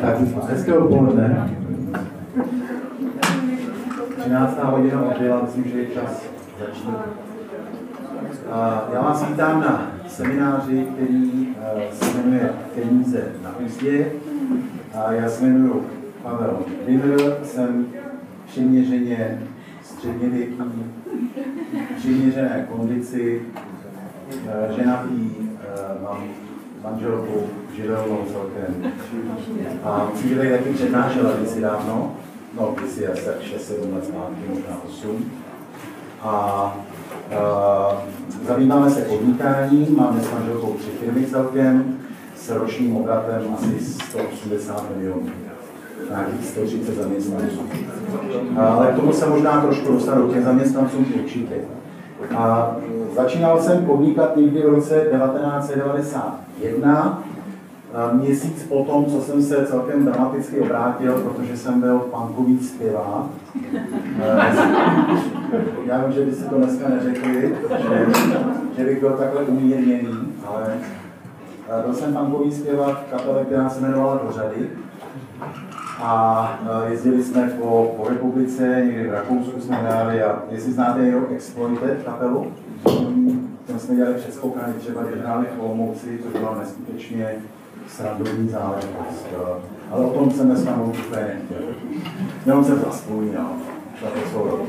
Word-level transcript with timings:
Tak, 0.00 0.16
hezké 0.48 0.72
odpoledne. 0.72 1.50
13. 4.16 4.58
hodina 4.62 5.02
odjela, 5.02 5.42
myslím, 5.42 5.64
že 5.64 5.78
je 5.78 5.86
čas 5.86 6.22
začít. 6.60 6.88
Já 8.92 9.02
vás 9.02 9.28
vítám 9.28 9.60
na 9.60 9.92
semináři, 10.08 10.86
který 10.94 11.48
eh, 11.60 11.82
se 11.92 12.18
jmenuje 12.18 12.52
Peníze 12.74 13.32
na 13.42 13.58
úzdě. 13.58 14.12
Já 15.10 15.28
se 15.28 15.44
jmenuji 15.44 15.86
Pavel 16.22 16.58
Wimmer, 16.86 17.36
jsem 17.42 17.86
přiměřeně 18.46 19.42
středněvěký, 19.82 20.62
přiměřené 21.96 22.66
kondici, 22.70 23.42
eh, 24.48 24.72
ženatý, 24.72 25.30
eh, 25.38 26.02
mám 26.02 26.24
manželku 26.84 27.46
živelnou 27.76 28.18
celkem. 28.32 28.92
A 29.84 30.10
cíle, 30.14 30.46
jaký 30.46 30.74
přednášela 30.74 31.32
kdysi 31.32 31.60
dávno, 31.60 32.16
no 32.60 32.74
kdysi 32.78 33.06
asi 33.06 33.20
6-7 33.20 33.94
let 33.94 34.04
zpátky, 34.04 34.40
možná 34.48 34.80
8. 34.88 35.24
A 36.20 36.76
uh, 37.30 37.98
zabýváme 38.46 38.90
se 38.90 39.00
podnikáním, 39.00 39.96
máme 39.96 40.20
s 40.20 40.32
manželkou 40.32 40.72
tři 40.72 40.90
firmy 40.90 41.26
celkem, 41.26 41.98
s 42.36 42.50
ročním 42.50 42.96
obratem 42.96 43.42
asi 43.54 43.84
180 43.84 44.90
milionů 44.96 45.30
nějakých 46.10 46.46
130 46.46 46.94
zaměstnanců. 46.94 47.60
Ale 48.56 48.86
k 48.92 48.96
tomu 48.96 49.12
se 49.12 49.26
možná 49.26 49.60
trošku 49.60 49.92
dostanu, 49.92 50.32
těm 50.32 50.44
zaměstnancům 50.44 51.06
určitě. 51.22 51.54
A 52.36 52.76
začínal 53.14 53.60
jsem 53.60 53.86
podnikat 53.86 54.36
někdy 54.36 54.60
v 54.60 54.68
roce 54.68 54.94
1991, 54.94 57.22
měsíc 58.12 58.66
po 58.68 58.84
tom, 58.84 59.06
co 59.06 59.20
jsem 59.20 59.42
se 59.42 59.66
celkem 59.66 60.04
dramaticky 60.04 60.60
obrátil, 60.60 61.12
protože 61.12 61.56
jsem 61.56 61.80
byl 61.80 61.98
punkový 61.98 62.58
zpěvák. 62.58 63.24
Já 65.86 66.04
vím, 66.04 66.12
že 66.12 66.24
by 66.24 66.32
si 66.32 66.44
to 66.44 66.56
dneska 66.56 66.88
neřekli, 66.88 67.56
že, 67.78 68.06
že 68.78 68.84
bych 68.84 69.00
byl 69.00 69.10
takhle 69.10 69.42
umírněný, 69.42 70.18
ale 70.46 70.62
byl 71.84 71.94
jsem 71.94 72.14
punkový 72.14 72.52
zpěvák 72.52 72.98
v 72.98 73.10
kapele, 73.10 73.44
která 73.44 73.68
se 73.68 73.80
jmenovala 73.80 74.20
Do 74.26 74.32
řady 74.32 74.70
a 76.02 76.58
e, 76.86 76.90
jezdili 76.90 77.24
jsme 77.24 77.50
po, 77.60 77.94
po 77.96 78.08
republice, 78.08 78.82
někdy 78.86 79.08
v 79.08 79.12
Rakousku 79.12 79.60
jsme 79.60 79.76
hráli 79.76 80.22
a 80.22 80.42
jestli 80.50 80.72
znáte 80.72 81.00
jeho 81.00 81.26
Exploited 81.34 82.02
kapelu, 82.04 82.52
tam 83.66 83.78
jsme 83.78 83.96
dělali 83.96 84.14
předskoukání, 84.14 84.74
třeba 84.74 85.02
když 85.02 85.20
hráli 85.20 85.46
v 85.56 85.64
Olomouci, 85.64 86.18
to 86.18 86.38
byla 86.38 86.58
neskutečně 86.58 87.34
srandovní 87.88 88.48
záležitost. 88.48 89.26
Ale 89.90 90.04
o 90.04 90.10
tom 90.10 90.30
jsem 90.30 90.46
dneska 90.46 90.76
mluvit 90.76 91.04
úplně 91.06 91.22
nechtěl. 91.22 91.74
Jenom 92.46 92.64
jsem 92.64 92.80
to 92.80 92.90
vzpomínal, 92.90 93.50
to. 94.32 94.66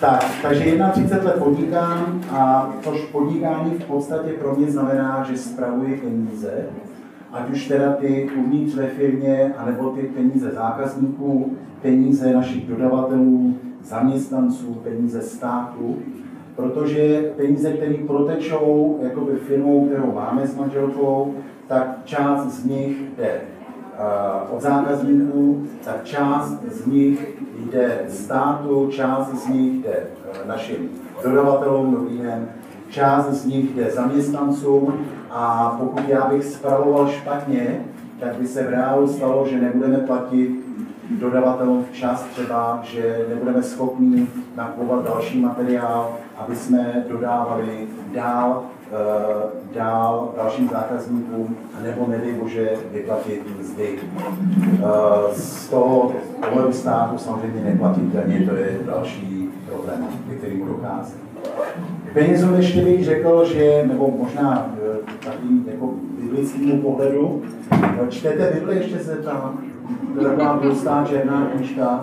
Tak, 0.00 0.24
takže 0.42 0.78
31 0.92 1.30
let 1.30 1.38
podnikám 1.38 2.20
a 2.30 2.70
což 2.84 3.00
podnikání 3.00 3.70
v 3.70 3.84
podstatě 3.84 4.32
pro 4.32 4.54
mě 4.54 4.70
znamená, 4.70 5.26
že 5.30 5.38
spravuji 5.38 5.96
peníze, 5.96 6.50
ať 7.32 7.50
už 7.50 7.68
teda 7.68 7.92
ty 7.92 8.30
uvnitř 8.38 8.74
ve 8.74 8.86
firmě, 8.86 9.54
anebo 9.58 9.90
ty 9.90 10.02
peníze 10.02 10.50
zákazníků, 10.50 11.56
peníze 11.82 12.34
našich 12.34 12.68
dodavatelů, 12.68 13.54
zaměstnanců, 13.82 14.74
peníze 14.74 15.22
státu, 15.22 15.96
protože 16.56 17.32
peníze, 17.36 17.72
které 17.72 17.94
protečou 17.94 18.98
jakoby 19.02 19.36
firmou, 19.36 19.86
kterou 19.86 20.12
máme 20.12 20.46
s 20.46 20.56
manželkou, 20.56 21.34
tak 21.66 22.00
část 22.04 22.46
z 22.46 22.64
nich 22.64 22.96
jde 23.16 23.40
uh, 23.40 24.56
od 24.56 24.60
zákazníků, 24.60 25.66
tak 25.84 26.04
část 26.04 26.62
z 26.70 26.86
nich 26.86 27.38
jde 27.58 28.04
státu, 28.08 28.88
část 28.90 29.44
z 29.44 29.48
nich 29.48 29.82
jde 29.82 30.02
uh, 30.42 30.48
našim 30.48 30.88
dodavatelům, 31.24 32.18
den, 32.22 32.48
část 32.88 33.30
z 33.30 33.46
nich 33.46 33.74
jde 33.74 33.90
zaměstnancům 33.90 35.06
a 35.30 35.76
pokud 35.80 36.08
já 36.08 36.28
bych 36.28 36.44
spravoval 36.44 37.08
špatně, 37.08 37.80
tak 38.20 38.34
by 38.34 38.46
se 38.46 38.62
v 38.62 38.70
reálu 38.70 39.08
stalo, 39.08 39.46
že 39.48 39.60
nebudeme 39.60 39.98
platit 39.98 40.50
dodavatelům 41.10 41.84
včas 41.90 42.22
třeba, 42.22 42.80
že 42.82 43.26
nebudeme 43.28 43.62
schopni 43.62 44.26
nakupovat 44.56 45.04
další 45.04 45.40
materiál, 45.40 46.12
aby 46.38 46.56
jsme 46.56 47.04
dodávali 47.08 47.86
dál, 48.14 48.62
uh, 48.90 49.74
dál 49.74 50.32
dalším 50.36 50.68
zákazníkům, 50.68 51.56
nebo 51.82 52.06
nedej 52.08 52.32
bože 52.32 52.70
vyplatit 52.92 53.58
mzdy. 53.60 53.98
Uh, 54.72 54.88
z 55.32 55.68
toho 55.68 56.12
pohledu 56.48 56.72
státu 56.72 57.18
samozřejmě 57.18 57.64
neplatit 57.64 58.04
daně, 58.04 58.46
to 58.50 58.56
je 58.56 58.78
další 58.86 59.48
problém, 59.68 60.08
ke 60.28 60.34
kterému 60.34 60.64
dochází. 60.64 61.14
K 62.10 62.12
penězům 62.12 62.54
ještě 62.54 62.84
bych 62.84 63.04
řekl, 63.04 63.44
že, 63.44 63.84
nebo 63.86 64.10
možná 64.18 64.74
takovým 65.40 65.64
jako 65.72 65.90
biblickému 66.20 66.82
pohledu, 66.82 67.42
čtete 68.08 68.50
Bibli, 68.54 68.76
ještě 68.76 68.98
se 68.98 69.16
tam, 69.16 69.58
to 70.14 70.20
je 70.20 70.36
taková 70.36 71.04
černá 71.04 71.46
knižka, 71.46 72.00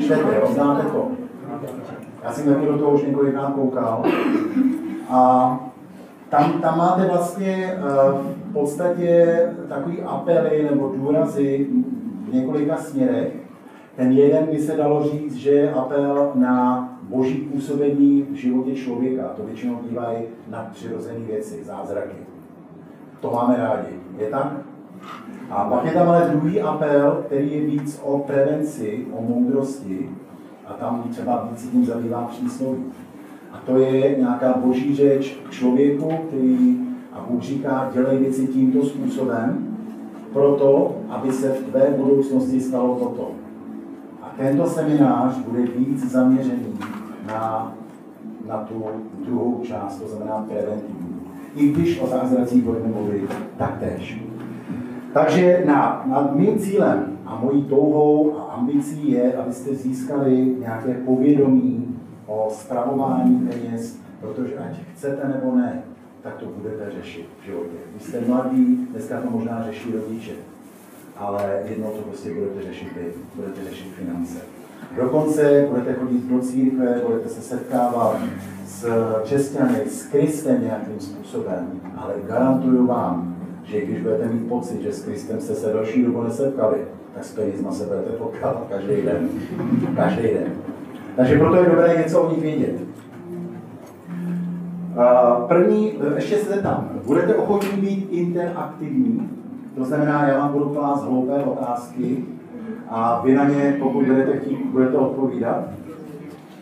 čtete, 0.00 0.36
jo, 0.40 0.48
znáte 0.54 0.82
to. 0.82 1.08
Já 2.24 2.32
jsem 2.32 2.54
taky 2.54 2.66
do 2.66 2.78
toho 2.78 2.90
už 2.90 3.02
několikrát 3.02 3.52
koukal. 3.54 4.04
A 5.08 5.60
tam, 6.28 6.52
tam 6.52 6.78
máte 6.78 7.06
vlastně 7.06 7.54
e, 7.54 7.78
v 8.48 8.52
podstatě 8.52 9.38
takový 9.68 10.02
apely 10.02 10.68
nebo 10.70 10.92
důrazy 10.96 11.66
v 12.28 12.34
několika 12.34 12.76
směrech. 12.76 13.32
Ten 13.96 14.12
jeden 14.12 14.46
by 14.46 14.58
se 14.58 14.76
dalo 14.76 15.02
říct, 15.02 15.34
že 15.34 15.50
je 15.50 15.72
apel 15.72 16.32
na 16.34 16.88
boží 17.02 17.34
působení 17.34 18.26
v 18.30 18.34
životě 18.34 18.74
člověka. 18.74 19.22
To 19.22 19.42
většinou 19.42 19.78
bývají 19.88 20.18
nadpřirozené 20.48 21.18
věci, 21.18 21.64
zázraky. 21.64 22.27
To 23.20 23.30
máme 23.30 23.56
rádi. 23.56 23.94
Je 24.18 24.26
tak? 24.26 24.52
A 25.50 25.64
pak 25.64 25.84
je 25.84 25.92
tam 25.92 26.08
ale 26.08 26.30
druhý 26.32 26.60
apel, 26.60 27.22
který 27.26 27.52
je 27.52 27.66
víc 27.66 28.00
o 28.04 28.18
prevenci, 28.18 29.06
o 29.12 29.22
moudrosti, 29.22 30.10
a 30.66 30.72
tam 30.72 31.02
třeba 31.10 31.48
víc 31.50 31.68
tím 31.68 31.86
zabývá 31.86 32.22
přísloví. 32.22 32.84
A 33.52 33.58
to 33.66 33.78
je 33.78 34.16
nějaká 34.18 34.52
boží 34.52 34.94
řeč 34.94 35.38
k 35.48 35.50
člověku, 35.50 36.12
který 36.28 36.88
a 37.12 37.24
Bůh 37.30 37.42
říká, 37.42 37.90
dělej 37.94 38.18
věci 38.18 38.46
tímto 38.46 38.86
způsobem, 38.86 39.76
proto, 40.32 40.96
aby 41.08 41.32
se 41.32 41.48
v 41.48 41.70
tvé 41.70 41.94
budoucnosti 41.96 42.60
stalo 42.60 42.96
toto. 42.96 43.30
A 44.22 44.34
tento 44.36 44.66
seminář 44.66 45.38
bude 45.38 45.62
víc 45.62 46.10
zaměřený 46.10 46.78
na, 47.26 47.74
na 48.46 48.56
tu 48.56 48.84
druhou 49.24 49.60
část, 49.64 50.00
to 50.00 50.08
znamená 50.08 50.46
preventivní. 50.48 51.17
I 51.54 51.68
když 51.68 52.00
o 52.00 52.06
zázracích 52.06 52.62
budeme 52.62 52.88
mluvit 52.88 53.30
taktéž. 53.56 54.22
Takže 55.12 55.62
na, 55.66 56.04
nad 56.06 56.36
mým 56.36 56.58
cílem 56.58 57.18
a 57.26 57.40
mojí 57.42 57.64
touhou 57.64 58.38
a 58.38 58.42
ambicí 58.42 59.10
je, 59.10 59.36
abyste 59.36 59.74
získali 59.74 60.56
nějaké 60.58 60.94
povědomí 60.94 61.98
o 62.26 62.48
zpravování 62.50 63.48
peněz, 63.48 64.00
protože 64.20 64.58
ať 64.58 64.76
chcete 64.94 65.28
nebo 65.28 65.56
ne, 65.56 65.82
tak 66.22 66.36
to 66.36 66.46
budete 66.46 66.90
řešit 66.90 67.28
v 67.40 67.44
životě. 67.44 67.76
Vy 67.94 68.00
jste 68.00 68.20
mladí, 68.20 68.88
dneska 68.90 69.20
to 69.20 69.30
možná 69.30 69.64
řeší 69.64 69.92
rodiče, 69.92 70.32
ale 71.16 71.62
jednou 71.64 71.90
to 71.90 72.02
prostě 72.02 72.34
budete 72.34 72.62
řešit 72.62 72.88
vy, 72.96 73.12
budete 73.34 73.64
řešit 73.70 73.92
finance. 73.94 74.57
Dokonce 74.96 75.66
budete 75.70 75.92
chodit 75.92 76.24
do 76.24 76.38
církve, 76.38 77.00
budete 77.06 77.28
se 77.28 77.40
setkávat 77.40 78.16
s 78.66 78.86
křesťany, 79.22 79.80
s 79.86 80.06
Kristem 80.06 80.62
nějakým 80.62 81.00
způsobem, 81.00 81.66
ale 81.96 82.14
garantuju 82.26 82.86
vám, 82.86 83.36
že 83.64 83.80
když 83.80 84.02
budete 84.02 84.26
mít 84.26 84.48
pocit, 84.48 84.82
že 84.82 84.92
s 84.92 85.04
Kristem 85.04 85.40
jste 85.40 85.54
se 85.54 85.72
další 85.72 86.02
dobu 86.02 86.22
nesetkali, 86.22 86.76
tak 87.14 87.24
s 87.24 87.34
penězma 87.34 87.72
se 87.72 87.84
budete 87.84 88.10
potkávat 88.10 88.66
každý 88.70 89.02
den. 89.02 89.28
Každý 89.96 90.22
den. 90.22 90.52
Takže 91.16 91.38
proto 91.38 91.56
je 91.56 91.70
dobré 91.70 92.02
něco 92.02 92.20
o 92.22 92.30
nich 92.30 92.42
vědět. 92.42 92.80
První, 95.48 95.92
ještě 96.16 96.36
se 96.36 96.54
zeptám, 96.54 96.90
budete 97.06 97.34
ochotní 97.34 97.80
být 97.80 98.08
interaktivní? 98.10 99.30
To 99.76 99.84
znamená, 99.84 100.28
já 100.28 100.38
vám 100.38 100.52
budu 100.52 100.68
klást 100.68 101.04
hloupé 101.04 101.34
otázky, 101.34 102.24
a 102.90 103.20
vy 103.24 103.34
na 103.34 103.48
ně, 103.48 103.76
pokud 103.78 104.04
budete 104.04 104.36
chtít, 104.36 104.66
budete 104.66 104.96
odpovídat. 104.96 105.64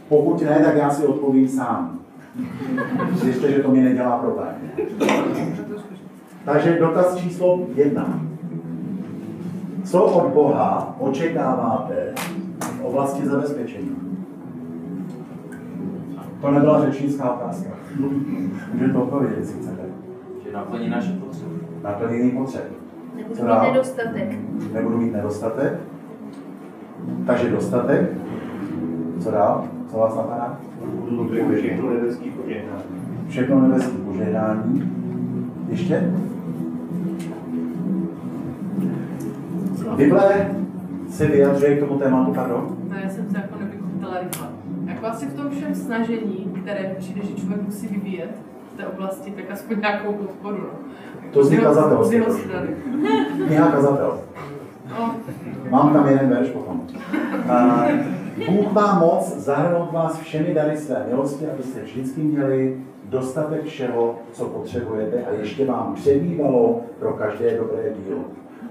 Pokud 0.09 0.43
ne, 0.43 0.61
tak 0.65 0.77
já 0.77 0.91
si 0.91 1.07
odpovím 1.07 1.49
sám. 1.49 1.99
Zjistě, 3.13 3.53
že 3.53 3.63
to 3.63 3.71
mi 3.71 3.81
nedělá 3.81 4.19
problém. 4.19 4.55
Takže 6.45 6.79
dotaz 6.81 7.17
číslo 7.17 7.67
jedna. 7.75 8.21
Co 9.85 10.05
od 10.05 10.33
Boha 10.33 10.97
očekáváte 10.99 12.15
v 12.61 12.85
oblasti 12.85 13.27
zabezpečení? 13.27 13.97
To 16.41 16.51
nebyla 16.51 16.85
řečnická 16.85 17.33
otázka. 17.35 17.71
Můžete 18.73 18.99
odpovědět, 18.99 19.39
jestli 19.39 19.61
chcete. 19.61 19.83
Že 20.45 20.53
naplní 20.53 20.89
naše 20.89 21.13
potřeby. 21.13 21.55
Naplnění 21.83 22.31
potřeb. 22.31 22.73
Nebudu 23.15 23.39
mít 23.59 23.73
nedostatek. 23.73 24.39
Nebudu 24.73 24.99
mít 24.99 25.13
nedostatek. 25.13 25.81
Takže 27.27 27.51
dostatek. 27.51 28.11
Co 29.21 29.31
dál? 29.31 29.65
Co 29.91 29.99
vás 29.99 30.17
napadá? 30.17 30.59
Budu 31.11 31.31
všechno 31.57 31.91
nebeský 31.91 32.31
požehnání. 32.31 32.83
Všechno 33.29 33.61
nebeské 33.61 33.99
požehnání. 33.99 34.93
Ještě? 35.69 36.13
Bible 39.97 40.55
se 41.11 41.27
vyjadřuje 41.27 41.77
k 41.77 41.81
tomu 41.81 41.99
tématu, 41.99 42.35
pardon? 42.35 42.77
No, 42.91 42.97
já 43.05 43.09
jsem 43.11 43.31
se 43.31 43.37
jako 43.37 43.59
nevykoupila 43.59 44.21
rychle. 44.23 44.49
Jak 44.87 45.05
asi 45.05 45.27
v 45.27 45.35
tom 45.35 45.51
všem 45.51 45.75
snažení, 45.75 46.53
které 46.63 46.95
přijde, 46.99 47.23
že 47.23 47.35
člověk 47.35 47.63
musí 47.63 47.87
vyvíjet 47.87 48.31
v 48.75 48.77
té 48.77 48.87
oblasti, 48.87 49.31
tak 49.31 49.51
aspoň 49.51 49.81
nějakou 49.81 50.13
podporu. 50.13 50.57
No. 50.57 50.69
To 51.33 51.45
zní 51.45 51.57
kazatel. 51.57 52.05
Z 52.05 52.13
jeho 52.13 52.33
strany. 52.33 52.69
Kniha 53.47 53.71
kazatel. 53.71 54.19
Mám 55.71 55.93
tam 55.93 56.09
jeden 56.09 56.29
verš 56.29 56.49
potom. 56.49 56.83
A 57.51 57.87
Bůh 58.51 58.73
má 58.73 58.99
moc 58.99 59.37
zahrnout 59.37 59.93
vás 59.93 60.21
všemi 60.21 60.55
dary 60.55 60.77
své 60.77 61.07
milosti, 61.09 61.47
abyste 61.47 61.83
vždycky 61.83 62.21
měli 62.21 62.81
dostatek 63.05 63.65
všeho, 63.65 64.19
co 64.33 64.45
potřebujete 64.45 65.25
a 65.25 65.31
ještě 65.31 65.67
vám 65.67 65.95
přebývalo 65.95 66.81
pro 66.99 67.13
každé 67.13 67.57
dobré 67.57 67.83
dílo. 68.05 68.21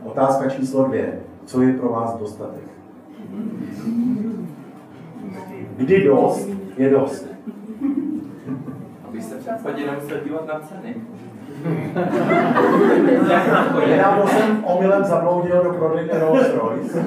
Otázka 0.03 0.49
číslo 0.49 0.83
dvě. 0.87 1.19
Co 1.45 1.61
je 1.61 1.73
pro 1.73 1.89
vás 1.89 2.17
dostatek? 2.17 2.63
Kdy 5.77 6.03
dost 6.03 6.49
je 6.77 6.89
dost? 6.89 7.27
Aby 9.07 9.21
se 9.21 9.35
případně 9.35 9.85
nemusel 9.85 10.17
dívat 10.23 10.47
na 10.47 10.59
ceny. 10.59 10.95
Nedávno 13.87 14.27
jsem 14.27 14.65
omylem 14.65 15.03
zabloudil 15.03 15.63
do 15.63 15.73
prodejny 15.73 16.19
Rolls 16.19 16.53
Royce. 16.53 17.05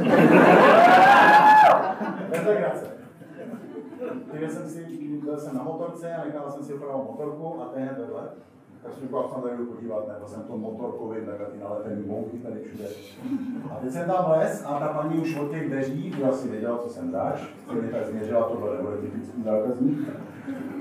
Když 4.33 4.51
jsem 4.51 4.69
si, 4.69 4.85
byl 5.25 5.39
jsem 5.39 5.57
na 5.57 5.63
motorce 5.63 6.15
a 6.15 6.25
nechal 6.25 6.51
jsem 6.51 6.63
si 6.65 6.75
opravovat 6.75 7.07
motorku 7.07 7.63
a 7.63 7.65
ten 7.65 7.83
je 7.83 7.97
vedle. 7.99 8.23
Tak 8.83 8.95
jsem 8.95 9.03
říkal, 9.03 9.29
jsem 9.29 9.43
tady 9.43 9.57
podívat, 9.57 10.09
nebo 10.09 10.29
jsem 10.29 10.43
to 10.43 10.57
motorkový, 10.57 11.17
takhle 11.27 11.47
ty 11.47 11.59
nalepený 11.59 12.03
mouchy 12.07 12.39
tady 12.39 12.61
všude. 12.61 12.85
A 13.71 13.75
teď 13.75 13.93
jsem 13.93 14.07
tam 14.07 14.25
les 14.29 14.65
a 14.67 14.79
ta 14.79 14.89
paní 14.89 15.21
už 15.21 15.37
od 15.37 15.51
těch 15.51 15.69
dveří, 15.69 16.13
už 16.13 16.23
asi 16.29 16.49
věděla, 16.49 16.79
co 16.79 16.89
jsem 16.89 17.11
dáš, 17.11 17.55
se 17.69 17.75
mi 17.75 17.89
tak 17.89 18.07
změřila, 18.07 18.43
tohle 18.43 18.77
nebude 18.77 18.97
typický 18.97 19.43
zákazník. 19.43 19.99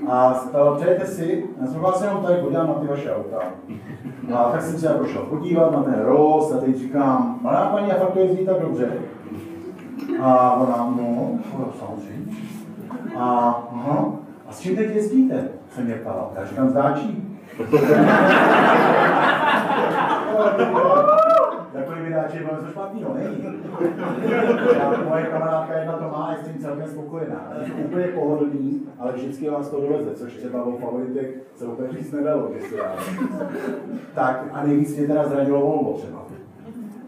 A 0.08 0.34
stalo, 0.34 0.76
přejete 0.76 1.06
si, 1.06 1.46
já 1.60 1.66
jsem 1.66 1.80
vás 1.80 2.02
jenom 2.02 2.22
tady 2.22 2.42
podívám 2.42 2.68
na 2.68 2.74
ty 2.74 2.86
vaše 2.86 3.14
auta. 3.14 3.38
A 4.34 4.50
tak 4.50 4.62
jsem 4.62 4.78
se 4.78 4.86
jako 4.86 5.06
šel 5.06 5.22
podívat 5.22 5.72
na 5.72 5.82
ten 5.82 6.02
Rolls 6.02 6.52
a 6.52 6.58
teď 6.58 6.76
říkám, 6.76 7.38
malá 7.42 7.68
paní, 7.68 7.92
a 7.92 7.98
fakt 7.98 8.12
to 8.12 8.18
jezdí 8.18 8.46
tak 8.46 8.60
dobře. 8.60 8.92
A 10.22 10.52
ona, 10.52 10.94
no, 10.96 11.38
no 11.58 11.72
samozřejmě. 11.78 12.32
A, 13.16 13.50
aha, 13.72 14.12
a 14.48 14.52
s 14.52 14.60
čím 14.60 14.76
teď 14.76 14.94
jezdíte? 14.94 15.48
Jsem 15.70 15.84
mě 15.84 15.94
ptala. 15.94 16.32
Já 16.34 16.46
říkám, 16.46 16.68
zdáčí. 16.68 17.27
Takový 21.72 22.00
vydáč 22.00 22.34
je 22.34 22.40
něco 22.40 22.66
špatného, 22.70 23.14
není. 23.14 23.44
A 24.80 25.02
moje 25.08 25.22
kamarádka 25.22 25.78
jedna 25.78 25.92
to 25.92 26.04
má 26.04 26.32
je 26.32 26.44
s 26.44 26.48
tím 26.48 26.62
celkem 26.62 26.88
spokojená. 26.88 27.52
Je 27.64 27.72
úplně 27.84 28.04
pohodlný, 28.04 28.82
ale 28.98 29.12
vždycky 29.12 29.50
vás 29.50 29.68
to 29.68 29.80
doveze, 29.80 30.14
což 30.14 30.36
třeba 30.36 30.62
o 30.64 30.76
favoritech 30.76 31.30
se 31.54 31.64
úplně 31.64 31.92
říct 31.92 32.12
nedalo, 32.12 32.50
jestli 32.54 32.76
já. 32.76 32.92
Tak 34.14 34.44
a 34.52 34.62
nejvíc 34.66 34.96
mě 34.96 35.06
teda 35.06 35.28
zranilo 35.28 35.60
Volvo 35.60 35.98
třeba. 35.98 36.18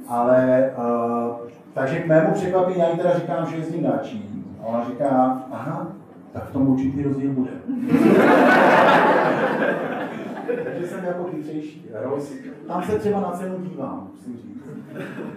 Ale, 0.08 0.70
uh, 0.79 1.37
takže 1.75 1.99
k 1.99 2.06
mému 2.06 2.35
překvapení 2.35 2.79
já 2.79 2.88
jí 2.88 2.97
teda 2.97 3.14
říkám, 3.14 3.47
že 3.47 3.56
jezdím 3.56 3.82
dáčí. 3.82 4.44
A 4.62 4.67
ona 4.67 4.85
říká, 4.85 5.43
aha, 5.52 5.87
tak 6.32 6.44
v 6.44 6.52
tom 6.52 6.69
určitý 6.69 7.02
rozdíl 7.02 7.31
bude. 7.31 7.50
Takže 10.80 10.94
jsem 10.94 11.04
jako 11.04 11.24
chytřejší. 11.24 11.90
Tam 12.66 12.82
se 12.82 12.98
třeba 12.98 13.20
na 13.20 13.30
cenu 13.30 13.56
dívám, 13.58 14.10
musím 14.12 14.36
říct. 14.36 14.70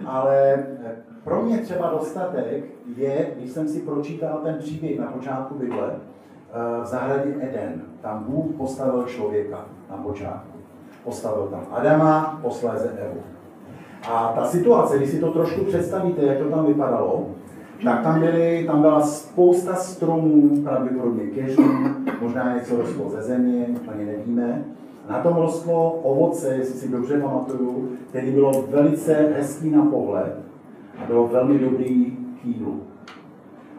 Ale 0.06 0.54
eh, 0.54 0.96
pro 1.24 1.42
mě 1.42 1.58
třeba 1.58 1.90
dostatek 1.90 2.64
je, 2.96 3.30
když 3.36 3.50
jsem 3.50 3.68
si 3.68 3.80
pročítal 3.80 4.40
ten 4.42 4.58
příběh 4.58 4.98
na 4.98 5.06
počátku 5.06 5.54
Bible, 5.54 5.90
eh, 5.92 6.82
v 6.82 6.86
zahradě 6.86 7.34
Eden. 7.40 7.82
Tam 8.00 8.24
Bůh 8.24 8.56
postavil 8.56 9.04
člověka 9.04 9.64
na 9.90 9.96
počátku. 9.96 10.58
Postavil 11.04 11.46
tam 11.46 11.66
Adama, 11.70 12.38
posléze 12.42 12.88
Evu. 12.88 13.20
A 14.10 14.32
ta 14.36 14.44
situace, 14.44 14.96
když 14.96 15.10
si 15.10 15.20
to 15.20 15.32
trošku 15.32 15.64
představíte, 15.64 16.22
jak 16.22 16.38
to 16.38 16.50
tam 16.50 16.66
vypadalo, 16.66 17.26
tak 17.84 18.02
tam, 18.02 18.20
byly, 18.20 18.64
tam 18.66 18.80
byla 18.80 19.00
spousta 19.00 19.74
stromů, 19.74 20.62
pravděpodobně 20.62 21.26
kežů, 21.26 21.62
možná 22.20 22.54
něco 22.54 22.76
rostlo 22.76 23.10
ze 23.10 23.22
země, 23.22 23.66
ani 23.92 24.04
nevíme. 24.04 24.64
Na 25.08 25.18
tom 25.18 25.36
rostlo 25.36 25.90
ovoce, 25.90 26.54
jestli 26.54 26.74
si 26.74 26.88
dobře 26.88 27.20
pamatuju, 27.20 27.88
které 28.08 28.30
bylo 28.30 28.62
velice 28.70 29.14
hezký 29.36 29.70
na 29.70 29.84
pohled 29.84 30.38
a 30.98 31.06
bylo 31.06 31.26
velmi 31.26 31.58
dobrý 31.58 32.16
k 32.42 32.44
jídlu. 32.44 32.80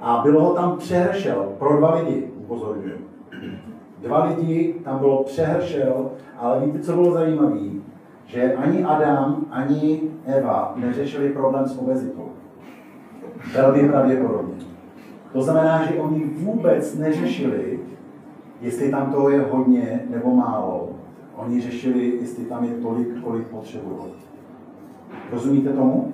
A 0.01 0.21
bylo 0.23 0.43
ho 0.43 0.53
tam 0.53 0.77
přehršel 0.77 1.51
pro 1.59 1.77
dva 1.77 1.95
lidi, 1.95 2.31
upozorňuji. 2.37 3.07
Dva 4.01 4.23
lidi, 4.23 4.75
tam 4.83 4.99
bylo 4.99 5.23
přehršel, 5.23 6.11
ale 6.37 6.65
víte, 6.65 6.79
co 6.79 6.93
bylo 6.93 7.11
zajímavé? 7.11 7.59
Že 8.25 8.53
ani 8.53 8.83
Adam, 8.83 9.45
ani 9.51 10.01
Eva 10.25 10.73
neřešili 10.75 11.29
problém 11.29 11.65
s 11.67 11.77
obezitou. 11.77 12.29
Velmi 13.53 13.89
pravděpodobně. 13.89 14.55
To 15.33 15.41
znamená, 15.41 15.85
že 15.85 15.99
oni 15.99 16.23
vůbec 16.23 16.97
neřešili, 16.97 17.79
jestli 18.61 18.91
tam 18.91 19.11
toho 19.11 19.29
je 19.29 19.45
hodně 19.51 20.03
nebo 20.09 20.35
málo. 20.35 20.94
Oni 21.35 21.61
řešili, 21.61 22.17
jestli 22.21 22.45
tam 22.45 22.63
je 22.63 22.71
tolik, 22.71 23.07
kolik 23.23 23.47
potřebují. 23.47 23.97
Rozumíte 25.31 25.69
tomu? 25.69 26.13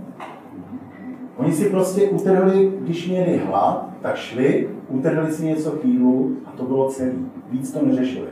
Oni 1.38 1.52
si 1.52 1.70
prostě 1.70 2.10
utrhli, 2.10 2.74
když 2.80 3.08
měli 3.08 3.38
hlad, 3.38 3.90
tak 4.02 4.16
šli, 4.16 4.70
utrhli 4.90 5.32
si 5.32 5.46
něco 5.46 5.72
k 5.72 5.86
a 6.46 6.52
to 6.58 6.64
bylo 6.64 6.90
celý. 6.90 7.26
Víc 7.52 7.72
to 7.72 7.86
neřešili. 7.86 8.28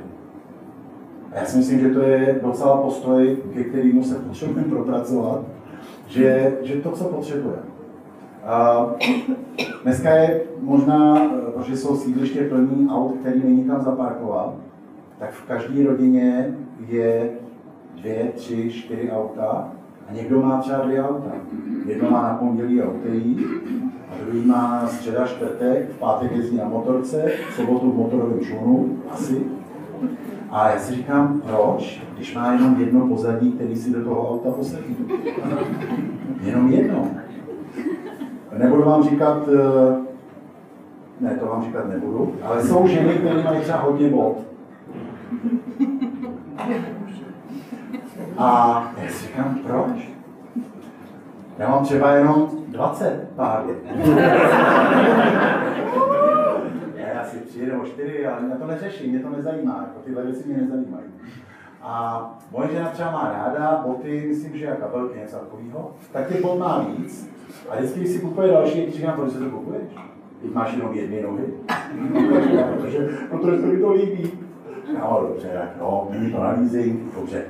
A 1.32 1.40
já 1.40 1.46
si 1.46 1.58
myslím, 1.58 1.80
že 1.80 1.90
to 1.90 2.02
je 2.02 2.40
docela 2.44 2.78
postoj, 2.78 3.38
ke 3.54 3.64
kterému 3.64 4.04
se 4.04 4.16
potřebujeme 4.16 4.64
propracovat, 4.70 5.42
že, 6.08 6.58
že 6.62 6.76
to, 6.76 6.92
co 6.92 7.04
potřebujeme. 7.04 7.64
A 8.46 8.88
dneska 9.84 10.10
je 10.10 10.42
možná, 10.62 11.24
eh, 11.24 11.52
protože 11.52 11.78
jsou 11.78 11.96
sídliště 11.96 12.44
plný 12.44 12.90
aut, 12.90 13.18
který 13.20 13.44
není 13.44 13.64
kam 13.64 13.82
zaparkovat, 13.82 14.54
tak 15.20 15.32
v 15.32 15.48
každé 15.48 15.84
rodině 15.84 16.56
je 16.88 17.30
dvě, 17.96 18.32
tři, 18.36 18.72
čtyři 18.72 19.12
auta 19.12 19.72
a 20.10 20.14
někdo 20.14 20.42
má 20.42 20.58
třeba 20.58 20.78
dvě 20.78 21.04
auta. 21.04 21.32
Jedno 21.86 22.12
má 22.12 22.22
na 22.22 22.34
pondělí 22.34 22.82
a 22.82 22.90
úterý, 22.90 23.46
a 24.10 24.24
druhý 24.24 24.46
má 24.46 24.88
středa, 24.88 25.26
čtvrtek, 25.28 25.90
v 25.90 26.00
pátek 26.00 26.32
jezdí 26.32 26.58
na 26.58 26.70
motorce, 26.70 27.32
v 27.50 27.54
sobotu 27.54 27.92
v 27.92 27.98
motorovém 27.98 28.40
člunu, 28.40 28.98
asi. 29.12 29.44
A 30.52 30.70
já 30.70 30.80
si 30.80 30.96
říkám, 30.96 31.42
proč, 31.42 32.04
když 32.16 32.36
má 32.36 32.54
jenom 32.54 32.76
jedno 32.80 33.08
pozadí, 33.08 33.52
který 33.52 33.76
si 33.76 33.92
do 33.92 34.04
toho 34.04 34.30
auta 34.30 34.52
posadí? 34.52 34.98
Jenom 36.42 36.72
jedno. 36.72 37.08
Nebudu 38.58 38.84
vám 38.84 39.04
říkat, 39.04 39.48
eh, 39.48 39.98
ne, 41.20 41.36
to 41.40 41.46
vám 41.46 41.64
říkat 41.64 41.90
nebudu, 41.90 42.34
ale 42.44 42.64
jsou 42.64 42.88
ženy, 42.88 43.14
které 43.14 43.44
mají 43.44 43.62
třeba 43.62 43.80
hodně 43.80 44.10
bod. 44.10 44.38
A 48.38 48.92
já 48.98 49.10
si 49.12 49.28
říkám, 49.28 49.60
proč? 49.68 50.10
Já 51.58 51.70
mám 51.70 51.84
třeba 51.84 52.12
jenom 52.12 52.50
20 52.68 53.30
pár. 53.36 53.64
Já 56.96 57.22
asi 57.22 57.38
tři 57.38 57.66
nebo 57.66 57.86
čtyři, 57.86 58.28
ale 58.28 58.42
mě 58.42 58.56
to 58.56 58.68
neřeší, 58.68 59.10
mě 59.10 59.20
to 59.20 59.30
nezajímá, 59.30 59.86
jako 59.88 60.00
tyhle 60.06 60.24
věci 60.24 60.50
mě 60.50 60.58
nezajímají. 60.58 61.06
A 61.82 62.24
moje 62.52 62.70
žena 62.72 62.90
třeba 62.90 63.12
má 63.12 63.32
ráda 63.32 63.84
boty, 63.88 64.26
myslím, 64.28 64.58
že 64.58 64.66
jak 64.66 64.80
kabelky, 64.80 65.20
něco 65.20 65.36
takového, 65.36 65.92
tak 66.12 66.28
těch 66.28 66.42
bot 66.42 66.60
má 66.60 66.80
víc. 66.80 67.30
A 67.70 67.76
vždycky, 67.76 68.00
když 68.00 68.12
si 68.12 68.20
kupuje 68.20 68.52
další, 68.52 68.80
jak 68.80 68.90
říkám, 68.90 69.14
proč 69.16 69.32
se 69.32 69.40
to 69.40 69.50
kupuješ? 69.50 69.84
Teď 70.42 70.54
máš 70.54 70.74
jenom 70.74 70.94
jedny 70.94 71.22
nohy. 71.22 71.44
protože, 72.76 73.10
protože 73.30 73.62
se 73.62 73.66
mi 73.68 73.82
to 73.82 73.92
líbí. 73.92 74.49
No, 75.00 75.26
dobře, 75.28 75.48
tak 75.54 75.70
no, 75.80 76.08
není 76.12 76.32
to 76.32 76.44
na 76.44 76.50
leasing, 76.50 77.16
dobře. 77.16 77.44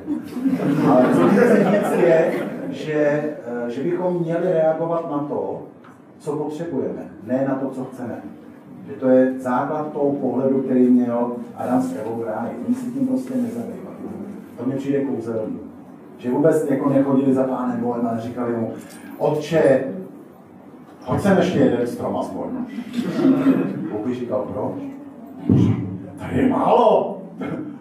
Ale 0.89 1.05
co 1.13 1.27
chci 1.27 1.39
říct 1.39 2.03
je, 2.03 2.31
že, 2.69 3.23
že 3.67 3.83
bychom 3.83 4.19
měli 4.19 4.53
reagovat 4.53 5.11
na 5.11 5.17
to, 5.17 5.61
co 6.19 6.31
potřebujeme, 6.31 7.01
ne 7.27 7.45
na 7.47 7.55
to, 7.55 7.69
co 7.69 7.83
chceme. 7.83 8.21
Že 8.87 8.93
to 8.93 9.09
je 9.09 9.39
základ 9.39 9.93
toho 9.93 10.11
pohledu, 10.11 10.61
který 10.61 10.89
měl 10.89 11.31
Adam 11.55 11.81
s 11.81 11.95
Evou. 11.95 12.23
Oni 12.67 12.75
si 12.75 12.91
tím 12.91 13.07
prostě 13.07 13.33
nezabývali. 13.35 13.95
To 14.57 14.65
mě 14.65 14.75
přijde 14.75 15.05
kouzelný. 15.05 15.59
Že 16.17 16.31
vůbec 16.31 16.69
jako 16.69 16.89
nechodili 16.89 17.33
za 17.33 17.43
pánem 17.43 17.79
Bohem, 17.79 18.07
ale 18.07 18.21
říkali 18.21 18.57
mu, 18.57 18.71
otče, 19.17 19.83
hoď 21.05 21.21
sem 21.21 21.37
ještě 21.37 21.59
jeden 21.59 21.87
strom 21.87 22.17
aspoň. 22.17 22.49
Bůh 23.91 24.15
říkal, 24.15 24.47
proč? 24.53 24.83
Tady 26.19 26.37
je 26.37 26.49
málo. 26.49 27.18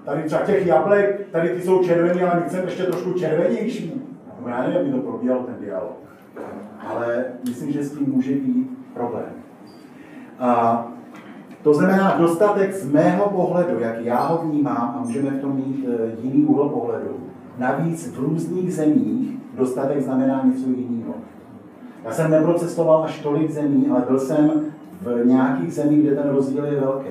Tady 0.04 0.22
třeba 0.22 0.40
těch 0.40 0.66
jablek, 0.66 1.26
tady 1.30 1.48
ty 1.48 1.62
jsou 1.62 1.84
červený, 1.84 2.22
ale 2.22 2.40
my 2.40 2.46
chceme 2.46 2.62
ještě 2.64 2.82
trošku 2.82 3.12
červenější. 3.12 4.02
No 4.42 4.48
já 4.48 4.60
nevím, 4.60 4.76
jak 4.76 4.86
by 4.86 4.92
to 4.92 4.98
probíhalo 4.98 5.42
ten 5.42 5.54
dialog. 5.60 5.96
Ale 6.88 7.24
myslím, 7.48 7.72
že 7.72 7.84
s 7.84 7.92
tím 7.92 8.12
může 8.12 8.32
být 8.32 8.78
problém. 8.94 9.32
A 10.38 10.84
to 11.62 11.74
znamená 11.74 12.16
dostatek 12.18 12.74
z 12.74 12.92
mého 12.92 13.30
pohledu, 13.30 13.78
jak 13.78 14.00
já 14.00 14.26
ho 14.26 14.38
vnímám, 14.38 14.94
a 14.96 15.02
můžeme 15.06 15.30
v 15.30 15.40
tom 15.40 15.56
mít 15.56 15.86
eh, 15.88 16.16
jiný 16.22 16.44
úhel 16.44 16.68
pohledu. 16.68 17.16
Navíc 17.58 18.12
v 18.12 18.18
různých 18.18 18.74
zemích 18.74 19.38
dostatek 19.56 20.02
znamená 20.02 20.42
něco 20.44 20.68
jiného. 20.68 21.14
Já 22.04 22.12
jsem 22.12 22.30
neprocestoval 22.30 23.04
až 23.04 23.20
tolik 23.20 23.50
zemí, 23.50 23.88
ale 23.90 24.04
byl 24.08 24.20
jsem 24.20 24.50
v 25.00 25.26
nějakých 25.26 25.74
zemích, 25.74 26.02
kde 26.02 26.16
ten 26.16 26.30
rozdíl 26.30 26.64
je 26.64 26.80
velký. 26.80 27.08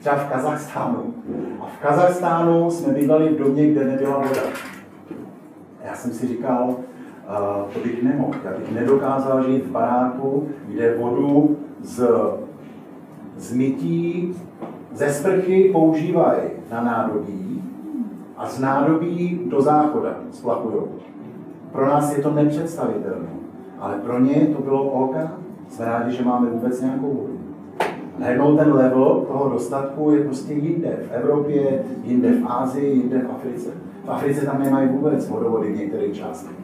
Třeba 0.00 0.16
v 0.16 0.28
Kazachstánu. 0.32 1.14
A 1.60 1.66
v 1.66 1.82
Kazachstánu 1.82 2.70
jsme 2.70 2.92
bydleli 2.92 3.34
v 3.34 3.38
domě, 3.38 3.66
kde 3.66 3.84
nebyla 3.84 4.18
voda. 4.18 4.42
Já 5.84 5.94
jsem 5.94 6.10
si 6.10 6.26
říkal, 6.26 6.68
uh, 6.68 7.72
to 7.72 7.80
bych 7.80 8.02
nemohl. 8.02 8.34
Já 8.44 8.50
bych 8.58 8.72
nedokázal 8.72 9.44
žít 9.44 9.66
v 9.66 9.70
baráku, 9.70 10.48
kde 10.68 10.96
vodu 10.96 11.56
z, 11.82 12.08
z 13.36 13.52
mytí, 13.52 14.34
ze 14.92 15.12
sprchy 15.12 15.70
používají 15.72 16.40
na 16.70 16.82
nádobí 16.82 17.64
a 18.36 18.48
z 18.48 18.58
nádobí 18.58 19.40
do 19.46 19.62
záchoda 19.62 20.14
splachují. 20.30 20.82
Pro 21.72 21.86
nás 21.86 22.16
je 22.16 22.22
to 22.22 22.30
nepředstavitelné, 22.34 23.28
ale 23.78 23.94
pro 23.94 24.20
ně 24.20 24.46
to 24.56 24.62
bylo 24.62 24.82
OK. 24.82 25.16
Jsme 25.68 25.84
rádi, 25.84 26.16
že 26.16 26.24
máme 26.24 26.50
vůbec 26.50 26.80
nějakou 26.80 27.06
vodu. 27.06 27.37
Najednou 28.18 28.56
ten 28.56 28.72
level 28.72 29.24
toho 29.28 29.48
dostatku 29.48 30.10
je 30.10 30.24
prostě 30.24 30.52
jinde. 30.52 30.98
V 31.08 31.12
Evropě, 31.12 31.84
jinde 32.04 32.32
v 32.32 32.46
Ázii, 32.46 32.96
jinde 32.96 33.18
v 33.18 33.30
Africe. 33.30 33.70
V 34.04 34.10
Africe 34.10 34.46
tam 34.46 34.62
nemají 34.62 34.88
vůbec 34.88 35.28
vodovody 35.28 35.72
v 35.72 35.78
některých 35.78 36.16
částech. 36.16 36.56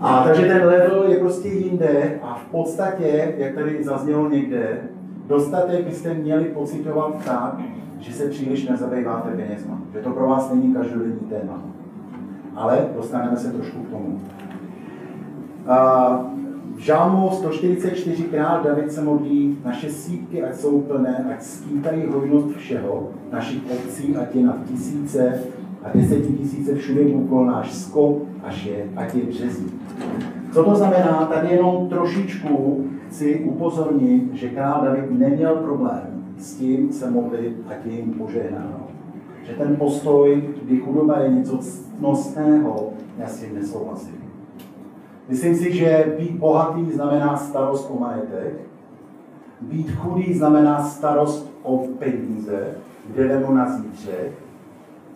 A 0.00 0.24
takže 0.24 0.42
ten 0.46 0.66
level 0.66 1.04
je 1.08 1.18
prostě 1.18 1.48
jinde 1.48 2.20
a 2.22 2.34
v 2.34 2.50
podstatě, 2.50 3.34
jak 3.38 3.54
tady 3.54 3.84
zaznělo 3.84 4.28
někde, 4.28 4.80
dostatek 5.26 5.84
byste 5.84 6.14
měli 6.14 6.44
pocitovat 6.44 7.24
tak, 7.24 7.60
že 7.98 8.12
se 8.12 8.28
příliš 8.28 8.68
nezabýváte 8.68 9.30
penězma. 9.30 9.78
Že 9.92 10.00
to 10.00 10.10
pro 10.10 10.28
vás 10.28 10.52
není 10.52 10.74
každodenní 10.74 11.20
téma. 11.20 11.62
Ale 12.54 12.88
dostaneme 12.96 13.36
se 13.36 13.52
trošku 13.52 13.78
k 13.78 13.90
tomu. 13.90 14.20
A 15.66 16.20
v 16.76 16.80
Žálmu 16.80 17.28
144krát 17.28 18.62
David 18.62 18.92
se 18.92 19.02
modlí, 19.02 19.58
naše 19.64 19.90
sítky 19.90 20.42
ať 20.42 20.56
jsou 20.56 20.80
plné, 20.80 21.26
ať 21.34 21.42
skýtají 21.42 22.02
hojnost 22.06 22.56
všeho, 22.56 23.08
našich 23.32 23.62
obcí, 23.70 24.16
ať 24.16 24.34
je 24.34 24.46
na 24.46 24.56
tisíce 24.68 25.40
a 25.82 25.88
desetitisíce 25.94 26.74
všude 26.74 27.00
úkol 27.00 27.46
náš 27.46 27.72
skop, 27.72 28.22
až 28.44 28.64
je, 28.64 28.86
ať 28.96 29.14
je 29.14 29.24
březí. 29.24 29.66
Co 30.52 30.64
to 30.64 30.74
znamená? 30.74 31.28
Tady 31.34 31.54
jenom 31.54 31.88
trošičku 31.88 32.84
chci 33.08 33.40
upozornit, 33.44 34.34
že 34.34 34.48
král 34.48 34.80
David 34.84 35.10
neměl 35.10 35.54
problém 35.54 36.24
s 36.38 36.54
tím 36.54 36.92
se 36.92 37.10
modlit, 37.10 37.56
ať 37.68 37.86
je 37.86 37.92
jim 37.92 38.12
požehnáno. 38.12 38.86
Že 39.46 39.52
ten 39.52 39.76
postoj, 39.76 40.42
kdy 40.62 40.76
chudoba 40.76 41.18
je 41.18 41.28
něco 41.28 41.58
ctnostného, 41.58 42.90
já 43.18 43.26
s 43.26 43.40
tím 43.40 43.54
nesouhlasím. 43.54 44.25
Myslím 45.28 45.56
si, 45.56 45.72
že 45.72 46.14
být 46.18 46.30
bohatý 46.30 46.92
znamená 46.92 47.36
starost 47.36 47.90
o 47.90 48.00
majetek, 48.00 48.54
být 49.60 49.90
chudý 49.96 50.34
znamená 50.34 50.84
starost 50.84 51.52
o 51.62 51.78
peníze, 51.98 52.74
kde 53.06 53.28
vemu 53.28 53.54
na 53.54 53.70
zítřek, 53.70 54.32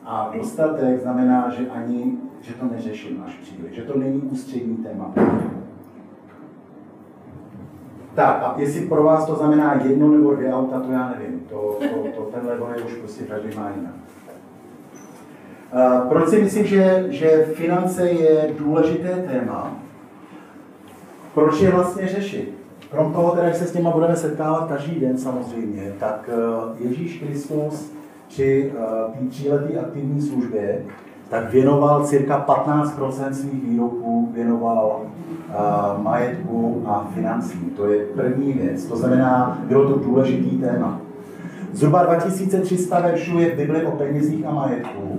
a 0.04 0.32
dostatek 0.36 1.02
znamená, 1.02 1.50
že 1.50 1.66
ani, 1.66 2.18
že 2.40 2.54
to 2.54 2.66
neřeším 2.66 3.22
až 3.26 3.32
příliš, 3.42 3.72
že 3.72 3.82
to 3.82 3.98
není 3.98 4.20
ústřední 4.20 4.76
téma. 4.76 5.14
Tak 8.14 8.42
a 8.42 8.54
jestli 8.56 8.86
pro 8.86 9.02
vás 9.02 9.26
to 9.26 9.34
znamená 9.34 9.82
jedno 9.84 10.08
nebo 10.08 10.34
dvě 10.34 10.54
auta, 10.54 10.80
to 10.80 10.92
já 10.92 11.14
nevím. 11.18 11.40
To, 11.40 11.78
to, 11.80 12.08
to 12.16 12.22
tenhle 12.22 12.54
je 12.76 12.82
už 12.84 12.92
prostě 12.92 13.24
každý 13.24 13.58
má 13.58 13.70
jinak. 13.76 13.94
Uh, 15.74 16.08
proč 16.08 16.28
si 16.28 16.42
myslím, 16.42 16.66
že, 16.66 17.06
že 17.08 17.46
finance 17.54 18.10
je 18.10 18.54
důležité 18.58 19.08
téma? 19.08 19.79
Proč 21.40 21.60
je 21.60 21.70
vlastně 21.70 22.08
řešit? 22.08 22.54
Krom 22.90 23.12
toho, 23.12 23.30
teda, 23.30 23.48
že 23.48 23.54
se 23.54 23.64
s 23.64 23.72
těma 23.72 23.90
budeme 23.90 24.16
setkávat 24.16 24.68
každý 24.68 25.00
den 25.00 25.18
samozřejmě, 25.18 25.92
tak 26.00 26.30
uh, 26.32 26.88
Ježíš 26.88 27.18
Kristus 27.18 27.92
při 28.28 28.72
uh, 28.74 29.14
té 29.14 29.26
tříleté 29.30 29.78
aktivní 29.78 30.22
službě 30.22 30.82
tak 31.28 31.52
věnoval 31.52 32.04
cirka 32.04 32.44
15% 32.48 33.30
svých 33.30 33.64
výroků, 33.64 34.28
věnoval 34.32 35.00
uh, 35.00 36.02
majetku 36.02 36.82
a 36.86 37.10
financím. 37.14 37.72
To 37.76 37.92
je 37.92 38.04
první 38.04 38.52
věc. 38.52 38.84
To 38.84 38.96
znamená, 38.96 39.58
bylo 39.64 39.88
to 39.88 39.98
důležitý 39.98 40.58
téma. 40.58 41.00
Zhruba 41.72 42.04
2300 42.04 43.00
veršů 43.00 43.38
je 43.38 43.50
v 43.50 43.56
Bibli 43.56 43.86
o 43.86 43.90
penězích 43.90 44.46
a 44.46 44.50
majetku, 44.50 45.18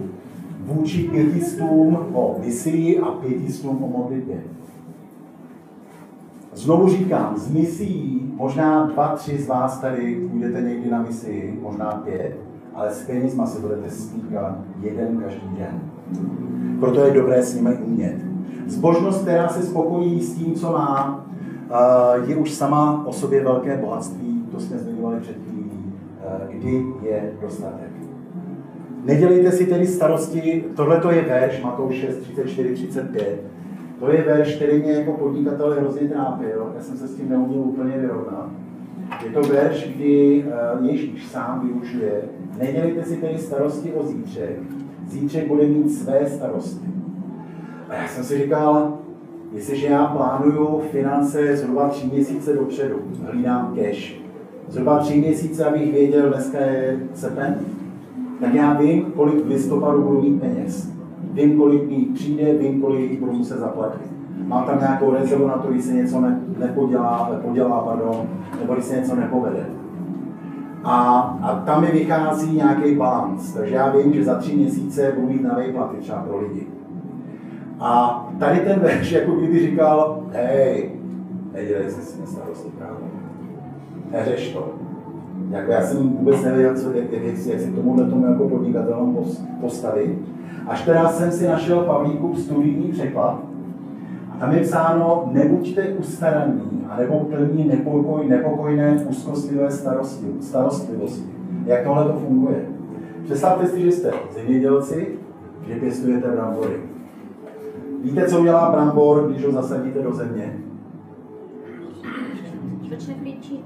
vůči 0.66 1.04
pětistům 1.04 1.98
o 2.14 2.36
misii 2.46 3.00
a 3.00 3.06
pětistům 3.06 3.84
o 3.84 3.88
modlitbě. 3.88 4.42
Znovu 6.54 6.90
říkám, 6.90 7.34
z 7.38 7.54
misií 7.54 8.34
možná 8.36 8.86
dva, 8.86 9.08
tři 9.08 9.38
z 9.38 9.48
vás 9.48 9.82
tady 9.82 10.28
půjdete 10.32 10.62
někdy 10.62 10.92
na 10.92 11.02
misii, 11.02 11.60
možná 11.62 11.86
pět, 11.86 12.38
ale 12.74 12.92
s 12.92 13.06
penězma 13.06 13.46
se 13.46 13.60
budete 13.60 13.90
stýkat 13.90 14.58
jeden 14.82 15.18
každý 15.18 15.48
den. 15.58 15.82
Proto 16.80 17.06
je 17.06 17.14
dobré 17.14 17.44
s 17.44 17.56
nimi 17.56 17.76
umět. 17.86 18.16
Zbožnost, 18.68 19.22
která 19.22 19.48
se 19.48 19.64
spokojí 19.64 20.22
s 20.22 20.36
tím, 20.36 20.54
co 20.54 20.72
má, 20.72 21.26
je 22.26 22.36
už 22.36 22.52
sama 22.52 23.08
o 23.08 23.14
sobě 23.14 23.44
velké 23.44 23.78
bohatství, 23.78 24.46
to 24.52 24.60
jsme 24.60 24.78
zmiňovali 24.78 25.20
před 25.20 25.36
chvílí, 25.50 25.94
kdy 26.50 26.86
je 27.02 27.34
dostatek. 27.42 27.92
Nedělejte 29.06 29.52
si 29.52 29.66
tedy 29.66 29.88
starosti, 29.88 30.66
tohle 30.76 31.16
je 31.16 31.22
verš 31.22 31.64
Matouš 31.64 31.96
6, 31.96 32.18
34, 32.18 32.74
35. 32.74 33.42
To 34.02 34.12
je 34.12 34.24
verš, 34.24 34.56
který 34.56 34.80
mě 34.80 34.92
jako 34.92 35.12
podnikatel 35.12 35.76
hrozně 35.80 36.10
trápil, 36.10 36.72
já 36.76 36.82
jsem 36.82 36.98
se 36.98 37.08
s 37.08 37.16
tím 37.16 37.30
neuměl 37.30 37.60
úplně 37.60 37.98
vyrovnat. 37.98 38.50
Je 39.26 39.32
to 39.32 39.42
verš, 39.42 39.90
kdy 39.96 40.46
Ježíš 40.82 41.28
sám 41.28 41.68
využije, 41.68 42.22
nedělejte 42.60 43.04
si 43.04 43.18
tedy 43.18 43.38
starosti 43.38 43.94
o 43.94 44.04
zítřek, 44.04 44.60
zítřek 45.08 45.48
bude 45.48 45.68
mít 45.68 45.90
své 45.90 46.30
starosti. 46.30 46.86
A 47.90 47.96
já 47.96 48.08
jsem 48.08 48.24
si 48.24 48.38
říkal, 48.38 48.98
jestliže 49.54 49.88
já 49.88 50.06
plánuju 50.06 50.82
finance 50.92 51.58
zhruba 51.58 51.90
tři 51.90 52.08
měsíce 52.08 52.54
dopředu, 52.54 52.96
hlídám 53.32 53.76
cash, 53.76 54.16
zhruba 54.68 55.00
tři 55.00 55.18
měsíce, 55.18 55.66
abych 55.66 55.92
věděl, 55.92 56.30
dneska 56.30 56.60
je 56.60 57.00
srpen, 57.14 57.60
tak 58.40 58.54
já 58.54 58.74
vím, 58.74 59.02
kolik 59.02 59.46
v 59.46 59.50
listopadu 59.50 60.02
budu 60.02 60.22
mít 60.22 60.42
peněz. 60.42 61.01
Vím, 61.34 61.58
kolik 61.58 61.90
mi 61.90 62.06
přijde, 62.14 62.54
vím, 62.54 62.82
kolik 62.82 63.20
budu 63.20 63.32
muset 63.32 63.60
zaplatit. 63.60 64.12
Mám 64.48 64.66
tam 64.66 64.80
nějakou 64.80 65.12
rezervu 65.12 65.48
na 65.48 65.58
to, 65.58 65.72
když 65.72 65.84
se 65.84 65.94
něco 65.94 66.24
nepodělá, 66.58 67.30
nepodělá 67.32 67.82
pardon, 67.82 68.28
nebo 68.60 68.74
když 68.74 68.86
se 68.86 68.96
něco 68.96 69.16
nepovede. 69.16 69.66
A, 70.84 71.20
a 71.42 71.56
tam 71.56 71.82
mi 71.82 71.92
vychází 71.92 72.56
nějaký 72.56 72.96
balans. 72.96 73.54
Takže 73.54 73.76
já 73.76 73.96
vím, 73.96 74.14
že 74.14 74.24
za 74.24 74.36
tři 74.36 74.56
měsíce 74.56 75.12
budu 75.16 75.28
mít 75.28 75.44
na 75.44 75.60
výplaty 75.60 75.98
třeba 75.98 76.18
pro 76.18 76.40
lidi. 76.40 76.68
A 77.80 78.30
tady 78.40 78.60
ten 78.60 78.80
verš, 78.80 79.12
jako 79.12 79.32
kdyby 79.32 79.60
říkal, 79.60 80.24
hej, 80.32 80.92
nedělej 81.54 81.92
se 81.92 82.02
s 82.02 82.14
tím 82.14 82.26
starosti 82.26 82.70
právě. 82.78 82.98
Neřeš 84.12 84.54
to. 84.54 84.74
Jako 85.50 85.72
já 85.72 85.82
jsem 85.82 86.10
vůbec 86.10 86.44
nevěděl, 86.44 86.76
co, 86.76 86.92
jak, 86.92 87.12
jak, 87.12 87.24
jak 87.24 87.60
si 87.60 87.72
tomuhle 87.72 88.06
tomu 88.06 88.26
jako 88.26 88.50
podnikatelům 88.50 89.18
postavit. 89.62 90.18
Až 90.68 90.82
teda 90.82 91.10
jsem 91.10 91.32
si 91.32 91.48
našel 91.48 91.80
Pavlíkův 91.80 92.40
studijní 92.40 92.92
překlad, 92.92 93.40
a 94.32 94.38
tam 94.40 94.54
je 94.54 94.62
psáno, 94.62 95.30
nebuďte 95.32 95.88
ustaraní, 95.88 96.86
anebo 96.90 97.20
plní 97.20 97.68
nepokoj, 97.68 98.28
nepokojné, 98.28 99.06
úzkostlivé 99.10 99.72
starosti, 99.72 100.26
starostlivosti. 100.42 101.30
Jak 101.66 101.84
tohle 101.84 102.06
to 102.06 102.14
funguje? 102.14 102.66
Představte 103.24 103.68
si, 103.68 103.82
že 103.82 103.92
jste 103.92 104.12
zemědělci, 104.34 105.08
že 105.68 105.76
pěstujete 105.76 106.32
brambory. 106.32 106.76
Víte, 108.04 108.28
co 108.28 108.40
udělá 108.40 108.72
brambor, 108.72 109.30
když 109.30 109.46
ho 109.46 109.52
zasadíte 109.52 110.02
do 110.02 110.14
země? 110.14 110.54
Začne 112.90 113.14
klíčit. 113.14 113.66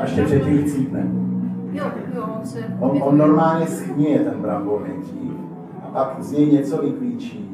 A 0.00 0.02
ještě 0.02 0.24
předtím 0.24 0.64
cítne. 0.64 1.06
Jo, 1.72 1.84
jo, 2.14 2.24
on 2.40 2.46
se... 2.46 2.58
On, 2.80 3.02
on 3.02 3.18
normálně 3.18 3.66
schnije 3.66 4.18
ten 4.18 4.34
brambor 4.42 4.88
nejdřív 4.88 5.32
pak 5.92 6.16
z 6.18 6.32
něj 6.32 6.52
něco 6.52 6.76
vyklíčí 6.82 7.46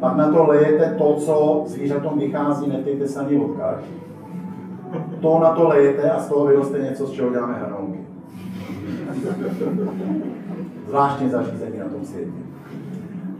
pak 0.00 0.16
na 0.16 0.32
to 0.32 0.46
lejete 0.46 0.94
to, 0.98 1.14
co 1.14 1.64
zvířatům 1.66 2.18
vychází, 2.18 2.70
nepijte 2.70 3.08
se 3.08 3.20
ani 3.20 3.36
odkaž. 3.36 3.84
To 5.20 5.38
na 5.38 5.50
to 5.50 5.68
lejete 5.68 6.10
a 6.10 6.20
z 6.20 6.28
toho 6.28 6.46
vyroste 6.46 6.78
něco, 6.78 7.06
z 7.06 7.10
čeho 7.10 7.30
děláme 7.30 7.54
hranolky. 7.54 7.98
Zvláštně 10.88 11.28
zařízení 11.28 11.78
na 11.78 11.88
tom 11.88 12.04
světě. 12.04 12.30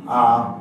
A 0.06 0.52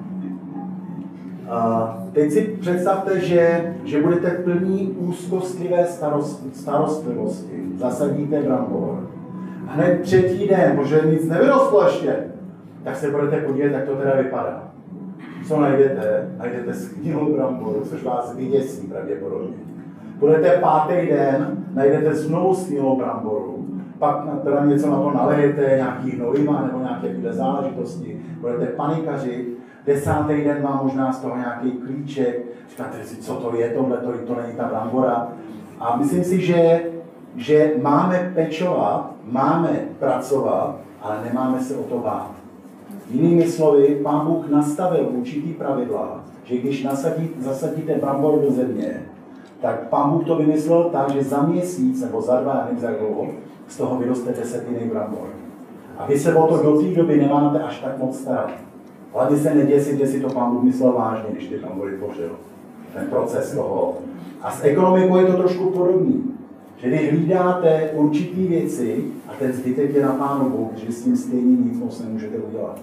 a 1.49 1.97
teď 2.13 2.31
si 2.31 2.41
představte, 2.41 3.19
že, 3.19 3.75
že 3.83 4.01
budete 4.01 4.29
plní 4.29 4.95
úzkostlivé 4.99 5.85
starost, 5.85 6.43
starostlivosti. 6.53 7.63
Zasadíte 7.75 8.41
brambor. 8.41 9.09
Hned 9.67 10.01
třetí 10.01 10.47
den, 10.47 10.77
protože 10.77 11.01
nic 11.05 11.27
nevyrostlo 11.27 11.83
ještě, 11.83 12.15
tak 12.85 12.95
se 12.95 13.11
budete 13.11 13.37
podívat, 13.37 13.71
jak 13.71 13.85
to 13.85 13.95
teda 13.95 14.15
vypadá. 14.15 14.63
Co 15.47 15.61
najdete? 15.61 16.31
Najdete 16.37 16.73
schnilou 16.73 17.33
bramboru, 17.33 17.81
což 17.85 18.03
vás 18.03 18.35
vyděsí 18.35 18.87
pravděpodobně. 18.87 19.57
Budete 20.19 20.49
pátý 20.49 20.93
den, 20.93 21.65
najdete 21.73 22.15
znovu 22.15 22.55
schnilou 22.55 22.97
bramboru, 22.97 23.65
pak 23.99 24.25
teda 24.43 24.65
něco 24.65 24.89
na 24.89 24.97
to 24.97 25.11
nalejete, 25.11 25.73
nějaký 25.75 26.11
hnojiva 26.11 26.61
nebo 26.61 26.79
nějaké 26.79 27.33
záležitosti, 27.33 28.21
budete 28.41 28.65
panikařit, 28.65 29.57
desátý 29.85 30.43
den 30.43 30.63
má 30.63 30.81
možná 30.83 31.13
z 31.13 31.21
toho 31.21 31.37
nějaký 31.37 31.71
klíček, 31.71 32.45
říkáte 32.69 33.03
si, 33.03 33.17
co 33.17 33.33
to 33.33 33.55
je 33.55 33.69
tohle, 33.69 33.97
to, 33.97 34.11
to 34.11 34.41
není 34.41 34.57
ta 34.57 34.63
brambora. 34.63 35.27
A 35.79 35.97
myslím 35.97 36.23
si, 36.23 36.41
že, 36.41 36.81
že 37.35 37.71
máme 37.81 38.31
pečovat, 38.35 39.11
máme 39.23 39.79
pracovat, 39.99 40.75
ale 41.01 41.17
nemáme 41.27 41.59
se 41.59 41.75
o 41.75 41.83
to 41.83 41.97
bát. 41.97 42.34
Jinými 43.09 43.47
slovy, 43.47 43.99
pán 44.03 44.27
Bůh 44.27 44.49
nastavil 44.49 45.09
určitý 45.11 45.53
pravidla, 45.53 46.23
že 46.43 46.57
když 46.57 46.83
nasadí, 46.83 47.29
zasadíte 47.39 47.95
bramboru 47.95 48.39
do 48.39 48.51
země, 48.51 49.01
tak 49.61 49.89
pán 49.89 50.11
Bůh 50.11 50.25
to 50.25 50.35
vymyslel 50.35 50.83
tak, 50.83 51.09
že 51.09 51.23
za 51.23 51.41
měsíc 51.41 52.01
nebo 52.01 52.21
za 52.21 52.39
dva, 52.39 52.63
nevím 52.65 52.79
za 52.79 52.91
dlouho, 52.91 53.27
z 53.67 53.77
toho 53.77 53.99
vyroste 53.99 54.33
desetiny 54.33 54.89
brambor. 54.93 55.27
A 55.97 56.05
vy 56.05 56.19
se 56.19 56.35
o 56.35 56.47
to 56.47 56.63
do 56.63 56.81
té 56.81 56.87
doby 56.87 57.17
nemáte 57.17 57.59
až 57.59 57.79
tak 57.79 57.97
moc 57.97 58.19
starat. 58.19 58.51
Hlavně 59.13 59.37
se 59.37 59.55
neděsit, 59.55 59.97
že 59.97 60.07
si 60.07 60.19
to 60.19 60.29
pán 60.29 60.51
Bůh 60.51 60.63
myslel 60.63 60.91
vážně, 60.91 61.29
když 61.31 61.47
ty 61.47 61.57
brambory 61.57 61.97
tvořil. 61.97 62.31
Ten 62.93 63.07
proces 63.07 63.51
toho. 63.51 63.93
A 64.41 64.51
s 64.51 64.63
ekonomikou 64.63 65.17
je 65.17 65.25
to 65.25 65.37
trošku 65.37 65.69
podobný. 65.69 66.23
Že 66.77 66.89
vy 66.89 67.09
hlídáte 67.09 67.89
určitý 67.93 68.47
věci 68.47 69.03
ten 69.39 69.53
zbytek 69.53 69.95
je 69.95 70.05
na 70.05 70.11
pánu 70.11 70.49
Bohu, 70.49 70.71
že 70.75 70.91
s 70.91 71.03
tím 71.03 71.17
stejně 71.17 71.55
nic 71.55 71.79
moc 71.79 72.03
nemůžete 72.03 72.37
udělat. 72.37 72.79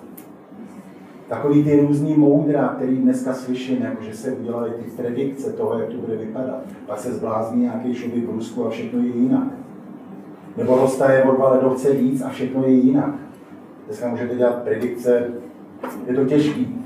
Takový 1.28 1.64
ty 1.64 1.80
různý 1.80 2.14
moudra, 2.14 2.68
který 2.68 2.96
dneska 2.96 3.34
slyším, 3.34 3.82
jako 3.82 4.02
že 4.02 4.16
se 4.16 4.32
udělaly 4.32 4.70
ty 4.70 4.90
predikce 4.90 5.52
toho, 5.52 5.78
jak 5.78 5.88
to 5.88 5.96
bude 5.96 6.16
vypadat. 6.16 6.60
Pak 6.86 6.98
se 6.98 7.12
zblázní 7.12 7.62
nějaký 7.62 7.94
šuby 7.94 8.20
v 8.20 8.30
Rusku 8.30 8.66
a 8.66 8.70
všechno 8.70 9.02
je 9.02 9.08
jinak. 9.08 9.48
Nebo 10.56 10.76
roztaje 10.76 11.22
o 11.22 11.36
dva 11.36 11.52
ledovce 11.52 11.92
víc 11.92 12.22
a 12.22 12.28
všechno 12.28 12.64
je 12.66 12.72
jinak. 12.72 13.14
Dneska 13.86 14.08
můžete 14.08 14.34
dělat 14.34 14.62
predikce, 14.62 15.30
je 16.06 16.14
to 16.14 16.24
těžký. 16.24 16.82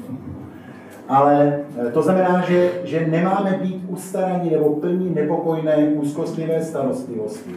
Ale 1.09 1.61
eh, 1.89 1.91
to 1.91 2.03
znamená, 2.03 2.41
že, 2.41 2.73
že 2.85 3.07
nemáme 3.07 3.59
být 3.63 3.85
ustaraní 3.89 4.51
nebo 4.51 4.75
plní 4.75 5.15
nepokojné, 5.15 5.89
úzkostlivé 5.89 6.63
starostlivosti. 6.63 7.55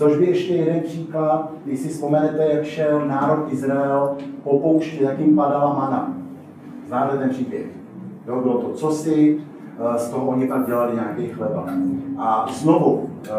Což 0.00 0.16
by 0.16 0.26
ještě 0.26 0.54
jeden 0.54 0.80
příklad, 0.80 1.52
když 1.64 1.80
si 1.80 1.88
vzpomenete, 1.88 2.48
jak 2.52 2.64
šel 2.64 3.06
národ 3.06 3.52
Izrael 3.52 4.16
po 4.42 4.58
poušti, 4.58 5.04
jak 5.04 5.18
jim 5.18 5.36
padala 5.36 5.74
mana. 5.74 6.16
Znáte 6.86 7.18
ten 7.18 7.30
příběh? 7.30 7.66
Jo, 8.26 8.40
bylo 8.40 8.58
to 8.58 8.72
cosi, 8.72 9.38
eh, 9.78 9.98
z 9.98 10.10
toho 10.10 10.26
oni 10.26 10.46
pak 10.46 10.66
dělali 10.66 10.94
nějaký 10.94 11.26
chleba. 11.26 11.66
A 12.18 12.46
znovu, 12.52 13.10
eh, 13.26 13.30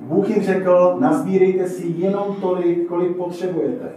Bůh 0.00 0.30
jim 0.30 0.42
řekl, 0.42 0.96
nazbírejte 1.00 1.68
si 1.68 1.94
jenom 1.96 2.36
tolik, 2.40 2.86
kolik 2.86 3.16
potřebujete. 3.16 3.88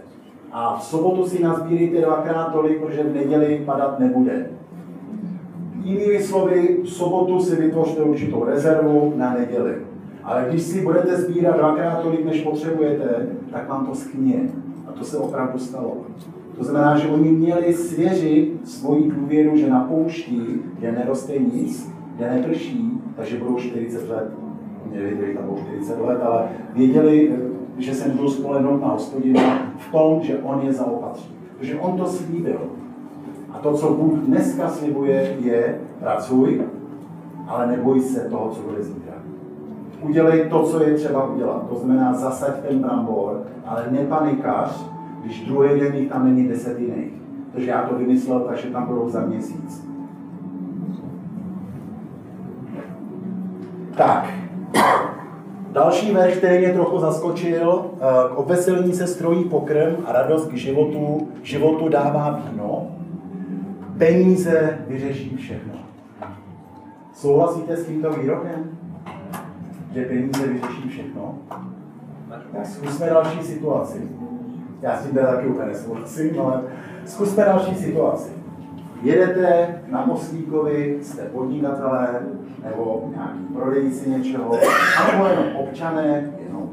A 0.52 0.76
v 0.76 0.84
sobotu 0.84 1.26
si 1.26 1.42
nazbírejte 1.42 2.00
dvakrát 2.00 2.52
tolik, 2.52 2.80
protože 2.80 3.02
v 3.02 3.14
neděli 3.14 3.62
padat 3.66 3.98
nebude. 3.98 4.50
Jinými 5.82 6.22
slovy, 6.22 6.78
v 6.82 6.88
sobotu 6.88 7.40
si 7.40 7.56
vytvořte 7.56 8.02
určitou 8.02 8.44
rezervu 8.44 9.12
na 9.16 9.34
neděli. 9.34 9.87
Ale 10.28 10.46
když 10.48 10.62
si 10.62 10.84
budete 10.84 11.16
sbírat 11.16 11.56
dvakrát 11.56 12.02
tolik, 12.02 12.24
než 12.24 12.40
potřebujete, 12.40 13.26
tak 13.52 13.68
vám 13.68 13.86
to 13.86 13.94
schně. 13.94 14.48
A 14.86 14.92
to 14.92 15.04
se 15.04 15.18
opravdu 15.18 15.58
stalo. 15.58 15.96
To 16.58 16.64
znamená, 16.64 16.98
že 16.98 17.08
oni 17.08 17.30
měli 17.30 17.74
svěřit 17.74 18.68
svoji 18.68 19.10
důvěru, 19.10 19.56
že 19.56 19.70
na 19.70 19.80
poušti, 19.80 20.40
kde 20.78 20.92
neroste 20.92 21.38
nic, 21.38 21.92
kde 22.16 22.30
neprší, 22.30 23.00
takže 23.16 23.38
budou 23.38 23.56
40 23.58 24.08
let. 24.08 24.32
Nevěděli, 24.92 25.34
tam 25.34 25.44
budou 25.46 25.62
40 25.62 26.00
let, 26.00 26.18
ale 26.22 26.48
věděli, 26.74 27.36
že 27.78 27.94
se 27.94 28.08
nebudou 28.08 28.30
spolehnout 28.30 28.80
na 28.80 28.88
hospodina 28.88 29.72
v 29.78 29.92
tom, 29.92 30.22
že 30.22 30.38
on 30.38 30.60
je 30.66 30.72
zaopatří. 30.72 31.30
Protože 31.58 31.76
on 31.76 31.98
to 31.98 32.06
slíbil. 32.06 32.60
A 33.52 33.58
to, 33.58 33.74
co 33.74 33.94
Bůh 33.94 34.18
dneska 34.18 34.68
slibuje, 34.68 35.36
je 35.40 35.80
pracuj, 36.00 36.62
ale 37.46 37.66
neboj 37.66 38.00
se 38.00 38.20
toho, 38.20 38.50
co 38.50 38.60
bude 38.60 38.82
zítra. 38.82 39.07
Udělej 40.02 40.48
to, 40.48 40.62
co 40.62 40.82
je 40.82 40.94
třeba 40.94 41.24
udělat. 41.24 41.68
To 41.68 41.74
znamená 41.74 42.12
zasaď 42.12 42.54
ten 42.68 42.78
brambor, 42.78 43.42
ale 43.66 43.84
nepanikař, 43.90 44.84
když 45.24 45.46
druhý 45.46 45.80
den 45.80 45.94
jich 45.94 46.08
tam 46.08 46.24
není 46.24 46.48
desetiny. 46.48 47.10
Takže 47.52 47.70
já 47.70 47.82
to 47.82 47.94
vymyslel, 47.94 48.40
takže 48.40 48.68
tam 48.68 48.86
budou 48.86 49.08
za 49.08 49.20
měsíc. 49.20 49.88
Tak, 53.96 54.28
Další 55.72 56.12
verš, 56.12 56.36
který 56.36 56.58
mě 56.58 56.72
trochu 56.72 56.98
zaskočil, 56.98 57.84
eh, 57.94 58.28
k 58.28 58.38
obveselní 58.38 58.92
se 58.92 59.06
strojí 59.06 59.44
pokrm 59.44 59.96
a 60.06 60.12
radost 60.12 60.46
k 60.46 60.54
životu, 60.54 61.28
životu 61.42 61.88
dává 61.88 62.40
víno. 62.44 62.86
Peníze 63.98 64.78
vyřeší 64.86 65.36
všechno. 65.36 65.72
Souhlasíte 67.14 67.76
s 67.76 67.86
tímto 67.86 68.10
výrokem? 68.10 68.78
Že 69.92 70.04
peníze 70.04 70.46
vyřeší 70.46 70.88
všechno? 70.88 71.38
Tak 72.28 72.66
zkusme 72.66 73.06
další 73.06 73.42
situaci. 73.42 74.08
Já 74.82 74.96
s 74.96 75.04
tím 75.04 75.14
teda 75.14 75.26
taky 75.26 75.46
úplně 75.46 75.68
nesouhlasím, 75.68 76.40
ale 76.40 76.62
zkusme 77.04 77.44
další 77.44 77.74
situaci. 77.74 78.30
Jedete 79.02 79.80
na 79.88 80.06
Moslíkovi, 80.06 80.98
jste 81.02 81.22
podnikatelé, 81.22 82.20
nebo 82.64 83.10
nějaký 83.16 83.54
prodejci 83.54 84.10
něčeho, 84.10 84.58
nebo 85.12 85.26
jenom 85.26 85.56
občané, 85.56 86.32
jenom, 86.48 86.70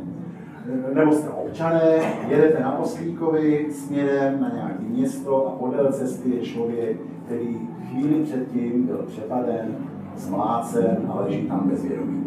nebo 0.93 1.12
jste 1.12 1.30
občané, 1.30 1.82
jedete 2.28 2.63
na 2.63 2.75
Moslíkovi 2.80 3.67
směrem 3.71 4.41
na 4.41 4.51
nějaké 4.54 4.84
město 4.84 5.47
a 5.47 5.51
podél 5.51 5.91
cesty 5.91 6.30
je 6.30 6.41
člověk, 6.41 6.97
který 7.25 7.58
chvíli 7.89 8.23
předtím 8.23 8.88
byl 8.88 9.06
přepaden, 9.08 9.75
zmlácen 10.15 10.97
a 11.10 11.21
leží 11.21 11.47
tam 11.47 11.69
bez 11.69 11.84
vědomí. 11.84 12.24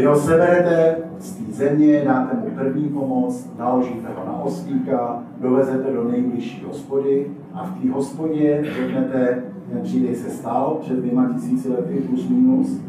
Vy 0.00 0.06
ho 0.06 0.16
seberete 0.16 0.96
z 1.18 1.32
té 1.36 1.52
země, 1.52 2.02
dáte 2.04 2.36
mu 2.36 2.50
první 2.50 2.88
pomoc, 2.88 3.50
naložíte 3.58 4.08
ho 4.16 4.26
na 4.26 4.42
oslíka, 4.42 5.22
dovezete 5.40 5.92
do 5.92 6.04
nejbližší 6.04 6.64
hospody 6.64 7.26
a 7.54 7.64
v 7.64 7.82
té 7.82 7.92
hospodě 7.92 8.64
řeknete, 8.76 9.42
ten 9.72 9.82
příběh 9.82 10.16
se 10.16 10.30
stal 10.30 10.78
před 10.80 10.96
dvěma 10.96 11.28
tisíci 11.34 11.68
lety 11.68 11.94
plus 11.94 12.28
minus, 12.28 12.80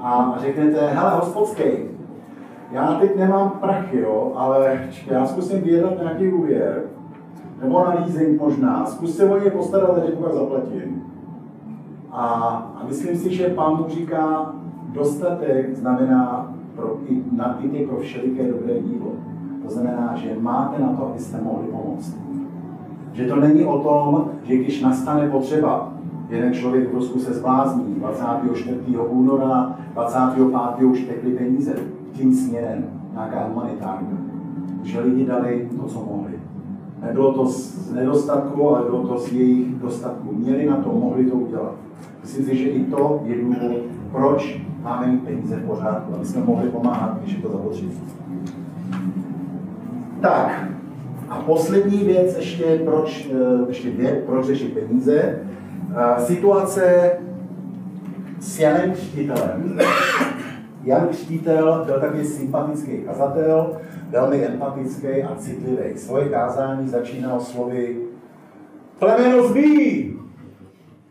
a 0.00 0.36
řeknete, 0.38 0.86
hele, 0.86 1.10
hospodský, 1.10 1.62
já 2.72 2.94
teď 3.00 3.16
nemám 3.16 3.50
prachy, 3.50 4.00
jo, 4.00 4.32
ale 4.36 4.88
já 5.06 5.26
zkusím 5.26 5.60
vyjednat 5.60 5.98
nějaký 5.98 6.32
úvěr, 6.32 6.82
nebo 7.62 7.84
na 7.84 7.94
leasing 7.94 8.40
možná, 8.40 8.86
zkuste 8.86 9.24
o 9.24 9.44
ně 9.44 9.50
postarat, 9.50 9.90
a 9.90 10.22
pak 10.22 10.34
zaplatím. 10.34 11.02
A, 12.10 12.24
a 12.80 12.86
myslím 12.88 13.16
si, 13.16 13.34
že 13.34 13.48
pán 13.48 13.76
mu 13.76 13.88
říká, 13.88 14.52
dostatek 14.96 15.76
znamená 15.76 16.54
pro, 16.76 16.96
i, 17.08 17.22
nadbytek 17.32 17.88
pro 17.88 17.98
všeliké 17.98 18.52
dobré 18.52 18.80
dílo. 18.80 19.12
To 19.64 19.70
znamená, 19.70 20.12
že 20.16 20.36
máte 20.40 20.82
na 20.82 20.88
to, 20.88 21.06
abyste 21.06 21.40
mohli 21.42 21.66
pomoct. 21.66 22.16
Že 23.12 23.26
to 23.26 23.36
není 23.36 23.64
o 23.64 23.78
tom, 23.78 24.30
že 24.44 24.56
když 24.56 24.82
nastane 24.82 25.30
potřeba, 25.30 25.92
jeden 26.28 26.52
člověk 26.52 26.90
v 26.90 26.94
Rusku 26.94 27.18
se 27.18 27.34
zblázní, 27.34 27.94
24. 27.94 28.80
února, 29.08 29.78
25. 29.94 30.86
už 30.86 31.00
tekly 31.00 31.32
peníze 31.32 31.74
tím 32.12 32.34
směrem, 32.34 32.84
nějaká 33.12 33.46
humanitární. 33.48 34.18
Že 34.82 35.00
lidi 35.00 35.24
dali 35.24 35.68
to, 35.76 35.86
co 35.86 35.98
mohli. 35.98 36.32
Nebylo 37.02 37.32
to 37.32 37.46
z 37.46 37.92
nedostatku, 37.92 38.68
ale 38.68 38.82
bylo 38.82 39.08
to 39.08 39.18
z 39.18 39.32
jejich 39.32 39.74
dostatku. 39.74 40.28
Měli 40.32 40.66
na 40.66 40.76
to, 40.76 40.92
mohli 40.92 41.24
to 41.24 41.36
udělat. 41.36 41.74
Myslím 42.22 42.44
si, 42.44 42.56
že 42.56 42.68
i 42.68 42.84
to 42.84 43.20
je 43.24 43.42
důvod, 43.42 43.72
proč 44.12 44.60
máme 44.82 45.06
mít 45.06 45.24
peníze 45.24 45.56
v 45.56 45.66
pořádku, 45.66 46.14
aby 46.14 46.26
jsme 46.26 46.40
mohli 46.40 46.70
pomáhat, 46.70 47.18
když 47.18 47.34
je 47.34 47.42
to 47.42 47.48
zapotřebí. 47.48 48.00
Tak, 50.20 50.64
a 51.28 51.38
poslední 51.38 51.98
věc 51.98 52.36
ještě, 52.36 52.80
proč, 52.84 53.28
eh, 53.32 53.68
ještě 53.68 53.90
dvě, 53.90 54.22
proč 54.26 54.46
řešit 54.46 54.74
peníze. 54.74 55.38
Eh, 55.96 56.20
Situace 56.24 57.10
s 58.40 58.58
Janem 58.60 58.92
Křtitelem. 58.92 59.78
Jan 60.84 61.08
Křtitel 61.08 61.82
byl 61.86 62.00
takový 62.00 62.24
sympatický 62.24 62.98
kazatel, 62.98 63.76
velmi 64.10 64.46
empatický 64.46 65.22
a 65.22 65.34
citlivý. 65.36 65.96
Svoje 65.98 66.28
kázání 66.28 66.88
začínal 66.88 67.40
slovy 67.40 67.96
Plemeno 68.98 69.48
zví! 69.48 70.16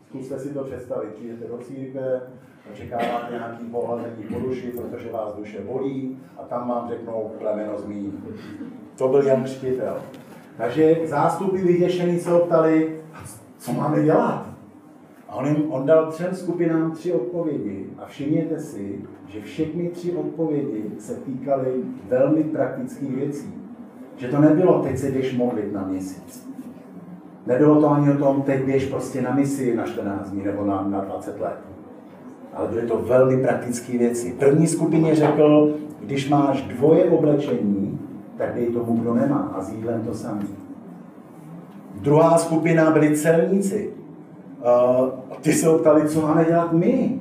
Zkuste 0.08 0.38
si 0.38 0.48
to 0.48 0.64
představit, 0.64 1.14
přijdete 1.14 1.44
do 1.48 1.58
církve, 1.58 2.20
očekáváte 2.72 3.32
nějaký 3.32 3.64
pohlazení 3.64 4.22
po 4.32 4.40
duši, 4.40 4.72
protože 4.76 5.12
vás 5.12 5.34
duše 5.34 5.60
bolí 5.60 6.18
a 6.38 6.42
tam 6.42 6.68
vám 6.68 6.88
řeknou 6.88 7.30
plemeno 7.38 7.78
zmí. 7.78 8.12
To 8.98 9.08
byl 9.08 9.22
Jan 9.22 9.44
Křtitel. 9.44 9.96
Takže 10.56 10.96
zástupy 11.04 11.58
vyděšený 11.58 12.18
se 12.18 12.30
ho 12.30 12.38
ptali, 12.38 13.00
co 13.58 13.72
máme 13.72 14.02
dělat? 14.02 14.46
A 15.28 15.34
on, 15.34 15.46
jim, 15.46 15.72
on 15.72 15.86
dal 15.86 16.12
třem 16.12 16.34
skupinám 16.34 16.92
tři 16.92 17.12
odpovědi 17.12 17.86
a 17.98 18.06
všimněte 18.06 18.60
si, 18.60 19.00
že 19.28 19.40
všechny 19.40 19.88
tři 19.88 20.12
odpovědi 20.12 20.84
se 20.98 21.14
týkaly 21.14 21.72
velmi 22.08 22.44
praktických 22.44 23.16
věcí. 23.16 23.54
Že 24.16 24.28
to 24.28 24.40
nebylo, 24.40 24.82
teď 24.82 24.98
se 24.98 25.10
jdeš 25.10 25.36
modlit 25.36 25.72
na 25.72 25.86
měsíc. 25.86 26.48
Nebylo 27.46 27.80
to 27.80 27.90
ani 27.90 28.12
o 28.12 28.18
tom, 28.18 28.42
teď 28.42 28.64
běž 28.64 28.84
prostě 28.84 29.22
na 29.22 29.34
misi 29.34 29.76
na 29.76 29.86
14 29.86 30.30
dní 30.30 30.44
nebo 30.44 30.64
na, 30.64 30.82
na 30.82 31.00
20 31.00 31.40
let. 31.40 31.75
Ale 32.56 32.68
byly 32.68 32.82
to 32.82 32.96
velmi 32.96 33.36
praktické 33.36 33.98
věci. 33.98 34.34
První 34.38 34.66
skupině 34.66 35.14
řekl, 35.14 35.74
když 36.00 36.28
máš 36.28 36.62
dvoje 36.62 37.04
oblečení, 37.04 37.98
tak 38.36 38.54
dej 38.54 38.66
tomu, 38.66 38.96
kdo 38.96 39.14
nemá. 39.14 39.52
A 39.56 39.62
s 39.62 39.72
jídlem 39.72 40.02
to 40.02 40.14
samé. 40.14 40.42
Druhá 41.94 42.38
skupina 42.38 42.90
byli 42.90 43.16
celníci. 43.16 43.90
Uh, 45.00 45.08
ty 45.40 45.52
se 45.52 45.78
ptali, 45.78 46.08
co 46.08 46.20
máme 46.20 46.44
dělat 46.44 46.72
my. 46.72 47.20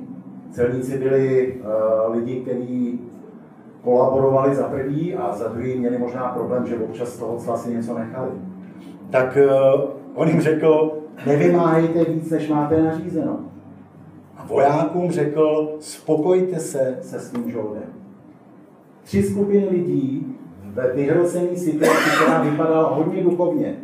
Celníci 0.51 0.97
byli 0.97 1.53
uh, 1.53 2.15
lidi, 2.15 2.35
kteří 2.35 2.99
kolaborovali 3.81 4.55
za 4.55 4.63
první 4.63 5.15
a 5.15 5.35
za 5.35 5.47
druhý 5.47 5.79
měli 5.79 5.97
možná 5.97 6.27
problém, 6.27 6.65
že 6.67 6.77
občas 6.77 7.09
z 7.09 7.17
toho 7.17 7.57
si 7.57 7.73
něco 7.73 7.97
nechali. 7.97 8.31
Tak 9.09 9.37
uh, 9.75 9.81
on 10.13 10.27
jim 10.27 10.41
řekl, 10.41 10.97
nevymáhejte 11.25 12.03
víc, 12.03 12.29
než 12.29 12.49
máte 12.49 12.83
nařízeno. 12.83 13.39
Vojákům 14.47 15.11
řekl, 15.11 15.75
spokojte 15.79 16.59
se 16.59 16.97
se 17.01 17.19
svým 17.19 17.51
žoldem. 17.51 17.83
Tři 19.03 19.23
skupiny 19.23 19.67
lidí 19.71 20.37
ve 20.63 20.93
vyhrocené 20.93 21.55
situaci, 21.55 22.09
která 22.15 22.41
vypadala 22.41 22.89
hodně 22.89 23.23
duchovně, 23.23 23.75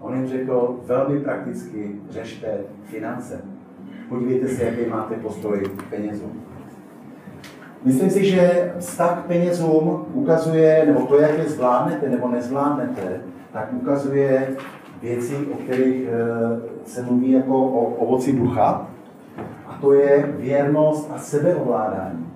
On 0.00 0.14
jim 0.14 0.26
řekl 0.26 0.76
velmi 0.86 1.20
prakticky, 1.20 1.96
řešte 2.10 2.58
finance. 2.84 3.40
Podívejte 4.08 4.48
se, 4.48 4.64
jaký 4.64 4.90
máte 4.90 5.14
postoj 5.14 5.62
k 5.76 5.90
penězům. 5.90 6.42
Myslím 7.84 8.10
si, 8.10 8.24
že 8.24 8.74
vztah 8.78 9.22
k 9.22 9.26
penězům 9.26 10.06
ukazuje, 10.12 10.84
nebo 10.86 11.00
to, 11.00 11.20
jak 11.20 11.38
je 11.38 11.44
zvládnete 11.44 12.08
nebo 12.08 12.28
nezvládnete, 12.28 13.20
tak 13.52 13.72
ukazuje 13.72 14.56
věci, 15.02 15.36
o 15.54 15.56
kterých 15.56 16.08
se 16.84 17.02
mluví 17.02 17.30
jako 17.30 17.62
o 17.62 17.84
ovoci 17.84 18.32
ducha, 18.32 18.90
to 19.80 19.92
je 19.92 20.34
věrnost 20.38 21.10
a 21.14 21.18
sebeovládání. 21.18 22.26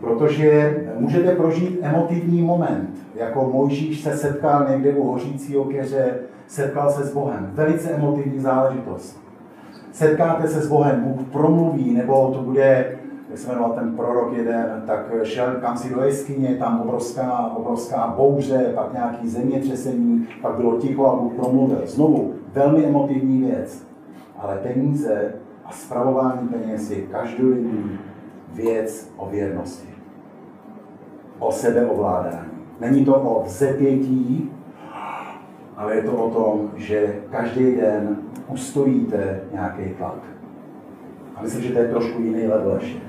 Protože 0.00 0.76
můžete 0.98 1.34
prožít 1.34 1.78
emotivní 1.82 2.42
moment, 2.42 2.90
jako 3.14 3.50
Mojžíš 3.52 4.00
se 4.00 4.16
setkal 4.16 4.66
někde 4.70 4.92
u 4.92 5.02
hořícího 5.02 5.64
keře 5.64 6.14
setkal 6.46 6.90
se 6.90 7.04
s 7.04 7.14
Bohem. 7.14 7.50
Velice 7.52 7.90
emotivní 7.90 8.40
záležitost. 8.40 9.20
Setkáte 9.92 10.48
se 10.48 10.60
s 10.60 10.68
Bohem, 10.68 11.00
Bůh 11.00 11.28
promluví, 11.32 11.94
nebo 11.94 12.30
to 12.34 12.42
bude, 12.42 12.96
jak 13.30 13.38
se 13.38 13.48
jmenoval 13.48 13.72
ten 13.72 13.96
prorok 13.96 14.32
jeden, 14.36 14.82
tak 14.86 15.12
šel 15.22 15.54
kam 15.60 15.76
si 15.76 15.94
do 15.94 16.02
jeskyně, 16.02 16.56
tam 16.56 16.80
obrovská, 16.80 17.52
obrovská 17.56 18.14
bouře, 18.16 18.72
pak 18.74 18.92
nějaký 18.92 19.28
zemětřesení, 19.28 20.28
pak 20.42 20.54
bylo 20.54 20.78
ticho 20.78 21.06
a 21.06 21.16
Bůh 21.16 21.32
promluvil. 21.32 21.82
Znovu, 21.86 22.34
velmi 22.52 22.84
emotivní 22.84 23.42
věc. 23.42 23.86
Ale 24.38 24.56
peníze 24.56 25.32
a 25.64 25.72
spravování 25.72 26.48
peněz 26.48 26.90
je 26.90 27.02
každodenní 27.02 27.98
věc 28.52 29.12
o 29.16 29.26
věrnosti. 29.30 29.88
O 31.38 31.52
sebeovládání. 31.52 32.48
Není 32.80 33.04
to 33.04 33.14
o 33.14 33.44
vzepětí, 33.44 34.50
ale 35.76 35.94
je 35.96 36.02
to 36.02 36.12
o 36.12 36.30
tom, 36.30 36.70
že 36.76 37.14
každý 37.30 37.76
den 37.76 38.16
ustojíte 38.48 39.40
nějaký 39.52 39.82
tlak. 39.98 40.18
A 41.36 41.42
myslím, 41.42 41.62
že 41.62 41.72
to 41.72 41.78
je 41.78 41.88
trošku 41.88 42.22
jiný 42.22 42.46
level 42.46 42.78
ještě. 42.80 43.00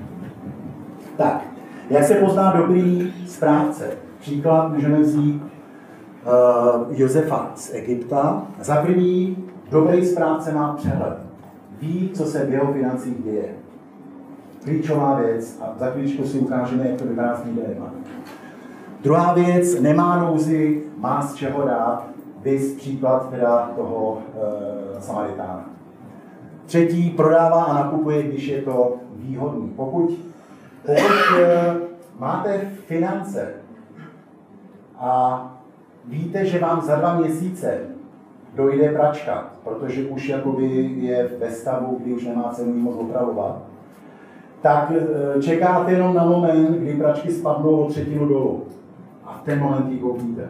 Tak, 1.16 1.44
jak 1.90 2.04
se 2.04 2.14
pozná 2.14 2.52
dobrý 2.52 3.12
správce? 3.26 3.90
Příklad 4.18 4.72
můžeme 4.72 5.00
vzít 5.00 5.42
uh, 5.42 7.00
Josefa 7.00 7.52
z 7.54 7.74
Egypta. 7.74 8.46
Za 8.60 8.76
první, 8.76 9.48
dobrý 9.70 10.06
správce 10.06 10.54
má 10.54 10.74
přehled. 10.74 11.25
Ví, 11.80 12.10
co 12.14 12.24
se 12.24 12.46
v 12.46 12.52
jeho 12.52 12.72
financích 12.72 13.24
děje. 13.24 13.54
Klíčová 14.64 15.20
věc 15.20 15.58
a 15.62 15.78
za 15.78 15.90
chvíličku 15.90 16.24
si 16.24 16.38
ukážeme, 16.38 16.88
jak 16.88 16.98
to 16.98 17.04
vypadá 17.04 17.36
s 17.36 17.44
výdajema. 17.44 17.90
Druhá 19.02 19.34
věc, 19.34 19.80
nemá 19.80 20.18
nouzy, 20.18 20.82
má 20.96 21.22
z 21.22 21.34
čeho 21.34 21.66
dát, 21.66 22.06
Vys 22.42 22.74
příklad 22.74 23.30
teda 23.30 23.70
toho 23.76 24.18
e, 24.96 25.00
Samaritána. 25.00 25.70
Třetí, 26.66 27.10
prodává 27.10 27.64
a 27.64 27.74
nakupuje, 27.74 28.22
když 28.22 28.46
je 28.46 28.62
to 28.62 28.96
výhodný. 29.16 29.68
Pokud, 29.68 30.10
pokud 30.86 31.38
e, 31.38 31.74
máte 32.18 32.70
finance 32.86 33.54
a 34.98 35.42
víte, 36.04 36.46
že 36.46 36.58
vám 36.58 36.80
za 36.80 36.96
dva 36.96 37.18
měsíce 37.18 37.80
dojde 38.56 38.88
pračka, 38.88 39.50
protože 39.64 40.04
už 40.04 40.28
jakoby 40.28 40.66
je 40.96 41.30
ve 41.40 41.50
stavu, 41.50 41.98
kdy 42.02 42.12
už 42.12 42.24
nemá 42.26 42.52
cenu 42.54 42.72
moc 42.74 42.96
opravovat, 42.96 43.62
tak 44.62 44.92
e, 44.92 45.42
čekáte 45.42 45.92
jenom 45.92 46.14
na 46.14 46.24
moment, 46.24 46.78
kdy 46.78 46.94
pračky 46.94 47.30
spadnou 47.30 47.70
o 47.70 47.88
třetinu 47.88 48.28
dolů. 48.28 48.62
A 49.24 49.32
v 49.32 49.44
ten 49.44 49.60
moment 49.60 49.92
ji 49.92 49.98
koupíte 49.98 50.48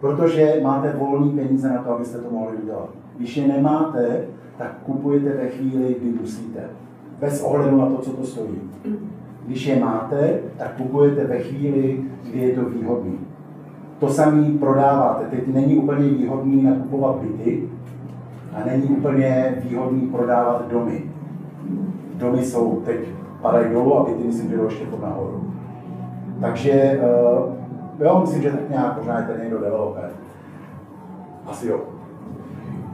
protože 0.00 0.60
máte 0.62 0.92
volné 0.92 1.42
peníze 1.42 1.68
na 1.68 1.82
to, 1.82 1.94
abyste 1.94 2.18
to 2.18 2.30
mohli 2.30 2.56
udělat. 2.56 2.88
Když 3.16 3.36
je 3.36 3.48
nemáte, 3.48 4.24
tak 4.58 4.78
kupujete 4.86 5.28
ve 5.28 5.48
chvíli, 5.48 5.96
kdy 6.00 6.10
musíte. 6.20 6.60
Bez 7.20 7.42
ohledu 7.42 7.76
na 7.76 7.86
to, 7.86 7.98
co 7.98 8.10
to 8.10 8.24
stojí. 8.24 8.60
Když 9.46 9.66
je 9.66 9.80
máte, 9.80 10.40
tak 10.56 10.76
kupujete 10.76 11.24
ve 11.24 11.38
chvíli, 11.38 12.04
kdy 12.30 12.38
je 12.38 12.54
to 12.54 12.64
výhodné. 12.64 13.12
To 13.98 14.08
samé 14.08 14.58
prodáváte. 14.58 15.24
Teď 15.24 15.46
není 15.46 15.76
úplně 15.76 16.08
výhodný 16.08 16.62
nakupovat 16.62 17.16
byty 17.16 17.68
a 18.52 18.64
není 18.66 18.82
úplně 18.82 19.62
výhodný 19.64 20.00
prodávat 20.00 20.68
domy. 20.70 21.02
Domy 22.14 22.44
jsou 22.44 22.82
teď 22.84 22.98
padají 23.42 23.72
dolů 23.72 23.98
a 23.98 24.04
byty 24.04 24.24
myslím, 24.24 24.50
že 24.50 24.56
jdou 24.56 24.64
ještě 24.64 24.84
nahoru. 25.02 25.44
Takže 26.40 26.72
eh, 26.72 27.58
Jo, 28.00 28.20
myslím, 28.20 28.42
že 28.42 28.50
tak 28.50 28.70
nějak 28.70 28.96
možná 28.96 29.18
je 29.18 29.26
tady 29.26 29.40
někdo 29.40 29.58
developer. 29.58 30.10
Asi 31.46 31.68
jo. 31.68 31.80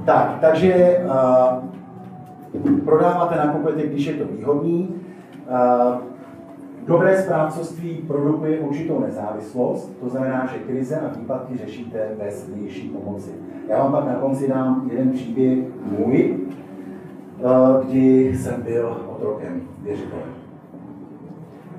Tak, 0.05 0.39
takže 0.41 1.01
uh, 1.05 2.75
prodáváte, 2.85 3.37
nakupujete, 3.37 3.87
když 3.87 4.07
je 4.07 4.15
to 4.15 4.25
výhodný. 4.25 4.89
Dobré 6.87 7.23
správcovství 7.23 7.95
produkuje 8.07 8.61
určitou 8.61 9.01
nezávislost, 9.01 9.93
to 10.01 10.09
znamená, 10.09 10.47
že 10.53 10.59
krize 10.59 11.01
a 11.01 11.19
výpadky 11.19 11.57
řešíte 11.57 12.09
bez 12.19 12.49
vnější 12.49 12.89
pomoci. 12.89 13.31
Já 13.69 13.79
vám 13.79 13.93
pak 13.93 14.07
na 14.07 14.15
konci 14.15 14.49
dám 14.49 14.89
jeden 14.93 15.11
příběh 15.11 15.59
můj, 15.99 16.39
uh, 17.39 17.87
kdy 17.87 18.37
jsem 18.37 18.63
byl 18.63 18.97
otrokem 19.17 19.63
věřitelem. 19.83 20.45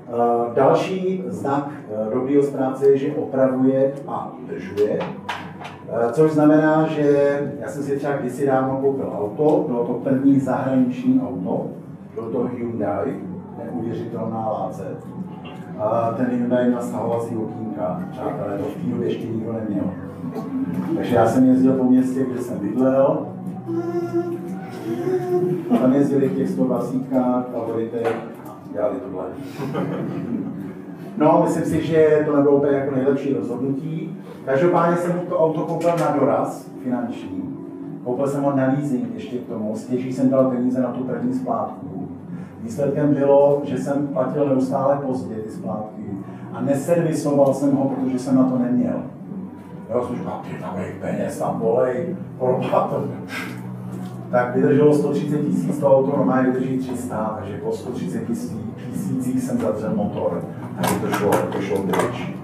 Eh, 0.08 0.54
další 0.54 1.24
znak 1.26 1.70
eh, 1.70 2.14
dobrého 2.14 2.42
správce 2.42 2.86
je, 2.86 2.98
že 2.98 3.14
opravuje 3.14 3.92
a 4.08 4.36
udržuje. 4.42 4.98
Eh, 4.98 6.12
což 6.12 6.32
znamená, 6.32 6.86
že 6.86 7.40
já 7.60 7.68
jsem 7.68 7.82
si 7.82 7.96
třeba 7.96 8.16
kdysi 8.16 8.46
dávno 8.46 8.78
koupil 8.80 9.12
auto, 9.18 9.64
bylo 9.66 9.86
to 9.86 9.92
první 9.92 10.40
zahraniční 10.40 11.20
auto, 11.20 11.66
bylo 12.14 12.30
to 12.30 12.48
Hyundai, 12.56 13.14
neuvěřitelná 13.64 14.48
láce. 14.48 14.82
A 15.78 16.12
ten 16.16 16.26
Hyundai 16.26 16.68
měl 16.68 16.82
stahovací 16.82 17.36
okýnka, 17.36 18.02
přátelé, 18.10 18.58
to 18.58 18.64
v 18.64 18.74
té 18.74 18.90
době 18.90 19.08
ještě 19.08 19.26
nikdo 19.26 19.52
neměl. 19.52 19.84
Takže 20.96 21.14
já 21.14 21.26
jsem 21.26 21.44
jezdil 21.44 21.72
po 21.72 21.84
městě, 21.84 22.24
kde 22.24 22.40
jsem 22.40 22.58
bydlel, 22.58 23.26
tam 25.80 25.92
jezdili 25.92 26.28
v 26.28 26.36
těch 26.36 26.48
120 26.48 26.98
favoritech 27.52 28.16
dělali 28.72 28.96
tohle. 29.00 29.24
No, 31.18 31.42
myslím 31.44 31.64
si, 31.64 31.86
že 31.86 32.22
to 32.26 32.36
nebylo 32.36 32.56
úplně 32.56 32.76
jako 32.76 32.94
nejlepší 32.94 33.34
rozhodnutí. 33.34 34.16
Každopádně 34.44 34.96
jsem 34.96 35.20
to 35.28 35.38
auto 35.38 35.60
koupil 35.60 35.90
na 36.00 36.16
doraz 36.20 36.70
finanční. 36.82 37.42
koupil 38.04 38.26
jsem 38.26 38.42
ho 38.42 38.56
na 38.56 38.66
leasing 38.66 39.14
ještě 39.14 39.38
k 39.38 39.46
tomu, 39.46 39.76
stěží 39.76 40.12
jsem 40.12 40.30
dal 40.30 40.50
peníze 40.50 40.80
na 40.80 40.88
tu 40.92 41.04
první 41.04 41.34
splátku. 41.34 41.95
Výsledkem 42.66 43.14
bylo, 43.14 43.62
že 43.64 43.78
jsem 43.78 44.06
platil 44.06 44.48
neustále 44.48 44.98
pozdě 45.06 45.34
ty 45.34 45.50
splátky 45.50 46.02
a 46.52 46.60
neservisoval 46.60 47.54
jsem 47.54 47.76
ho, 47.76 47.88
protože 47.88 48.18
jsem 48.18 48.36
na 48.36 48.44
to 48.44 48.58
neměl. 48.58 49.02
Jo, 49.90 50.06
jsem 50.06 50.16
říkal, 50.16 50.42
ty 50.44 50.82
je 50.82 50.94
peněz, 51.00 51.38
tam 51.38 51.60
volej, 51.60 52.16
to. 52.38 53.04
Tak 54.30 54.56
vydrželo 54.56 54.94
130 54.94 55.38
tisíc, 55.38 55.78
to 55.78 55.96
auto 55.96 56.16
normálně 56.16 56.50
vydrží 56.50 56.78
300, 56.78 57.36
takže 57.38 57.58
po 57.58 57.72
130 57.72 58.26
tisících 58.26 59.42
jsem 59.42 59.58
zavřel 59.58 59.94
motor, 59.94 60.44
takže 60.76 60.94
to 60.94 61.10
šlo, 61.10 61.30
to 61.52 61.60
šlo 61.60 61.82
pryč. 61.82 62.34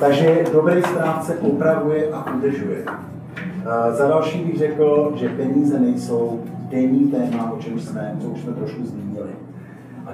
Takže 0.00 0.44
dobrý 0.52 0.82
správce 0.82 1.32
popravuje 1.32 2.10
a 2.12 2.34
udržuje. 2.34 2.84
Uh, 2.84 3.96
za 3.96 4.08
další 4.08 4.44
bych 4.44 4.58
řekl, 4.58 5.12
že 5.16 5.28
peníze 5.28 5.80
nejsou 5.80 6.40
denní 6.70 7.10
téma, 7.10 7.52
o 7.52 7.58
čem 7.58 7.80
jsme, 7.80 8.16
co 8.20 8.28
už 8.28 8.40
jsme 8.40 8.52
trošku 8.52 8.84
zmínili. 8.84 9.43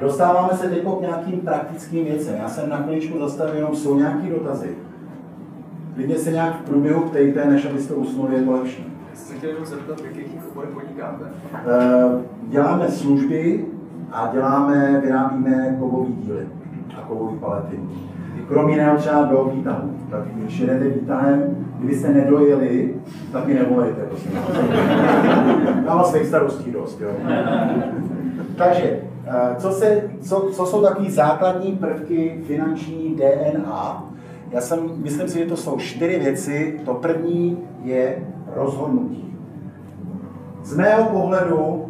Dostáváme 0.01 0.53
se 0.53 0.69
teď 0.69 0.83
k 0.83 1.01
nějakým 1.01 1.41
praktickým 1.41 2.05
věcem. 2.05 2.35
Já 2.39 2.49
jsem 2.49 2.69
na 2.69 2.77
chviličku 2.77 3.19
zastavil, 3.19 3.55
jenom 3.55 3.77
jsou 3.77 3.99
nějaké 3.99 4.31
dotazy. 4.31 4.69
Klidně 5.95 6.19
se 6.19 6.33
nějak 6.33 6.61
v 6.61 6.65
průběhu 6.65 7.01
ptejte, 7.01 7.45
než 7.45 7.67
abyste 7.67 7.95
usnuli, 7.95 8.35
je 8.35 8.43
to 8.43 8.53
lepší. 8.53 8.87
Já 9.11 9.17
jsem 9.17 9.27
se 9.27 9.35
chtěl 9.35 9.51
jenom 9.51 9.67
zeptat, 9.67 10.01
v 10.01 10.05
jakých 10.05 10.27
oborech 10.51 10.71
podnikáte? 10.71 11.25
Uh, 11.25 12.21
děláme 12.49 12.89
služby 12.89 13.67
a 14.13 14.31
děláme, 14.33 15.01
vyrábíme 15.05 15.77
kovové 15.79 16.11
díly 16.11 16.47
a 16.99 17.01
kovové 17.01 17.39
palety. 17.39 17.81
Kromě 18.49 18.75
jiného 18.75 18.97
třeba 18.99 19.25
do 19.25 19.51
výtahu. 19.55 19.97
Tak 20.11 20.23
když 20.35 20.59
jedete 20.59 20.89
výtahem, 20.89 21.67
kdybyste 21.79 22.09
nedojeli, 22.09 22.95
tak 23.33 23.47
mi 23.47 23.55
nevolejte, 23.55 24.01
prosím. 24.03 24.33
Mám 25.87 25.99
vás 25.99 26.11
svých 26.13 26.27
starostí 26.27 26.71
dost, 26.71 27.01
jo. 27.01 27.11
Takže, 28.61 29.01
eh, 29.27 29.55
co, 29.59 29.70
se, 29.70 30.03
co, 30.20 30.51
co 30.53 30.66
jsou 30.66 30.83
takové 30.83 31.11
základní 31.11 31.73
prvky 31.73 32.40
finanční 32.46 33.16
DNA? 33.16 34.05
Já 34.51 34.61
jsem, 34.61 34.79
myslím 34.96 35.29
si, 35.29 35.38
že 35.38 35.46
to 35.46 35.57
jsou 35.57 35.79
čtyři 35.79 36.18
věci. 36.18 36.81
To 36.85 36.94
první 36.94 37.59
je 37.83 38.16
rozhodnutí. 38.55 39.37
Z 40.64 40.77
mého 40.77 41.05
pohledu 41.05 41.87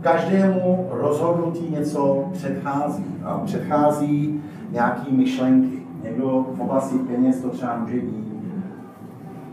každému 0.00 0.88
rozhodnutí 0.90 1.70
něco 1.70 2.24
předchází. 2.32 3.04
A 3.24 3.38
předchází 3.38 4.42
nějaký 4.70 5.16
myšlenky. 5.16 5.82
Někdo 6.02 6.46
v 6.54 6.60
oblasti 6.60 6.98
peněz 6.98 7.40
to 7.40 7.48
třeba 7.48 7.76
může 7.76 7.96
být, 7.96 8.26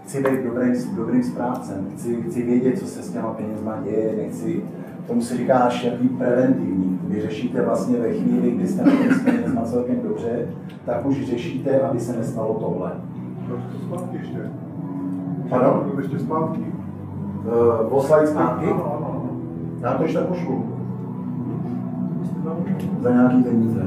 chci 0.03 0.23
být 0.23 0.43
dobrým, 0.43 0.95
dobrým 0.95 1.23
správcem, 1.23 1.87
chci, 1.93 2.21
chci 2.21 2.41
vědět, 2.41 2.79
co 2.79 2.85
se 2.85 3.03
s 3.03 3.09
těma 3.09 3.33
penězma 3.33 3.77
děje, 3.83 4.15
nechci, 4.17 4.63
tomu 5.07 5.21
se 5.21 5.37
říká 5.37 5.69
šerpý 5.69 6.09
preventivní. 6.09 6.99
Vy 7.03 7.21
řešíte 7.21 7.61
vlastně 7.61 7.97
ve 7.97 8.13
chvíli, 8.13 8.51
kdy 8.51 8.67
jste 8.67 8.83
na 8.83 8.91
tom 8.91 9.63
celkem 9.65 10.01
dobře, 10.01 10.47
tak 10.85 11.05
už 11.05 11.25
řešíte, 11.25 11.81
aby 11.81 11.99
se 11.99 12.17
nestalo 12.17 12.53
tohle. 12.53 12.91
Proč 13.47 13.59
to 13.71 13.79
zpátky 13.79 14.17
ještě? 14.17 14.37
Pardon? 15.49 15.91
To 15.91 15.99
ještě 16.01 16.19
zpátky. 16.19 16.61
Uh, 16.61 17.89
poslali 17.89 18.27
zpátky? 18.27 18.65
Ano, 18.65 18.95
ano, 18.97 19.09
ano. 19.11 19.29
Já 19.81 19.93
to 19.93 20.03
ještě 20.03 20.19
pošlu. 20.19 20.69
Za 23.01 23.11
nějaký 23.11 23.43
peníze. 23.43 23.81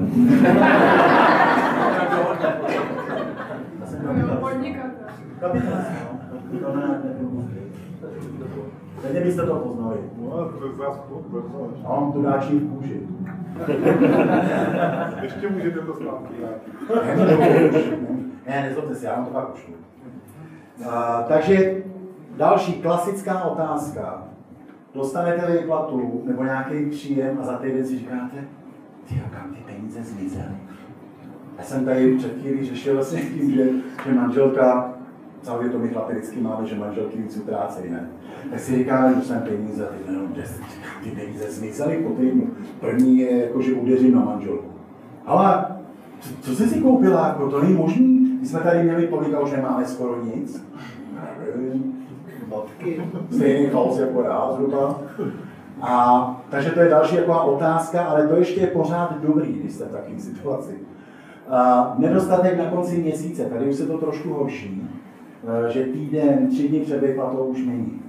Já 3.81 3.87
jsem 3.87 4.01
kapitalista. 4.01 4.37
Podnikatel. 4.41 5.07
To 9.07 9.13
Teď 9.13 9.25
byste 9.25 9.43
to 9.43 9.57
poznali. 9.57 9.97
No, 10.19 10.31
to 10.59 10.67
je 10.67 10.73
zás. 10.73 11.01
A 11.85 11.89
on 11.89 12.13
tu 12.13 12.23
dáčí 12.23 12.59
v 12.59 12.75
kůži. 12.75 13.01
Ještě 15.23 15.49
můžete 15.49 15.81
to 15.81 15.93
vrátit. 15.93 16.37
ne, 18.47 18.63
nezlobte 18.63 18.95
se, 18.95 19.07
já 19.07 19.15
vám 19.15 19.25
to 19.25 19.31
pak 19.31 19.49
pošlu. 19.49 19.75
A, 20.91 21.23
takže 21.29 21.83
další 22.37 22.73
klasická 22.73 23.45
otázka. 23.45 24.23
Dostanete 24.95 25.59
výplatu 25.59 26.23
nebo 26.27 26.45
nějaký 26.45 26.91
příjem 26.91 27.39
a 27.41 27.45
za 27.45 27.57
ty 27.57 27.71
věci 27.71 27.99
říkáte, 27.99 28.37
ty 29.09 29.23
kam 29.31 29.55
ty 29.55 29.61
peníze 29.73 30.03
zmizely. 30.03 30.57
Já 31.59 31.65
jsem 31.65 31.85
tady 31.85 32.17
před 32.17 32.41
chvílí 32.41 32.67
řešil 32.67 32.95
vlastně 32.95 33.21
tím, 33.21 33.51
že, 33.51 33.65
že 34.07 34.15
manželka, 34.15 34.95
celkově 35.43 35.71
to 35.71 35.79
my 35.79 35.89
chlapi 35.89 36.13
vždycky 36.13 36.41
máme, 36.41 36.67
že 36.67 36.75
manželky 36.75 37.19
víc 37.19 37.37
utrácejí, 37.37 37.93
ne? 37.93 38.09
Tak 38.51 38.61
si 38.61 38.77
říká, 38.77 39.13
že 39.13 39.23
jsem 39.23 39.41
peníze, 39.41 39.85
teď 39.85 40.15
jenom, 40.15 40.29
že 40.35 40.43
ty 41.05 41.11
peníze 41.11 41.51
zmizely 41.51 41.97
po 41.97 42.11
týdnu. 42.11 42.49
První 42.81 43.19
je 43.19 43.43
jako, 43.43 43.63
že 43.63 43.73
udeřím 43.73 44.15
na 44.15 44.25
manželku. 44.25 44.69
Ale 45.27 45.65
co, 46.21 46.35
co 46.41 46.55
jsi 46.57 46.69
si 46.69 46.81
koupila, 46.81 47.29
jako 47.29 47.51
to 47.51 47.63
není 47.63 47.75
možný? 47.75 48.39
My 48.41 48.47
jsme 48.47 48.61
tady 48.61 48.83
měli 48.83 49.09
tolik 49.09 49.35
a 49.35 49.41
už 49.41 49.53
nemáme 49.53 49.85
skoro 49.85 50.25
nic. 50.25 50.67
Stejný 53.31 53.67
chaos 53.67 53.99
jako 53.99 54.23
já 54.23 54.53
zhruba. 54.53 55.01
A, 55.81 56.45
takže 56.51 56.71
to 56.71 56.81
je 56.81 56.89
další 56.89 57.17
taková 57.17 57.43
otázka, 57.43 58.05
ale 58.05 58.29
to 58.29 58.37
ještě 58.37 58.61
je 58.61 58.67
pořád 58.67 59.23
dobrý, 59.23 59.53
když 59.53 59.73
jste 59.73 59.85
v 59.85 59.93
takové 59.93 60.19
situaci. 60.19 60.75
A, 61.49 61.95
nedostatek 61.99 62.59
na 62.59 62.65
konci 62.65 62.99
měsíce, 62.99 63.45
tady 63.45 63.65
už 63.65 63.77
se 63.77 63.87
to 63.87 63.99
trošku 63.99 64.33
horší, 64.33 64.89
a, 65.47 65.69
že 65.69 65.85
týden, 65.85 66.49
tři 66.49 66.69
dny 66.69 66.81
před 66.81 67.07
výplatou 67.07 67.45
už 67.45 67.67
není. 67.67 68.03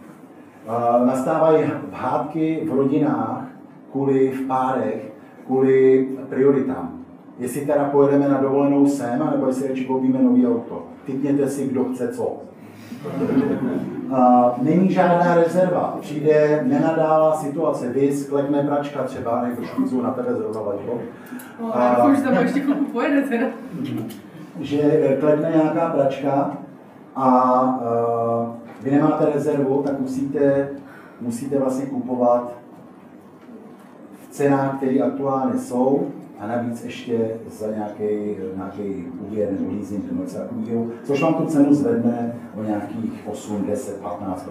Nastávají 1.06 1.72
hádky 1.92 2.68
v 2.72 2.76
rodinách, 2.76 3.44
kvůli 3.92 4.32
v 4.32 4.48
párech, 4.48 5.12
kvůli 5.46 6.08
prioritám. 6.30 6.92
Jestli 7.40 7.62
teda 7.66 7.84
pojedeme 7.84 8.28
na 8.30 8.38
dovolenou 8.38 8.86
sem, 8.88 9.20
nebo 9.32 9.48
jestli 9.48 9.68
radši 9.68 9.86
koupíme 9.86 10.20
nový 10.22 10.48
auto. 10.48 10.84
Typněte 11.06 11.48
si, 11.50 11.68
kdo 11.68 11.84
chce 11.84 12.08
co. 12.08 12.38
A 14.16 14.54
není 14.62 14.90
žádná 14.92 15.36
rezerva, 15.36 15.98
přijde 16.02 16.64
nenadálá 16.68 17.36
situace, 17.36 17.90
vy 17.90 18.14
sklekne 18.14 18.64
pračka 18.64 19.04
třeba, 19.04 19.42
nebo 19.42 19.62
švícu 19.64 20.02
na 20.02 20.12
tebe 20.12 20.34
zrovna 20.36 20.62
vadilo, 20.62 21.00
No, 21.62 21.78
a 21.78 22.06
už 22.06 22.22
tam 22.22 22.34
ještě 22.34 22.60
chvilku 22.60 22.86
pojede 22.86 23.22
teda. 23.22 23.46
že 24.60 25.18
klekne 25.20 25.52
nějaká 25.56 25.90
pračka 25.90 26.58
a 27.16 27.80
vy 28.84 28.92
nemáte 28.92 29.26
rezervu, 29.34 29.84
tak 29.84 30.00
musíte, 30.00 30.70
musíte 31.22 31.60
vlastně 31.60 31.86
kupovat 31.86 32.54
v 34.22 34.32
cenách, 34.32 34.78
které 34.78 35.00
aktuálně 35.00 35.60
jsou, 35.60 36.08
a 36.40 36.48
navíc 36.48 36.84
ještě 36.84 37.30
za 37.60 37.68
nějaký, 37.68 38.36
nějaký 38.56 39.08
úvěr 39.28 39.50
nebo 39.52 39.72
leasing 39.72 40.12
nebo 40.12 40.24
něco 40.24 40.38
takového, 40.38 40.86
což 41.04 41.22
vám 41.22 41.34
tu 41.34 41.46
cenu 41.46 41.74
zvedne 41.74 42.36
o 42.56 42.64
nějakých 42.64 43.24
8, 43.26 43.66
10, 43.68 44.02
15 44.02 44.50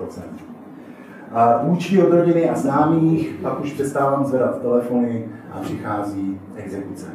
a 1.33 1.53
Půjčky 1.53 2.03
od 2.03 2.13
rodiny 2.13 2.51
a 2.51 2.55
známých, 2.55 3.39
pak 3.43 3.61
už 3.61 3.73
přestávám 3.73 4.25
zvedat 4.25 4.63
telefony 4.63 5.25
a 5.53 5.61
přichází 5.61 6.41
exekuce. 6.57 7.07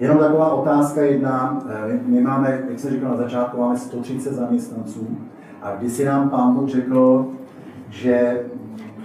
Jenom 0.00 0.18
taková 0.18 0.52
otázka 0.52 1.02
jedna, 1.02 1.62
eh, 1.68 2.00
my 2.06 2.20
máme, 2.20 2.62
jak 2.70 2.80
jsem 2.80 2.90
říkal 2.90 3.10
na 3.10 3.16
začátku, 3.16 3.60
máme 3.60 3.78
130 3.78 4.34
zaměstnanců 4.34 5.08
a 5.62 5.74
když 5.76 5.92
si 5.92 6.04
nám 6.04 6.30
pán 6.30 6.54
Bůh 6.54 6.68
řekl, 6.68 7.26
že 7.90 8.44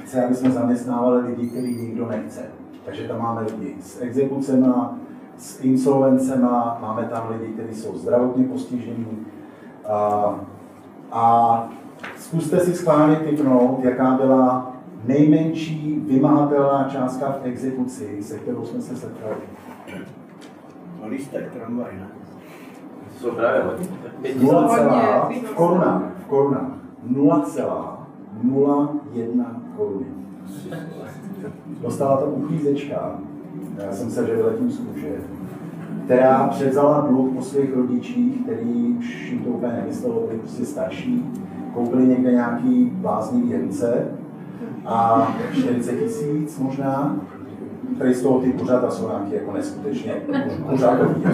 chce, 0.04 0.26
aby 0.26 0.36
jsme 0.36 0.52
zaměstnávali 0.52 1.22
lidi, 1.22 1.50
který 1.50 1.76
nikdo 1.76 2.08
nechce. 2.08 2.42
Takže 2.86 3.08
tam 3.08 3.22
máme 3.22 3.42
lidi 3.42 3.76
s 3.82 4.02
exekucema, 4.02 4.98
s 5.38 5.64
insolvencema, 5.64 6.78
máme 6.82 7.04
tam 7.04 7.30
lidi, 7.30 7.54
kteří 7.54 7.76
jsou 7.82 7.98
zdravotně 7.98 8.44
postižení. 8.44 9.26
A, 9.90 10.36
a 11.12 11.64
zkuste 12.18 12.60
si 12.60 12.74
schválně 12.74 13.16
typnout, 13.16 13.84
jaká 13.84 14.12
byla 14.12 14.74
nejmenší 15.06 16.04
vymahatelná 16.08 16.88
částka 16.92 17.32
v 17.32 17.46
exekuci, 17.46 18.24
se 18.24 18.40
kterou 18.40 18.66
jsme 18.66 18.82
se 18.82 18.96
setkali. 18.96 19.36
No 21.02 21.08
lístek, 21.08 21.52
tramvaj, 21.52 21.92
ne? 21.94 22.08
To 23.14 23.20
jsou 23.20 23.36
právě 23.36 23.62
hodně. 23.62 23.88
Pět 24.22 24.34
tisíc. 24.34 24.52
0, 24.52 25.24
Hodně, 25.26 25.40
v 25.40 25.54
korunách, 25.54 26.02
korunách, 26.28 26.72
0,01 27.12 29.46
koruny. 29.78 30.06
Dostala 31.82 32.18
to 32.18 32.26
uklízečka, 32.26 33.20
já 33.86 33.92
jsem 33.92 34.12
se 34.12 34.26
že 34.26 34.44
letím 34.44 34.72
z 34.72 34.80
která 36.06 36.48
převzala 36.48 37.08
dluh 37.10 37.36
po 37.36 37.42
svých 37.42 37.76
rodičích, 37.76 38.42
který 38.44 38.96
už 39.00 39.32
jim 39.32 39.40
to 39.40 39.50
úplně 39.50 39.74
nemyslelo, 39.74 40.28
byli 40.28 40.40
prostě 40.40 40.66
starší, 40.66 41.26
koupili 41.74 42.08
někde 42.08 42.32
nějaký 42.32 42.92
bláznivý 42.94 43.54
hrnce 43.54 44.06
a 44.86 45.28
40 45.54 46.00
tisíc 46.00 46.60
možná 46.60 47.16
tady 47.98 48.14
z 48.14 48.22
toho 48.22 48.40
ty 48.40 48.54
kuřata 48.54 48.92
jsou 48.92 49.08
nějaký 49.08 49.34
jako 49.34 49.52
neskutečně 49.52 50.14
kuřákový. 50.70 51.24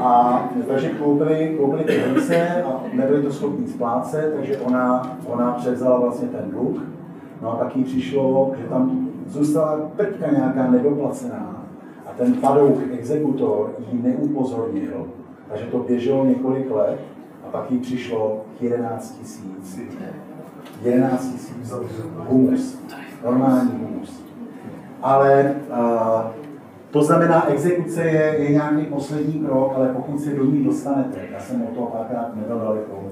A 0.00 0.42
takže 0.68 0.88
koupili, 0.88 1.54
koupili 1.58 1.84
ty 1.84 1.98
hrnce 1.98 2.62
a 2.62 2.82
nebyli 2.92 3.22
to 3.22 3.32
schopni 3.32 3.68
splácet, 3.68 4.34
takže 4.36 4.58
ona, 4.58 5.16
ona 5.26 5.52
převzala 5.52 6.00
vlastně 6.00 6.28
ten 6.28 6.50
dluh. 6.50 6.82
No 7.42 7.52
a 7.52 7.56
tak 7.56 7.76
jí 7.76 7.84
přišlo, 7.84 8.52
že 8.58 8.64
tam 8.64 9.08
zůstala 9.26 9.78
prťka 9.96 10.30
nějaká 10.30 10.70
nedoplacená 10.70 11.64
a 12.06 12.12
ten 12.16 12.32
padouk 12.32 12.78
exekutor 12.92 13.70
ji 13.92 14.02
neupozornil, 14.02 15.06
takže 15.48 15.64
to 15.64 15.78
běželo 15.78 16.24
několik 16.24 16.70
let 16.70 17.00
a 17.46 17.50
pak 17.50 17.70
jí 17.70 17.78
přišlo 17.78 18.44
11 18.60 19.18
tisíc. 19.18 19.80
11 20.82 21.32
tisíc 21.32 21.72
humus, 22.28 22.78
normální 23.24 23.70
humus. 23.70 24.27
Ale 25.02 25.54
uh, 25.70 26.20
to 26.90 27.02
znamená, 27.02 27.50
exekuce 27.50 28.02
je, 28.02 28.36
je 28.38 28.50
nějaký 28.50 28.84
poslední 28.84 29.32
krok, 29.32 29.72
ale 29.76 29.88
pokud 29.88 30.20
se 30.20 30.30
do 30.30 30.44
ní 30.44 30.64
dostanete, 30.64 31.20
já 31.32 31.40
jsem 31.40 31.62
o 31.62 31.74
toho 31.74 31.86
párkrát 31.86 32.36
nebyl 32.36 32.58
daleko, 32.58 33.04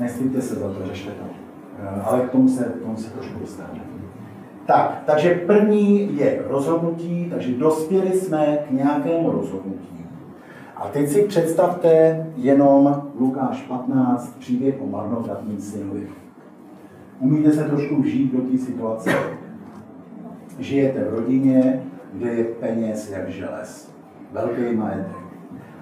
nestýďte 0.00 0.40
se 0.40 0.54
za 0.54 0.68
to, 0.68 0.86
řešte 0.86 1.10
to. 1.10 1.24
Uh, 1.24 2.08
ale 2.08 2.20
k 2.20 2.30
tomu 2.30 2.48
se, 2.48 2.64
k 2.64 2.82
tomu 2.82 2.96
se 2.96 3.10
trošku 3.10 3.38
dostaneme. 3.38 3.80
Tak, 4.66 5.02
takže 5.06 5.34
první 5.46 6.16
je 6.16 6.42
rozhodnutí, 6.48 7.26
takže 7.30 7.54
dospěli 7.54 8.12
jsme 8.12 8.58
k 8.68 8.70
nějakému 8.70 9.30
rozhodnutí. 9.30 10.06
A 10.76 10.88
teď 10.88 11.08
si 11.08 11.22
představte 11.22 12.26
jenom 12.36 13.02
Lukáš 13.20 13.62
15, 13.62 14.36
příběh 14.38 14.74
o 14.82 14.86
marnotratným 14.86 15.60
synovi. 15.60 16.06
Umíte 17.20 17.52
se 17.52 17.64
trošku 17.64 18.02
vžít 18.02 18.34
do 18.34 18.42
té 18.42 18.58
situace? 18.58 19.10
Žijete 20.60 21.04
v 21.04 21.14
rodině, 21.14 21.82
kde 22.12 22.30
je 22.30 22.44
peněz 22.44 23.10
jak 23.10 23.28
želez. 23.28 23.92
Velký 24.32 24.76
majetek. 24.76 25.16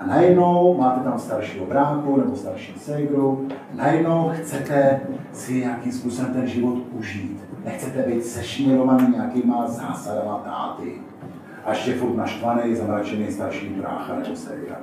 A 0.00 0.06
najednou 0.06 0.78
máte 0.78 1.04
tam 1.04 1.18
staršího 1.18 1.66
bráku 1.66 2.16
nebo 2.16 2.36
starší 2.36 2.74
ségru, 2.78 3.48
najednou 3.74 4.30
chcete 4.34 5.00
si 5.32 5.54
nějakým 5.54 5.92
způsobem 5.92 6.32
ten 6.32 6.46
život 6.46 6.78
užít. 6.98 7.44
Nechcete 7.64 8.02
být 8.02 8.24
sešněrovaný 8.24 9.08
nějakýma 9.12 9.66
zásadama 9.68 10.42
táty. 10.44 10.92
A 11.64 11.70
ještě 11.70 11.94
furt 11.94 12.16
naštvaný, 12.16 12.74
zamračený 12.74 13.32
starší 13.32 13.68
brácha 13.68 14.14
nebo 14.14 14.36
ségra. 14.36 14.76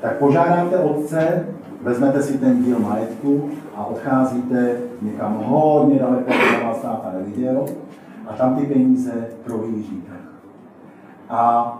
Tak 0.00 0.18
požádáte 0.18 0.78
otce, 0.78 1.46
vezmete 1.82 2.22
si 2.22 2.38
ten 2.38 2.64
díl 2.64 2.78
majetku 2.78 3.50
a 3.74 3.86
odcházíte 3.86 4.76
někam 5.02 5.34
hodně 5.44 5.98
daleko, 5.98 6.30
kde 6.30 6.64
vás 6.64 6.82
táta 6.82 7.12
neviděl 7.18 7.66
a 8.28 8.34
tam 8.34 8.56
ty 8.56 8.66
peníze 8.66 9.12
prohlížíte. 9.44 10.12
A 11.30 11.72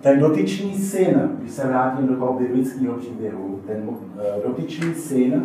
ten 0.00 0.20
dotyčný 0.20 0.78
syn, 0.78 1.30
když 1.38 1.52
se 1.52 1.66
vrátím 1.66 2.06
do 2.06 2.16
toho 2.16 2.38
biblického 2.38 2.94
příběhu, 2.94 3.60
ten 3.66 3.88
eh, 4.18 4.46
dotyčný 4.46 4.94
syn 4.94 5.44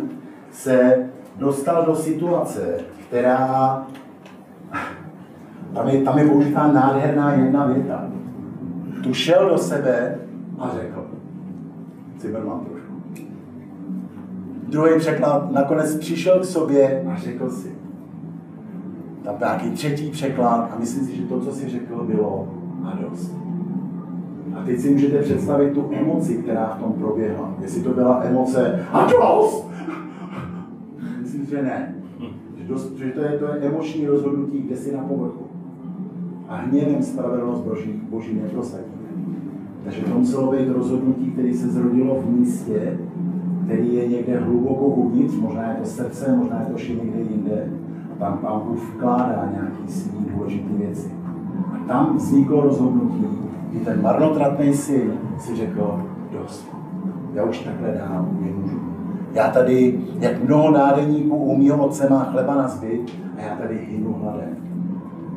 se 0.50 1.08
dostal 1.36 1.86
do 1.86 1.96
situace, 1.96 2.78
která, 3.08 3.86
tam 5.74 5.88
je, 5.88 6.02
tam 6.02 6.18
je 6.18 6.24
použitá 6.24 6.72
nádherná 6.72 7.34
jedna 7.34 7.66
věta. 7.66 8.10
Tu 9.02 9.14
šel 9.14 9.48
do 9.48 9.58
sebe 9.58 10.18
a 10.58 10.70
řekl. 10.74 11.06
Zimmerman 12.20 12.60
trošku. 12.60 12.92
Druhý 14.68 14.98
překlad, 14.98 15.52
nakonec 15.52 15.96
přišel 15.96 16.40
k 16.40 16.44
sobě 16.44 17.04
a 17.12 17.16
řekl 17.16 17.50
si. 17.50 17.77
Tam 19.28 19.36
nějaký 19.40 19.70
třetí 19.70 20.10
překlad 20.10 20.70
a 20.74 20.76
myslím 20.80 21.06
si, 21.06 21.16
že 21.16 21.22
to, 21.22 21.40
co 21.40 21.52
si 21.52 21.68
řekl, 21.68 22.04
bylo 22.04 22.48
a 22.84 22.98
dost. 23.02 23.36
A 24.54 24.64
teď 24.64 24.80
si 24.80 24.90
můžete 24.90 25.18
představit 25.18 25.74
tu 25.74 25.90
emoci, 25.92 26.34
která 26.34 26.66
v 26.66 26.82
tom 26.82 26.92
proběhla. 26.92 27.54
Jestli 27.60 27.82
to 27.82 27.90
byla 27.90 28.22
emoce 28.24 28.86
a 28.92 29.06
dost! 29.06 29.70
Myslím, 31.22 31.46
že 31.46 31.62
ne. 31.62 31.94
Že, 32.56 32.68
dost, 32.68 32.96
že 32.96 33.10
to, 33.10 33.20
je, 33.20 33.38
to 33.38 33.44
je 33.44 33.52
emoční 33.60 34.06
rozhodnutí, 34.06 34.58
kde 34.58 34.76
si 34.76 34.96
na 34.96 35.02
povrchu. 35.02 35.44
A 36.48 36.56
hněvem 36.56 37.02
spravedlnost 37.02 37.64
boží, 37.64 38.00
boží 38.10 38.34
neprosadíme. 38.34 38.98
Takže 39.84 40.00
to 40.04 40.18
muselo 40.18 40.52
být 40.52 40.68
rozhodnutí, 40.68 41.30
které 41.30 41.54
se 41.54 41.68
zrodilo 41.68 42.20
v 42.20 42.30
místě, 42.30 42.98
který 43.64 43.94
je 43.94 44.08
někde 44.08 44.38
hluboko 44.38 44.84
uvnitř, 44.84 45.34
možná 45.34 45.70
je 45.70 45.76
to 45.76 45.84
srdce, 45.84 46.36
možná 46.36 46.60
je 46.60 46.66
to 46.66 46.72
ještě 46.72 46.94
někde 46.94 47.20
jinde. 47.20 47.68
Tam 48.18 48.62
Bůh 48.66 48.94
vkládá 48.94 49.48
nějaký 49.52 49.92
svý 49.92 50.26
důležité 50.34 50.74
věci. 50.74 51.10
A 51.74 51.88
tam 51.88 52.16
vzniklo 52.16 52.60
rozhodnutí, 52.60 53.24
kdy 53.70 53.80
ten 53.80 54.02
marnotratný 54.02 54.74
syn 54.74 55.12
si 55.38 55.56
řekl, 55.56 56.02
dost, 56.32 56.68
já 57.34 57.44
už 57.44 57.58
takhle 57.58 57.88
dál 57.88 58.26
nemůžu. 58.40 58.80
Já 59.32 59.48
tady, 59.50 60.00
jak 60.20 60.44
mnoho 60.44 60.70
nádeníků 60.70 61.36
u 61.36 61.56
mýho 61.56 61.86
otce 61.86 62.10
má 62.10 62.24
chleba 62.24 62.54
na 62.54 62.68
zbyt, 62.68 63.12
a 63.38 63.40
já 63.40 63.56
tady 63.56 63.88
hynu 63.90 64.12
hladem. 64.12 64.56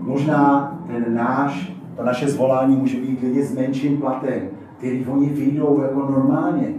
Možná 0.02 0.72
ten 0.88 1.16
náš, 1.16 1.74
to 1.96 2.04
naše 2.04 2.28
zvolání 2.28 2.76
může 2.76 2.98
být 2.98 3.22
lidi 3.22 3.44
s 3.44 3.56
menším 3.56 3.98
platem, 3.98 4.42
který 4.78 5.06
oni 5.06 5.30
vyjdou 5.30 5.82
jako 5.82 6.00
normálně. 6.12 6.74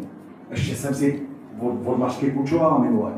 Ještě 0.51 0.75
jsem 0.75 0.95
si 0.95 1.23
od, 1.61 1.73
od 1.85 1.99
Mašky 1.99 2.31
půjčoval 2.31 2.79
minule. 2.79 3.13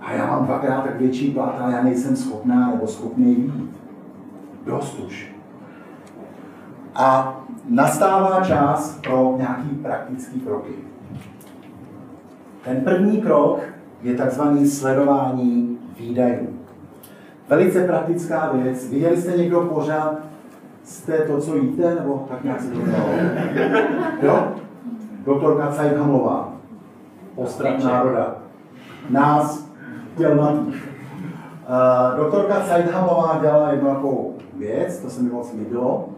A 0.00 0.12
já 0.12 0.26
mám 0.26 0.44
dvakrát 0.44 0.84
tak 0.84 0.96
větší 0.96 1.30
plat 1.30 1.60
a 1.60 1.70
já 1.70 1.82
nejsem 1.82 2.16
schopná 2.16 2.70
nebo 2.70 2.86
schopný 2.86 3.34
jít. 3.34 3.70
Dost 4.66 4.98
už. 5.06 5.34
A 6.94 7.40
nastává 7.68 8.40
čas 8.40 8.98
pro 9.04 9.34
nějaký 9.36 9.68
praktický 9.68 10.40
kroky. 10.40 10.72
Ten 12.64 12.80
první 12.80 13.22
krok 13.22 13.60
je 14.02 14.14
takzvaný 14.14 14.66
sledování 14.66 15.78
výdajů. 16.00 16.48
Velice 17.48 17.86
praktická 17.86 18.52
věc. 18.52 18.90
Viděli 18.90 19.16
jste 19.16 19.36
někdo 19.36 19.60
pořád 19.60 20.30
jste 20.84 21.18
to, 21.18 21.40
co 21.40 21.56
jíte, 21.56 21.94
nebo 21.94 22.26
tak 22.28 22.44
nějak 22.44 22.60
se 22.60 22.70
to 22.70 22.78
dělalo? 22.80 23.12
Jo? 24.22 24.52
Doktorka 25.24 25.72
Cajthamová, 25.72 26.52
postrat 27.34 27.84
národa, 27.84 28.36
nás 29.10 29.69
dělnatých. 30.20 30.88
Uh, 31.68 32.18
doktorka 32.18 32.60
Cajthamová 32.60 33.38
dělala 33.40 33.70
jednu 33.72 33.88
takovou 33.88 34.34
věc, 34.56 34.98
to 34.98 35.10
se 35.10 35.22
mi 35.22 35.30
moc 35.30 35.52
líbilo, 35.52 36.08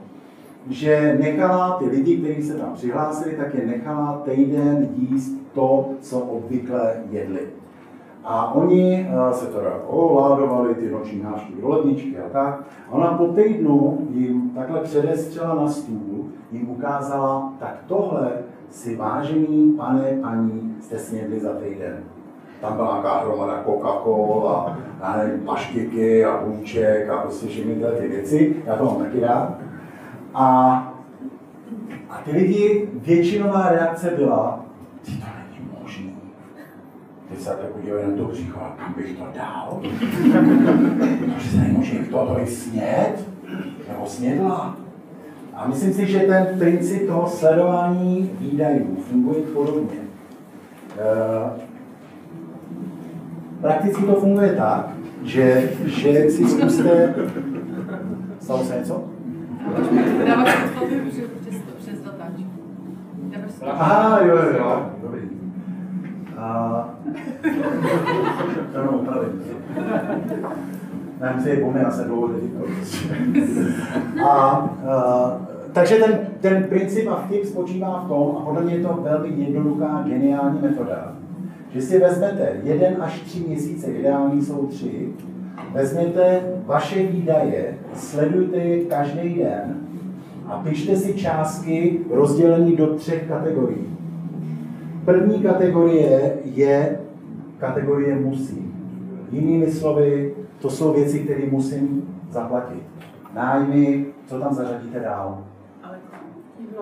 že 0.71 1.19
nechala 1.21 1.77
ty 1.79 1.85
lidi, 1.85 2.17
kteří 2.17 2.43
se 2.43 2.55
tam 2.55 2.73
přihlásili, 2.75 3.37
tak 3.37 3.55
je 3.55 3.67
nechala 3.67 4.23
týden 4.25 4.88
jíst 4.97 5.33
to, 5.53 5.88
co 6.01 6.19
obvykle 6.19 6.95
jedli. 7.11 7.41
A 8.25 8.55
oni 8.55 9.09
uh, 9.09 9.33
se 9.33 9.47
teda 9.47 9.71
ovládovali 9.87 10.75
ty 10.75 10.91
noční 10.91 11.23
návštěvy 11.23 11.62
do 11.62 11.69
ledničky 11.69 12.19
a 12.19 12.29
tak. 12.29 12.65
A 12.88 12.93
ona 12.93 13.12
po 13.12 13.27
týdnu 13.27 14.09
jim 14.11 14.51
takhle 14.51 14.81
předestřela 14.81 15.55
na 15.55 15.69
stůl, 15.69 16.25
jim 16.53 16.71
ukázala, 16.71 17.53
tak 17.59 17.79
tohle 17.87 18.31
si 18.71 18.97
vážený 18.97 19.75
pane, 19.77 20.19
paní, 20.23 20.77
jste 20.81 20.99
snědli 20.99 21.41
za 21.41 21.55
týden. 21.55 22.03
Tam 22.62 22.77
byla 22.77 22.90
nějaká 22.90 23.20
hromada 23.20 23.64
Coca-Cola, 23.66 24.77
a 25.01 25.16
nevím, 25.16 25.40
paštiky 25.40 26.25
a 26.25 26.40
hůček 26.40 27.09
a 27.09 27.16
prostě 27.16 27.46
všechny 27.46 27.75
tyhle 27.75 27.92
ty 27.92 28.09
věci. 28.09 28.57
Já 28.66 28.77
to 28.77 28.85
mám 28.85 28.96
taky 28.96 29.20
rád. 29.20 29.59
A, 30.35 30.46
a 32.11 32.18
ty 32.25 32.31
lidi, 32.31 32.88
většinová 32.94 33.68
reakce 33.68 34.11
byla, 34.16 34.64
ty 35.05 35.11
to 35.12 35.27
není 35.38 35.70
možný. 35.83 36.14
Teď 37.29 37.40
se 37.40 37.48
takhle 37.48 37.68
podívali 37.68 38.07
na 38.07 38.16
to 38.16 38.25
břicho, 38.25 38.61
a 38.61 38.77
kam 38.79 38.94
bych 38.96 39.18
to 39.18 39.25
dal? 39.35 39.81
To 41.35 41.48
se 41.51 41.57
nemůže 41.57 41.94
někdo 41.94 42.18
to 42.18 42.37
snět? 42.46 43.29
Nebo 43.88 44.07
snědla? 44.07 44.77
A 45.55 45.68
myslím 45.68 45.92
si, 45.92 46.07
že 46.07 46.18
ten 46.18 46.59
princip 46.59 47.07
toho 47.07 47.29
sledování 47.29 48.31
výdajů 48.40 48.96
funguje 49.11 49.42
podobně. 49.42 49.98
E, 50.98 51.72
prakticky 53.63 54.03
to 54.03 54.15
funguje 54.15 54.53
tak, 54.53 54.89
že, 55.23 55.71
že 55.85 56.31
si 56.31 56.49
zkuste... 56.49 57.15
Stalo 58.41 58.65
se 58.65 58.79
něco? 58.79 59.05
Dáváš 60.27 60.57
přes, 61.11 61.23
přes. 61.41 61.63
Aha, 63.67 64.21
jo, 64.21 64.37
jo, 64.37 64.59
jo. 64.59 64.87
Dobrý. 65.03 65.21
A... 66.39 66.89
To 68.73 68.79
jenom 68.79 68.95
opravím. 68.95 69.43
Ne, 71.21 71.33
musí 71.37 71.51
po 71.61 71.71
mně 71.71 71.91
se 71.91 72.05
dlouho 72.05 72.31
A, 74.29 74.31
a, 74.31 75.41
takže 75.73 75.95
ten, 75.95 76.19
ten 76.41 76.65
princip 76.65 77.09
a 77.09 77.17
vtip 77.17 77.45
spočívá 77.45 78.03
v 78.05 78.09
tom, 78.09 78.37
a 78.37 78.45
podle 78.45 78.63
mě 78.63 78.75
je 78.75 78.83
to 78.83 78.99
velmi 79.03 79.29
jednoduchá, 79.29 80.05
geniální 80.07 80.59
metoda, 80.63 81.13
že 81.75 81.83
si 81.83 81.99
vezmete 81.99 82.61
jeden 82.62 82.97
až 83.01 83.20
tři 83.20 83.41
měsíce, 83.41 83.93
ideální 83.93 84.43
jsou 84.43 84.66
tři, 84.66 85.09
vezměte 85.73 86.41
vaše 86.66 87.03
výdaje, 87.03 87.79
sledujte 87.95 88.57
je 88.57 88.85
každý 88.85 89.35
den 89.35 89.77
a 90.47 90.59
pište 90.59 90.97
si 90.97 91.14
částky 91.14 92.01
rozdělené 92.11 92.77
do 92.77 92.95
třech 92.95 93.29
kategorií. 93.29 93.97
První 95.05 95.43
kategorie 95.43 96.39
je 96.45 97.01
kategorie 97.59 98.14
musí. 98.14 98.75
Jinými 99.31 99.70
slovy, 99.70 100.35
to 100.59 100.70
jsou 100.70 100.93
věci, 100.93 101.18
které 101.18 101.43
musím 101.51 102.14
zaplatit. 102.31 102.83
Nájmy, 103.35 104.07
co 104.27 104.41
tam 104.41 104.55
zařadíte 104.55 105.01
dál? 105.01 105.45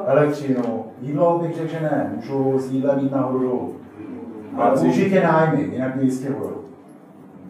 Elektřinu. 0.07 0.84
Jídlo 1.03 1.38
bych 1.38 1.57
řekl, 1.57 1.68
že 1.68 1.80
ne. 1.80 2.12
Můžu 2.16 2.59
s 2.59 2.72
jídlem 2.72 2.99
jít 2.99 3.12
nahoru 3.12 3.38
dolů. 3.38 3.80
Ale 4.57 4.80
určitě 4.80 5.22
nájmy, 5.22 5.68
jinak 5.72 5.96
mě 5.96 6.05
jistě 6.05 6.30
budou. 6.30 6.61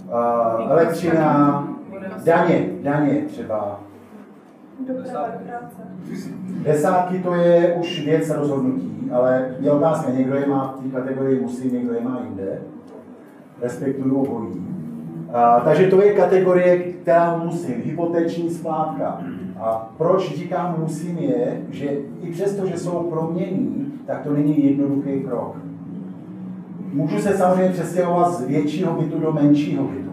Uh, 0.09 0.71
elektřina, 0.71 1.69
daně, 2.25 2.69
daně 2.83 3.23
třeba. 3.27 3.81
Desátky 6.65 7.19
to 7.19 7.35
je 7.35 7.75
už 7.75 8.05
věc 8.05 8.31
rozhodnutí, 8.31 9.11
ale 9.13 9.55
je 9.61 9.71
otázka, 9.71 10.11
někdo 10.11 10.35
je 10.35 10.47
má 10.47 10.77
v 10.79 10.83
té 10.83 11.01
kategorii 11.01 11.41
musí, 11.41 11.73
někdo 11.73 11.95
je 11.95 12.01
má 12.01 12.21
jinde. 12.25 12.59
Respektuju 13.63 14.23
obojí. 14.23 14.67
A, 15.33 15.61
takže 15.61 15.87
to 15.87 16.03
je 16.03 16.15
kategorie, 16.15 16.79
která 16.79 17.37
musím, 17.37 17.75
hypoteční 17.85 18.51
splátka. 18.51 19.21
A 19.61 19.91
proč 19.97 20.37
říkám 20.37 20.77
musím 20.79 21.19
je, 21.19 21.63
že 21.71 21.87
i 22.23 22.33
přesto, 22.33 22.67
že 22.67 22.79
jsou 22.79 22.91
proměnní, 22.91 23.93
tak 24.07 24.23
to 24.23 24.33
není 24.33 24.67
jednoduchý 24.67 25.21
krok. 25.21 25.57
Můžu 26.93 27.19
se 27.19 27.37
samozřejmě 27.37 27.73
přestěhovat 27.73 28.33
z 28.33 28.47
většího 28.47 28.93
bytu 28.93 29.19
do 29.19 29.33
menšího 29.33 29.85
bytu. 29.85 30.11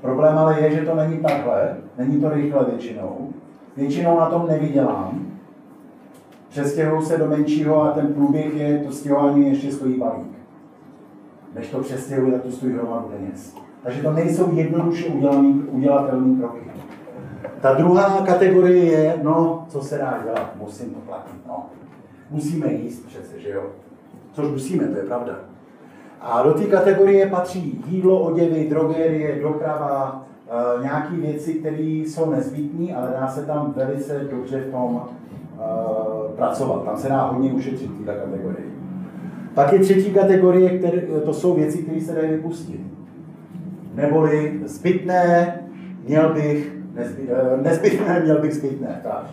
Problém 0.00 0.38
ale 0.38 0.60
je, 0.60 0.70
že 0.70 0.86
to 0.86 0.94
není 0.94 1.18
takhle, 1.18 1.76
není 1.98 2.20
to 2.20 2.28
rychle 2.28 2.64
většinou. 2.64 3.28
Většinou 3.76 4.20
na 4.20 4.26
tom 4.26 4.46
nevydělám. 4.48 5.26
Přestěhuju 6.48 7.02
se 7.02 7.18
do 7.18 7.26
menšího 7.26 7.82
a 7.82 7.90
ten 7.90 8.06
průběh 8.14 8.54
je, 8.54 8.78
to 8.78 8.92
stěhování 8.92 9.48
ještě 9.48 9.72
stojí 9.72 9.98
balík. 9.98 10.38
Než 11.54 11.70
to 11.70 11.78
přestěhuji, 11.78 12.32
tak 12.32 12.42
to 12.42 12.50
stojí 12.50 12.72
hromadu 12.72 13.08
peněz. 13.08 13.54
Takže 13.82 14.02
to 14.02 14.12
nejsou 14.12 14.54
jednoduše 14.54 15.06
udělaný, 15.06 15.62
udělatelné 15.70 16.38
kroky. 16.40 16.60
Ta 17.60 17.74
druhá 17.74 18.22
kategorie 18.26 18.84
je, 18.84 19.14
no, 19.22 19.66
co 19.68 19.80
se 19.80 19.98
dá 19.98 20.20
dělat, 20.24 20.52
musím 20.56 20.90
to 20.90 21.00
platit, 21.00 21.46
no. 21.48 21.66
Musíme 22.30 22.72
jíst 22.72 23.06
přece, 23.06 23.40
že 23.40 23.50
jo? 23.50 23.62
Což 24.32 24.48
musíme, 24.48 24.84
to 24.84 24.96
je 24.96 25.04
pravda. 25.04 25.34
A 26.20 26.42
do 26.42 26.54
té 26.54 26.64
kategorie 26.64 27.26
patří 27.26 27.84
jídlo, 27.88 28.20
oděvy, 28.20 28.66
drogerie, 28.70 29.40
doprava, 29.42 30.26
e, 30.78 30.82
nějaké 30.82 31.16
věci, 31.16 31.54
které 31.54 31.82
jsou 31.82 32.30
nezbytné, 32.30 32.94
ale 32.94 33.10
dá 33.20 33.28
se 33.28 33.46
tam 33.46 33.74
velice 33.76 34.26
dobře 34.30 34.60
v 34.60 34.70
tom 34.70 35.00
e, 35.02 36.36
pracovat. 36.36 36.84
Tam 36.84 36.96
se 36.96 37.08
dá 37.08 37.22
hodně 37.22 37.52
ušetřit 37.52 37.90
v 37.90 38.06
této 38.06 38.20
kategorii. 38.20 38.72
Pak 39.54 39.72
je 39.72 39.78
třetí 39.78 40.10
kategorie, 40.10 40.78
které, 40.78 41.00
to 41.00 41.34
jsou 41.34 41.54
věci, 41.54 41.78
které 41.78 42.00
se 42.00 42.14
dají 42.14 42.30
vypustit. 42.30 42.80
Neboli 43.94 44.60
zbytné, 44.64 45.54
měl 46.08 46.34
bych, 46.34 46.76
nezby, 46.94 47.28
e, 47.30 47.62
nezbytné, 47.62 48.20
měl 48.24 48.38
bych 48.38 48.54
zbytné. 48.54 49.00
Tak. 49.02 49.30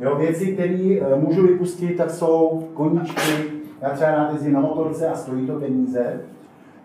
Jo, 0.00 0.16
věci, 0.16 0.46
které 0.46 1.00
můžu 1.16 1.46
vypustit, 1.46 1.96
tak 1.96 2.10
jsou 2.10 2.68
koníčky, 2.74 3.53
já 3.84 3.90
třeba 3.90 4.10
rád 4.10 4.32
jezdím 4.32 4.52
na 4.52 4.60
motorce 4.60 5.08
a 5.08 5.14
stojí 5.14 5.46
to 5.46 5.60
peníze, 5.60 6.20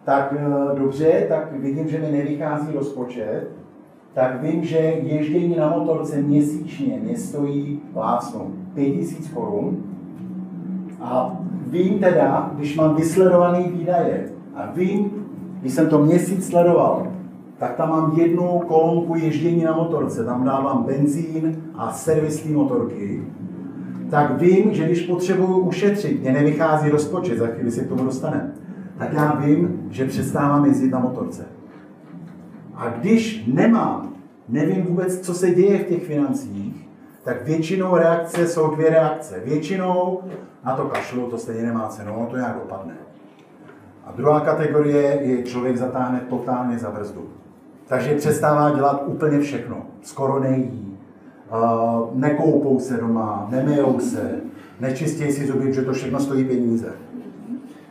tak 0.04 0.34
eh, 0.38 0.80
dobře, 0.80 1.26
tak 1.30 1.52
vidím, 1.52 1.88
že 1.88 2.00
mi 2.00 2.12
nevychází 2.12 2.74
rozpočet, 2.74 3.48
tak 4.14 4.42
vím, 4.42 4.64
že 4.64 4.78
ježdění 5.02 5.56
na 5.56 5.70
motorce 5.70 6.22
měsíčně 6.22 7.00
mě 7.04 7.18
stojí 7.18 7.82
plácnu 7.94 8.54
5000 8.74 9.28
korun. 9.28 9.78
A 11.02 11.40
vím 11.68 12.00
teda, 12.00 12.52
když 12.56 12.76
mám 12.76 12.96
vysledovaný 12.96 13.64
výdaje 13.64 14.30
a 14.56 14.72
vím, 14.72 15.12
když 15.62 15.74
jsem 15.74 15.90
to 15.90 16.00
měsíc 16.00 16.48
sledoval, 16.48 17.08
tak 17.58 17.76
tam 17.76 17.90
mám 17.90 18.14
jednu 18.20 18.60
kolonku 18.68 19.16
ježdění 19.16 19.64
na 19.64 19.76
motorce, 19.76 20.26
tam 20.26 20.44
dávám 20.44 20.84
benzín 20.84 21.64
a 21.76 21.92
servisní 21.92 22.54
motorky, 22.54 23.24
tak 24.10 24.42
vím, 24.42 24.74
že 24.74 24.86
když 24.86 25.02
potřebuju 25.02 25.60
ušetřit, 25.60 26.22
mě 26.22 26.32
nevychází 26.32 26.90
rozpočet, 26.90 27.38
za 27.38 27.48
chvíli 27.48 27.72
se 27.72 27.84
k 27.84 27.90
tomu 27.90 28.04
dostane, 28.04 28.52
tak 28.98 29.14
já 29.14 29.36
vím, 29.36 29.88
že 29.90 30.06
přestávám 30.06 30.66
jezdit 30.66 30.92
na 30.92 31.00
motorce. 31.00 31.46
A 32.76 32.90
když 32.90 33.44
nemám, 33.48 34.14
nevím 34.50 34.84
vůbec, 34.84 35.20
co 35.20 35.34
se 35.34 35.52
děje 35.52 35.80
v 35.80 35.88
těch 35.88 36.04
financích, 36.04 36.90
tak 37.24 37.46
většinou 37.46 37.96
reakce 37.96 38.48
jsou 38.48 38.76
dvě 38.76 38.90
reakce. 38.90 39.42
Většinou 39.46 40.22
na 40.66 40.76
to 40.76 40.86
kašlu, 40.86 41.30
to 41.30 41.38
stejně 41.38 41.64
nemá 41.64 41.88
cenu, 41.88 42.16
ono 42.16 42.26
to 42.26 42.38
nějak 42.38 42.56
dopadne. 42.56 42.94
A 44.06 44.12
druhá 44.12 44.40
kategorie 44.40 45.22
je, 45.22 45.44
člověk 45.44 45.78
zatáhne 45.78 46.22
totálně 46.30 46.80
za 46.80 46.92
brzdu. 46.92 47.30
Takže 47.88 48.16
přestává 48.16 48.72
dělat 48.72 49.04
úplně 49.06 49.40
všechno. 49.40 49.78
Skoro 50.02 50.40
nejí, 50.40 50.89
nekoupou 52.14 52.80
se 52.80 52.98
doma, 52.98 53.48
nemijou 53.52 54.00
se, 54.00 54.32
nečistějí 54.80 55.32
si 55.32 55.48
zuby, 55.48 55.74
že 55.74 55.82
to 55.82 55.94
všechno 55.94 56.20
stojí 56.20 56.46
peníze. 56.46 56.94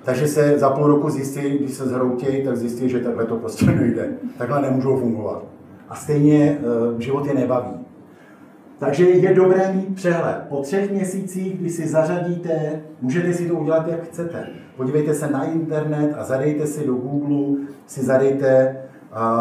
Takže 0.05 0.29
se 0.29 0.59
za 0.59 0.71
půl 0.71 0.87
roku 0.87 1.11
zjistí, 1.11 1.41
když 1.41 1.71
se 1.71 1.89
zhroutějí, 1.89 2.45
tak 2.45 2.57
zjistí, 2.57 2.89
že 2.89 3.01
takhle 3.01 3.25
to 3.25 3.37
prostě 3.37 3.67
nejde. 3.81 4.09
Takhle 4.39 4.63
nemůžou 4.63 4.97
fungovat. 4.97 5.45
A 5.89 5.95
stejně 5.95 6.59
uh, 6.93 7.01
život 7.01 7.27
je 7.27 7.35
nebaví. 7.35 7.71
Takže 8.79 9.05
je 9.05 9.35
dobré 9.35 9.73
mít 9.73 9.95
přehled. 9.95 10.37
Po 10.49 10.63
třech 10.63 10.91
měsících, 10.91 11.59
kdy 11.61 11.71
si 11.71 11.89
zařadíte, 11.89 12.81
můžete 13.03 13.35
si 13.35 13.49
to 13.49 13.55
udělat, 13.55 13.89
jak 13.89 14.05
chcete. 14.05 14.47
Podívejte 14.77 15.15
se 15.15 15.31
na 15.31 15.45
internet 15.45 16.15
a 16.19 16.25
zadejte 16.25 16.67
si 16.67 16.87
do 16.87 16.95
Google, 16.95 17.67
si 17.87 18.05
zadejte 18.05 18.77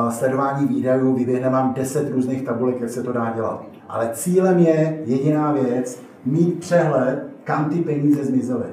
sledování 0.09 0.67
výdajů, 0.67 1.13
vyběhne 1.13 1.49
vám 1.49 1.73
10 1.73 2.11
různých 2.11 2.41
tabulek, 2.41 2.81
jak 2.81 2.89
se 2.89 3.03
to 3.03 3.11
dá 3.11 3.31
dělat. 3.35 3.63
Ale 3.89 4.09
cílem 4.13 4.59
je 4.59 5.01
jediná 5.05 5.51
věc, 5.51 6.01
mít 6.25 6.59
přehled, 6.59 7.23
kam 7.43 7.69
ty 7.69 7.75
peníze 7.75 8.23
zmizely. 8.23 8.65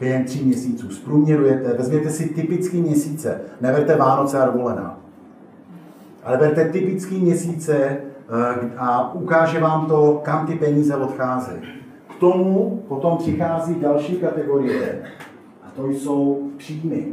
Během 0.00 0.24
tří 0.24 0.44
měsíců 0.44 0.90
zprůměrujete, 0.90 1.72
vezměte 1.72 2.10
si 2.10 2.28
typický 2.28 2.80
měsíce, 2.80 3.40
neberte 3.60 3.96
Vánoce 3.96 4.38
a 4.38 4.46
dovolená. 4.46 4.98
Ale 6.24 6.36
berte 6.36 6.68
typický 6.68 7.20
měsíce 7.20 7.76
eh, 7.76 7.98
a 8.76 9.14
ukáže 9.14 9.60
vám 9.60 9.86
to, 9.86 10.20
kam 10.24 10.46
ty 10.46 10.54
peníze 10.54 10.96
odcházejí. 10.96 11.60
K 12.16 12.20
tomu 12.20 12.82
potom 12.88 13.16
přichází 13.16 13.74
další 13.74 14.16
kategorie, 14.16 15.02
a 15.62 15.70
to 15.76 15.88
jsou 15.88 16.50
příjmy. 16.56 17.06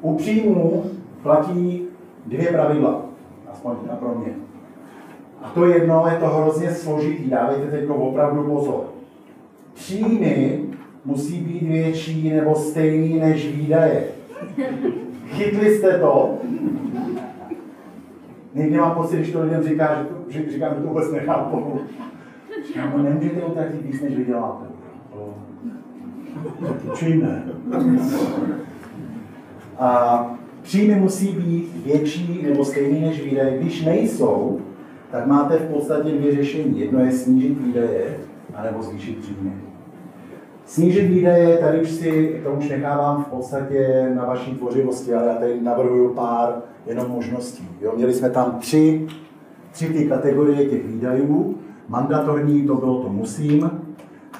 U 0.00 0.16
příjmů 0.16 0.84
platí 1.22 1.82
dvě 2.26 2.46
pravidla, 2.46 3.02
aspoň 3.52 3.74
pro 3.98 4.14
mě. 4.14 4.34
A 5.42 5.48
to 5.48 5.66
jedno 5.66 6.04
je 6.12 6.18
to 6.18 6.26
hrozně 6.26 6.70
složitý, 6.70 7.30
dávejte 7.30 7.70
teď 7.70 7.88
opravdu 7.88 8.42
pozor. 8.42 8.84
Příjmy 9.74 10.60
musí 11.04 11.40
být 11.40 11.62
větší 11.62 12.30
nebo 12.30 12.54
stejný 12.54 13.18
než 13.18 13.56
výdaje. 13.56 14.04
Chytli 15.26 15.78
jste 15.78 15.98
to? 15.98 16.38
Někdy 18.54 18.78
mám 18.78 18.94
pocit, 18.94 19.16
když 19.16 19.32
to 19.32 19.42
lidem 19.42 19.62
říká, 19.62 19.94
že, 19.94 20.04
to, 20.04 20.14
že 20.28 20.52
říkám, 20.52 20.74
že 20.74 20.80
to 20.80 20.88
vůbec 20.88 21.12
nechápu. 21.12 21.80
Říkám, 22.66 23.04
nemůžete 23.04 23.42
utratit 23.42 23.82
víc, 23.82 24.02
než 24.02 24.16
vyděláte. 24.16 24.64
Čím 26.94 27.22
ne? 27.22 27.42
A 29.78 30.39
příjmy 30.70 30.94
musí 30.94 31.28
být 31.28 31.86
větší 31.86 32.40
nebo 32.42 32.64
stejný 32.64 33.00
než 33.00 33.24
výdaje. 33.24 33.58
Když 33.58 33.84
nejsou, 33.84 34.60
tak 35.10 35.26
máte 35.26 35.56
v 35.56 35.74
podstatě 35.74 36.10
dvě 36.10 36.36
řešení. 36.36 36.80
Jedno 36.80 37.04
je 37.04 37.12
snížit 37.12 37.60
výdaje, 37.60 38.16
anebo 38.54 38.82
zvýšit 38.82 39.18
příjmy. 39.18 39.52
Snížit 40.66 41.02
výdaje, 41.02 41.58
tady 41.58 41.82
už 41.82 41.90
si, 41.90 42.40
to 42.44 42.50
už 42.50 42.68
nechávám 42.68 43.24
v 43.24 43.26
podstatě 43.26 44.10
na 44.14 44.24
vaší 44.24 44.54
tvořivosti, 44.54 45.14
ale 45.14 45.26
já 45.26 45.34
tady 45.34 45.60
navrhuju 45.60 46.14
pár 46.14 46.62
jenom 46.86 47.10
možností. 47.10 47.68
Jo, 47.80 47.92
měli 47.96 48.14
jsme 48.14 48.30
tam 48.30 48.58
tři, 48.60 49.06
tři 49.72 49.86
ty 49.86 50.08
kategorie 50.08 50.66
těch 50.66 50.86
výdajů. 50.86 51.58
Mandatorní, 51.88 52.66
to 52.66 52.74
bylo 52.74 53.02
to 53.02 53.08
musím. 53.08 53.70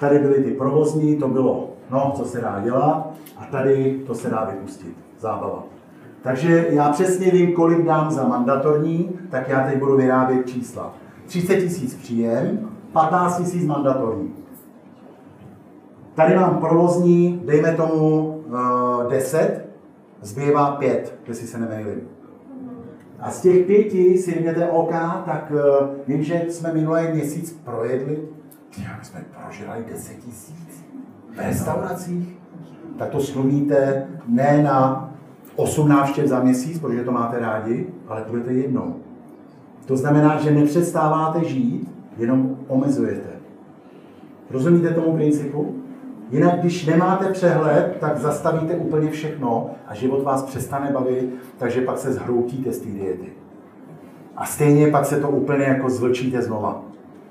Tady 0.00 0.18
byly 0.18 0.44
ty 0.44 0.50
provozní, 0.50 1.16
to 1.16 1.28
bylo, 1.28 1.70
no, 1.90 2.12
co 2.16 2.24
se 2.24 2.40
dá 2.40 2.60
dělat. 2.64 3.12
A 3.36 3.44
tady 3.44 4.00
to 4.06 4.14
se 4.14 4.30
dá 4.30 4.50
vypustit, 4.52 4.94
zábava. 5.18 5.79
Takže 6.22 6.66
já 6.70 6.92
přesně 6.92 7.30
vím, 7.30 7.52
kolik 7.52 7.84
dám 7.84 8.10
za 8.10 8.28
mandatorní, 8.28 9.18
tak 9.30 9.48
já 9.48 9.66
teď 9.66 9.78
budu 9.78 9.96
vyrábět 9.96 10.46
čísla. 10.46 10.94
30 11.26 11.56
tisíc 11.56 11.94
příjem, 11.94 12.70
15 12.92 13.38
tisíc 13.38 13.66
mandatorní. 13.66 14.32
Tady 16.14 16.36
mám 16.36 16.56
provozní, 16.56 17.42
dejme 17.44 17.72
tomu 17.72 18.26
uh, 18.26 19.10
10, 19.10 19.64
zbývá 20.22 20.70
5, 20.70 21.14
jestli 21.28 21.46
se 21.46 21.58
nemýlím. 21.58 22.00
A 23.20 23.30
z 23.30 23.40
těch 23.40 23.66
pěti 23.66 24.18
si 24.18 24.30
řeknete 24.30 24.68
OK, 24.68 24.92
tak 25.24 25.52
uh, 25.54 25.88
vím, 26.06 26.22
že 26.22 26.44
jsme 26.48 26.72
minulý 26.72 27.02
měsíc 27.12 27.60
projedli, 27.64 28.18
já, 28.78 28.96
my 28.98 29.04
jsme 29.04 29.24
prožrali 29.42 29.84
10 29.92 30.16
tisíc 30.16 30.84
v 31.34 31.38
restauracích, 31.38 32.38
tak 32.98 33.08
to 33.08 33.20
slumíte 33.20 34.06
ne 34.28 34.62
na 34.62 35.09
8 35.60 35.88
návštěv 35.88 36.26
za 36.26 36.40
měsíc, 36.40 36.78
protože 36.78 37.04
to 37.04 37.12
máte 37.12 37.38
rádi, 37.38 37.86
ale 38.08 38.24
budete 38.30 38.52
jednou. 38.52 38.94
To 39.86 39.96
znamená, 39.96 40.40
že 40.40 40.50
nepřestáváte 40.50 41.44
žít, 41.44 41.88
jenom 42.18 42.56
omezujete. 42.68 43.30
Rozumíte 44.50 44.88
tomu 44.88 45.16
principu? 45.16 45.74
Jinak, 46.30 46.60
když 46.60 46.86
nemáte 46.86 47.32
přehled, 47.32 47.96
tak 48.00 48.18
zastavíte 48.18 48.74
úplně 48.74 49.10
všechno 49.10 49.70
a 49.86 49.94
život 49.94 50.22
vás 50.22 50.42
přestane 50.42 50.90
bavit, 50.92 51.34
takže 51.58 51.80
pak 51.80 51.98
se 51.98 52.12
zhroutíte 52.12 52.72
z 52.72 52.80
té 52.80 52.88
diety. 52.88 53.32
A 54.36 54.46
stejně 54.46 54.86
pak 54.86 55.06
se 55.06 55.20
to 55.20 55.28
úplně 55.28 55.64
jako 55.64 55.90
zvlčíte 55.90 56.42
znova. 56.42 56.82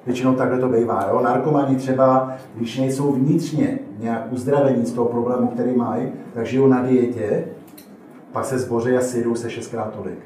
Většinou 0.05 0.35
takhle 0.35 0.59
to 0.59 0.69
bývá. 0.69 1.07
Jo? 1.09 1.21
Narkomani 1.23 1.75
třeba, 1.75 2.33
když 2.55 2.77
nejsou 2.77 3.11
vnitřně 3.11 3.79
nějak 3.99 4.27
uzdravení 4.31 4.85
z 4.85 4.93
toho 4.93 5.07
problému, 5.07 5.47
který 5.47 5.75
mají, 5.75 6.11
tak 6.33 6.45
žijou 6.45 6.67
na 6.67 6.81
dietě, 6.81 7.45
pak 8.31 8.45
se 8.45 8.59
zboří 8.59 8.97
a 8.97 9.01
syjdou 9.01 9.35
se 9.35 9.49
šestkrát 9.49 9.93
tolik. 9.93 10.19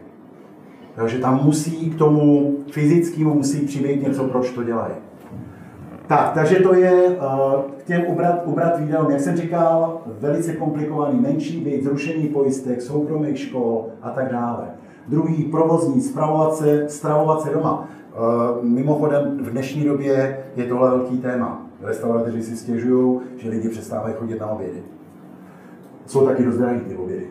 Takže 0.96 1.20
tam 1.20 1.44
musí 1.44 1.90
k 1.90 1.98
tomu 1.98 2.56
fyzickému 2.72 3.34
musí 3.34 3.66
přijít 3.66 4.08
něco, 4.08 4.24
proč 4.24 4.52
to 4.52 4.64
dělají. 4.64 4.94
Tak, 6.08 6.32
takže 6.34 6.56
to 6.56 6.74
je 6.74 6.92
uh, 6.94 7.62
k 7.78 7.84
těm 7.84 8.02
ubrat, 8.08 8.42
ubrat 8.46 8.80
výdajům, 8.80 9.12
jak 9.12 9.22
jsem 9.22 9.38
říkal, 9.38 10.02
velice 10.20 10.54
komplikovaný, 10.54 11.20
menší 11.20 11.62
byt, 11.62 11.84
zrušení 11.84 12.28
pojistek, 12.28 12.82
soukromých 12.82 13.40
škol 13.40 13.86
a 14.02 14.10
tak 14.10 14.32
dále. 14.32 14.68
Druhý, 15.08 15.44
provozní, 15.44 16.02
stravovat 16.02 16.56
se, 16.56 16.90
stravovat 16.90 17.42
se 17.42 17.50
doma. 17.50 17.88
Uh, 18.60 18.66
mimochodem, 18.66 19.38
v 19.42 19.50
dnešní 19.50 19.84
době 19.84 20.44
je 20.56 20.64
tohle 20.64 20.90
velký 20.90 21.18
téma. 21.18 21.66
Restauratéři 21.82 22.44
si 22.44 22.58
stěžují, 22.58 23.20
že 23.38 23.50
lidi 23.50 23.70
přestávají 23.70 24.16
chodit 24.18 24.40
na 24.40 24.48
obědy. 24.48 24.84
Jsou 26.06 26.26
taky 26.26 26.44
dost 26.44 26.58
drahý 26.58 26.80
ty 26.80 26.96
obědy. 26.96 27.28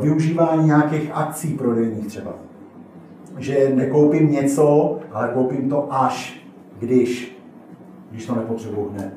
Využívání 0.00 0.66
nějakých 0.66 1.10
akcí 1.14 1.54
prodejních 1.54 2.06
třeba. 2.06 2.30
Že 3.38 3.72
nekoupím 3.74 4.32
něco, 4.32 4.98
ale 5.12 5.30
koupím 5.34 5.68
to 5.68 5.86
až, 5.90 6.46
když 6.78 7.34
když 8.10 8.26
to 8.26 8.34
nepotřebuji 8.34 8.90
hned. 8.92 9.12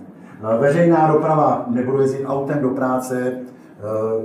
Veřejná 0.59 1.11
doprava, 1.11 1.65
nebudu 1.67 2.01
jezdit 2.01 2.25
autem 2.25 2.61
do 2.61 2.69
práce, 2.69 3.41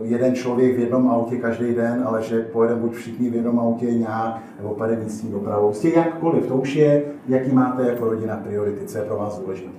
jeden 0.02 0.34
člověk 0.34 0.76
v 0.76 0.80
jednom 0.80 1.08
autě 1.08 1.36
každý 1.36 1.74
den, 1.74 2.02
ale 2.06 2.22
že 2.22 2.40
pojedeme 2.40 2.80
buď 2.80 2.92
všichni 2.92 3.30
v 3.30 3.34
jednom 3.34 3.60
autě 3.60 3.86
nějak, 3.86 4.38
nebo 4.58 4.74
pojede 4.74 5.02
místní 5.02 5.30
dopravou. 5.30 5.66
Prostě 5.66 5.88
jakkoliv, 5.88 6.46
to 6.46 6.56
už 6.56 6.74
je, 6.74 7.04
jaký 7.28 7.52
máte 7.52 7.88
jako 7.88 8.04
rodina 8.04 8.36
priority, 8.36 8.86
co 8.86 8.98
je 8.98 9.04
pro 9.04 9.16
vás 9.16 9.38
důležité. 9.38 9.70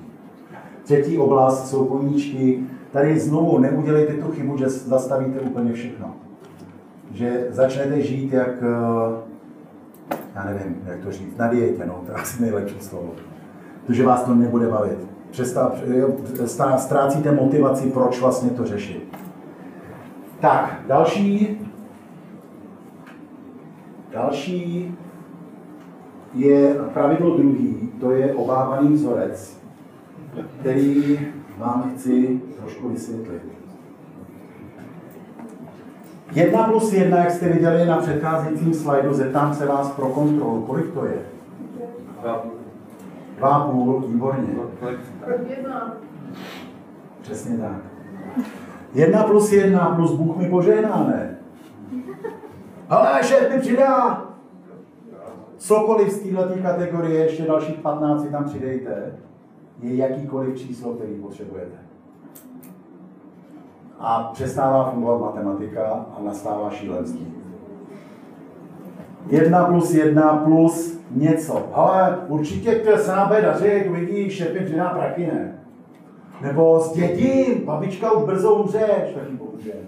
Třetí 0.83 1.17
oblast 1.17 1.69
jsou 1.69 1.85
koníčky. 1.85 2.59
Tady 2.91 3.19
znovu 3.19 3.59
neudělejte 3.59 4.13
tu 4.13 4.31
chybu, 4.31 4.57
že 4.57 4.69
zastavíte 4.69 5.39
úplně 5.39 5.73
všechno. 5.73 6.15
Že 7.13 7.47
začnete 7.49 8.01
žít 8.01 8.33
jak, 8.33 8.63
já 10.35 10.43
nevím, 10.43 10.81
jak 10.85 10.99
to 10.99 11.11
říct, 11.11 11.37
na 11.37 11.47
dietě, 11.47 11.85
no, 11.85 12.03
to 12.05 12.11
je 12.11 12.17
asi 12.17 12.41
nejlepší 12.41 12.79
slovo 12.79 13.13
protože 13.85 14.05
vás 14.05 14.23
to 14.23 14.35
nebude 14.35 14.67
bavit. 14.67 14.97
Přestav, 15.31 15.83
ztrácíte 16.77 17.31
motivaci, 17.31 17.89
proč 17.89 18.21
vlastně 18.21 18.49
to 18.49 18.65
řešit. 18.65 19.17
Tak, 20.39 20.81
další, 20.87 21.59
další 24.11 24.95
je 26.33 26.75
pravidlo 26.93 27.37
druhý, 27.37 27.91
to 27.99 28.11
je 28.11 28.33
obávaný 28.33 28.93
vzorec, 28.93 29.61
který 30.59 31.19
vám 31.57 31.91
chci 31.95 32.41
trošku 32.59 32.89
vysvětlit. 32.89 33.62
Jedna 36.33 36.63
plus 36.63 36.93
jedna, 36.93 37.17
jak 37.17 37.31
jste 37.31 37.49
viděli 37.49 37.85
na 37.85 37.97
předcházejícím 37.97 38.73
slajdu, 38.73 39.13
zeptám 39.13 39.53
se 39.53 39.65
vás 39.65 39.91
pro 39.91 40.09
kontrolu, 40.09 40.61
kolik 40.61 40.93
to 40.93 41.05
je? 41.05 41.21
Dva 43.37 43.49
a 43.49 43.69
půl, 43.69 43.99
výborně. 44.07 44.47
Jedna. 45.49 45.97
Přesně 47.21 47.57
tak. 47.57 47.77
Jedna 48.93 49.23
plus 49.23 49.51
jedna 49.51 49.95
plus 49.95 50.11
Bůh 50.11 50.37
mi 50.37 50.49
požehná, 50.49 51.07
ne? 51.07 51.37
Ale 52.89 53.23
šéf 53.23 53.53
mi 53.53 53.59
přidá! 53.59 54.23
Cokoliv 55.57 56.11
z 56.11 56.19
této 56.19 56.61
kategorie, 56.61 57.23
ještě 57.23 57.43
dalších 57.43 57.79
15 57.79 58.25
tam 58.31 58.43
přidejte, 58.43 59.15
je 59.79 59.95
jakýkoliv 59.95 60.57
číslo, 60.57 60.93
který 60.93 61.15
potřebujete. 61.15 61.82
A 64.05 64.29
přestává 64.33 64.91
fungovat 64.91 65.21
matematika 65.21 66.05
a 66.17 66.21
nastává 66.23 66.69
šílenství. 66.69 67.33
1 69.27 69.65
plus 69.65 69.93
1 69.93 70.37
plus 70.37 70.99
něco. 71.11 71.67
Ale 71.73 72.17
určitě 72.27 72.97
se 72.97 73.11
nám 73.11 73.27
bude 73.27 73.41
dařit, 73.41 73.91
vidíš, 73.91 74.37
šéf 74.37 74.53
mi 74.53 74.75
prachy, 74.75 75.25
ne? 75.25 75.59
Nebo 76.41 76.79
s 76.79 76.93
dětím, 76.93 77.65
babička 77.65 78.11
už 78.11 78.23
brzo 78.23 78.55
umřeš, 78.55 79.13
taky 79.13 79.33
bohužel. 79.33 79.79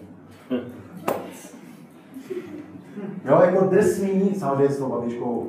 Jo, 3.26 3.42
jako 3.46 3.66
drsný, 3.66 4.36
samozřejmě 4.36 4.70
s 4.70 4.78
tou 4.78 4.90
babičkou 4.90 5.48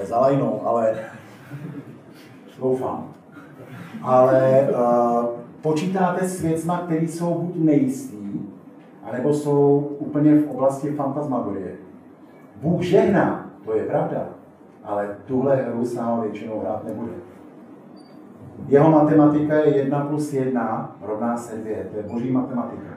je 0.00 0.06
za 0.06 0.18
lajnou, 0.18 0.62
ale 0.64 0.96
doufám. 2.60 3.13
Ale 4.02 4.68
uh, 4.70 5.26
počítáte 5.62 6.28
s 6.28 6.42
věcma, 6.42 6.78
které 6.78 7.02
jsou 7.02 7.34
buď 7.34 7.54
nejistý, 7.56 8.40
anebo 9.04 9.34
jsou 9.34 9.88
úplně 9.98 10.34
v 10.34 10.50
oblasti 10.50 10.90
fantasmagorie. 10.90 11.72
Bůh 12.62 12.82
žehná, 12.82 13.50
to 13.64 13.76
je 13.76 13.84
pravda, 13.84 14.26
ale 14.84 15.16
tuhle 15.26 15.56
hru 15.56 15.84
s 15.84 15.94
námi 15.94 16.22
většinou 16.22 16.60
hrát 16.60 16.84
nebude. 16.84 17.12
Jeho 18.68 18.90
matematika 18.90 19.54
je 19.54 19.76
1 19.76 20.00
plus 20.00 20.32
1 20.32 20.96
rovná 21.02 21.36
se 21.36 21.56
2, 21.56 21.64
to 21.90 21.96
je 21.96 22.02
boží 22.02 22.30
matematika. 22.30 22.94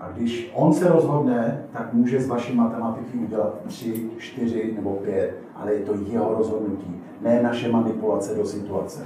A 0.00 0.08
když 0.10 0.52
on 0.54 0.72
se 0.72 0.88
rozhodne, 0.88 1.64
tak 1.72 1.94
může 1.94 2.20
z 2.20 2.28
vaší 2.28 2.56
matematiky 2.56 3.18
udělat 3.18 3.54
3, 3.66 4.10
4 4.18 4.72
nebo 4.76 4.90
5, 4.90 5.34
ale 5.54 5.74
je 5.74 5.80
to 5.80 5.94
jeho 6.06 6.34
rozhodnutí, 6.34 7.02
ne 7.20 7.42
naše 7.42 7.72
manipulace 7.72 8.34
do 8.34 8.46
situace. 8.46 9.00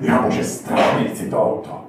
Já 0.00 0.22
bože, 0.22 0.44
strašně 0.44 1.04
chci 1.04 1.30
to 1.30 1.42
auto. 1.42 1.84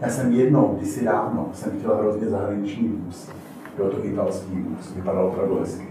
Já 0.00 0.08
jsem 0.08 0.32
jednou, 0.32 0.74
kdysi 0.78 1.04
dávno, 1.04 1.48
jsem 1.52 1.72
chtěl 1.78 1.96
hrozně 1.96 2.28
zahraniční 2.28 2.88
vůz. 2.88 3.30
Byl 3.76 3.88
to 3.90 4.04
italský 4.06 4.52
vůz, 4.60 4.94
vypadal 4.96 5.26
opravdu 5.26 5.58
hezky. 5.60 5.86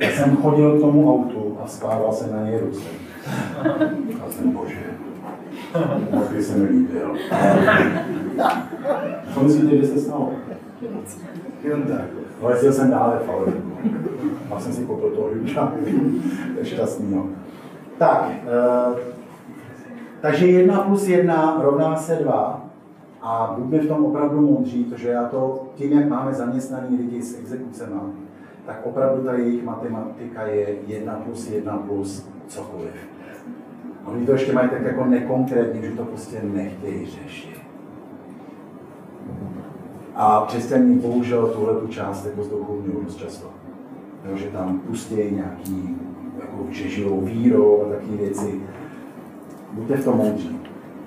Já 0.00 0.10
jsem 0.10 0.36
chodil 0.36 0.78
k 0.78 0.80
tomu 0.80 1.14
autu 1.14 1.58
a 1.64 1.66
skládal 1.66 2.12
jsem 2.12 2.32
na 2.32 2.42
něj 2.42 2.60
ruce. 2.60 2.88
A 4.26 4.30
jsem 4.30 4.50
bože, 4.50 4.78
taky 6.10 6.42
se 6.42 6.56
mi 6.58 6.68
líbil. 6.68 7.16
Co 9.34 9.40
myslíte, 9.40 9.76
že 9.76 9.86
se 9.86 10.00
stalo? 10.00 10.32
Jen 11.64 11.82
tak. 11.82 12.04
Jezdil 12.50 12.72
jsem 12.72 12.90
dále 12.90 13.18
v. 13.26 13.52
Pak 14.48 14.60
jsem 14.60 14.72
si 14.72 14.84
koupil 14.84 15.10
toho 15.10 15.28
Hyundai. 15.28 15.66
to 16.54 16.58
je 16.58 16.64
šťastný, 16.64 17.14
no. 17.14 17.26
Tak, 17.98 18.30
uh, 18.90 18.98
takže 20.22 20.46
1 20.46 20.80
plus 20.80 21.08
1 21.08 21.58
rovná 21.62 21.96
se 21.96 22.14
2. 22.14 22.64
A 23.22 23.54
buďme 23.58 23.78
v 23.78 23.88
tom 23.88 24.04
opravdu 24.04 24.40
moudří, 24.40 24.84
protože 24.84 25.08
já 25.08 25.28
to 25.28 25.68
tím, 25.74 25.92
jak 25.92 26.08
máme 26.08 26.34
zaměstnaný 26.34 26.96
lidi 26.96 27.22
s 27.22 27.38
exekucemi, 27.38 28.00
tak 28.66 28.80
opravdu 28.84 29.24
ta 29.24 29.34
jejich 29.34 29.64
matematika 29.64 30.46
je 30.46 30.76
1 30.86 31.14
plus 31.14 31.50
1 31.50 31.76
plus 31.76 32.28
cokoliv. 32.46 32.92
Oni 34.04 34.26
to 34.26 34.32
ještě 34.32 34.52
mají 34.52 34.68
tak 34.68 34.82
jako 34.82 35.04
nekonkrétně, 35.04 35.82
že 35.82 35.90
to 35.90 36.04
prostě 36.04 36.40
nechtějí 36.42 37.06
řešit. 37.06 37.60
A 40.14 40.44
křesťaní 40.48 40.98
bohužel 40.98 41.46
tuhle 41.46 41.80
tu 41.80 41.86
část 41.86 42.26
jako 42.26 42.42
zdouchovňují 42.42 43.04
dost 43.04 43.16
často. 43.16 43.46
Jo, 44.30 44.36
že 44.36 44.46
tam 44.46 44.78
pustějí 44.78 45.34
nějaký, 45.34 45.96
jako, 46.40 46.66
že 46.70 46.88
žijou 46.88 47.20
vírou 47.20 47.82
a 47.82 47.88
takové 47.88 48.16
věci. 48.16 48.60
Buďte 49.72 49.96
v 49.96 50.04
tom 50.04 50.16
moudří. 50.16 50.60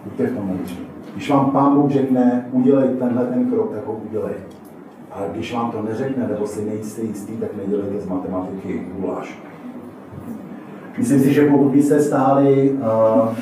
Buďte 0.03 0.27
v 0.27 0.35
tom 0.35 0.47
moudří. 0.47 0.79
Když 1.13 1.29
vám 1.29 1.51
pán 1.51 1.75
Bůh 1.75 1.91
řekne, 1.91 2.49
udělej 2.51 2.89
tenhle 2.99 3.25
ten 3.25 3.51
krok, 3.51 3.75
tak 3.75 3.85
ho 3.85 4.01
udělej. 4.09 4.33
Ale 5.11 5.27
když 5.33 5.53
vám 5.53 5.71
to 5.71 5.81
neřekne, 5.81 6.27
nebo 6.27 6.47
si 6.47 6.65
nejste 6.65 7.01
jistý, 7.01 7.37
tak 7.37 7.49
nedělejte 7.57 7.99
z 7.99 8.07
matematiky 8.07 8.87
guláš. 8.99 9.39
Myslím 10.97 11.19
si, 11.19 11.33
že 11.33 11.45
pokud 11.45 11.69
byste 11.69 12.01
stáli... 12.01 12.71
Uh... 12.71 12.77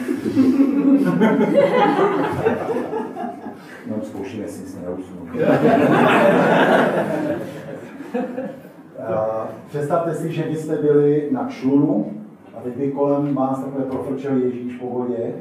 no, 3.90 3.96
zkoušíme 4.04 4.48
si, 4.48 4.64
jestli 4.64 4.82
neusnu. 4.82 5.28
Uh, 9.10 9.48
představte 9.68 10.16
si, 10.16 10.32
že 10.32 10.44
byste 10.44 10.76
byli 10.76 11.28
na 11.32 11.48
člunu 11.50 12.06
a 12.06 12.23
teď 12.64 12.78
by 12.78 12.92
kolem 12.92 13.36
vás 13.36 13.64
takhle 13.64 13.86
profrčel 13.86 14.38
Ježíš 14.38 14.76
po 14.76 14.88
vodě 14.88 15.34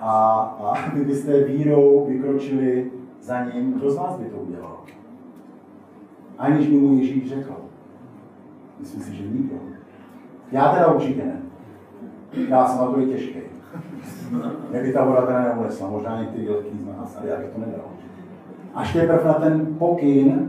a, 0.00 0.40
a 0.40 0.90
vy 0.94 1.04
byste 1.04 1.44
vírou 1.44 2.06
vykročili 2.08 2.90
za 3.20 3.44
ním. 3.44 3.72
Kdo 3.72 3.90
z 3.90 3.96
vás 3.96 4.16
by 4.16 4.24
to 4.24 4.36
udělal? 4.36 4.76
Aniž 6.38 6.66
by 6.66 6.76
mu 6.76 6.98
Ježíš 6.98 7.28
řekl. 7.28 7.54
Myslím 8.80 9.02
si, 9.02 9.14
že 9.14 9.22
nikdo. 9.22 9.56
Já 10.52 10.72
teda 10.72 10.86
určitě 10.86 11.24
ne. 11.24 11.42
Já 12.48 12.66
jsem 12.66 12.78
na 12.78 12.90
to 12.90 13.00
i 13.00 13.06
těžký. 13.06 13.38
Mě 14.70 14.82
by 14.82 14.92
ta 14.92 15.04
voda 15.04 15.26
teda 15.26 15.42
neunesla, 15.42 15.90
možná 15.90 16.20
některý 16.20 16.46
velký 16.46 16.78
z 16.78 16.86
nás, 16.86 17.16
ale 17.20 17.28
já 17.28 17.36
bych 17.36 17.48
to 17.48 17.60
nedal. 17.60 17.84
Až 18.74 18.92
teprve 18.92 19.24
na 19.24 19.34
ten 19.34 19.76
pokyn, 19.78 20.48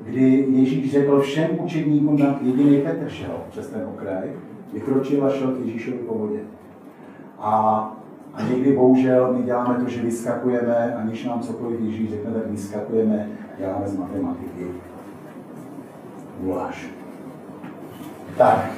kdy 0.00 0.46
Ježíš 0.48 0.92
řekl 0.92 1.20
všem 1.20 1.50
učedníkům, 1.60 2.18
na 2.18 2.38
jediný 2.40 2.80
Petr 2.80 3.08
šel 3.08 3.34
přes 3.50 3.70
ten 3.70 3.88
okraj, 3.94 4.32
vykročil 4.74 5.26
a 5.26 5.30
šel 5.30 5.48
k 5.48 5.66
Ježíšovi 5.66 5.98
po 5.98 6.14
vodě. 6.14 6.38
A, 7.38 7.52
a 8.34 8.42
někdy 8.42 8.76
bohužel 8.76 9.34
my 9.36 9.42
děláme 9.42 9.84
to, 9.84 9.90
že 9.90 10.02
vyskakujeme, 10.02 10.94
aniž 10.94 11.24
nám 11.24 11.40
cokoliv 11.40 11.80
Ježíš 11.80 12.10
řekne, 12.10 12.30
tak 12.30 12.46
vyskakujeme, 12.46 13.28
děláme 13.58 13.88
z 13.88 13.96
matematiky. 13.96 14.66
Guláš. 16.40 16.90
Tak, 18.38 18.70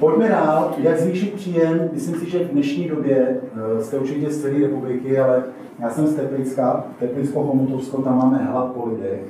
pojďme 0.00 0.28
dál. 0.28 0.74
Jak 0.78 0.98
zvýšit 0.98 1.34
příjem? 1.34 1.90
Myslím 1.92 2.14
si, 2.14 2.30
že 2.30 2.44
v 2.44 2.48
dnešní 2.48 2.88
době 2.88 3.40
eh, 3.78 3.82
jste 3.82 3.98
určitě 3.98 4.30
z 4.30 4.42
celé 4.42 4.58
republiky, 4.58 5.18
ale 5.18 5.42
já 5.78 5.90
jsem 5.90 6.06
z 6.06 6.14
Teplicka, 6.14 6.84
Teplicko-Chomutovsko, 7.00 8.02
tam 8.02 8.18
máme 8.18 8.38
hlad 8.38 8.72
po 8.72 8.88
lidech. 8.88 9.20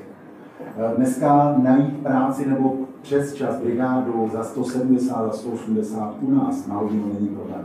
Eh, 0.79 0.97
Dneska 0.97 1.55
najít 1.63 2.03
práci 2.03 2.49
nebo 2.49 2.77
přes 3.03 3.35
čas 3.35 3.61
brigádu 3.61 4.31
za 4.33 4.45
170, 4.45 5.27
za 5.27 5.33
180 5.33 6.15
u 6.21 6.35
nás 6.35 6.67
na 6.67 6.75
hodinu 6.75 7.11
není 7.15 7.29
problém. 7.29 7.65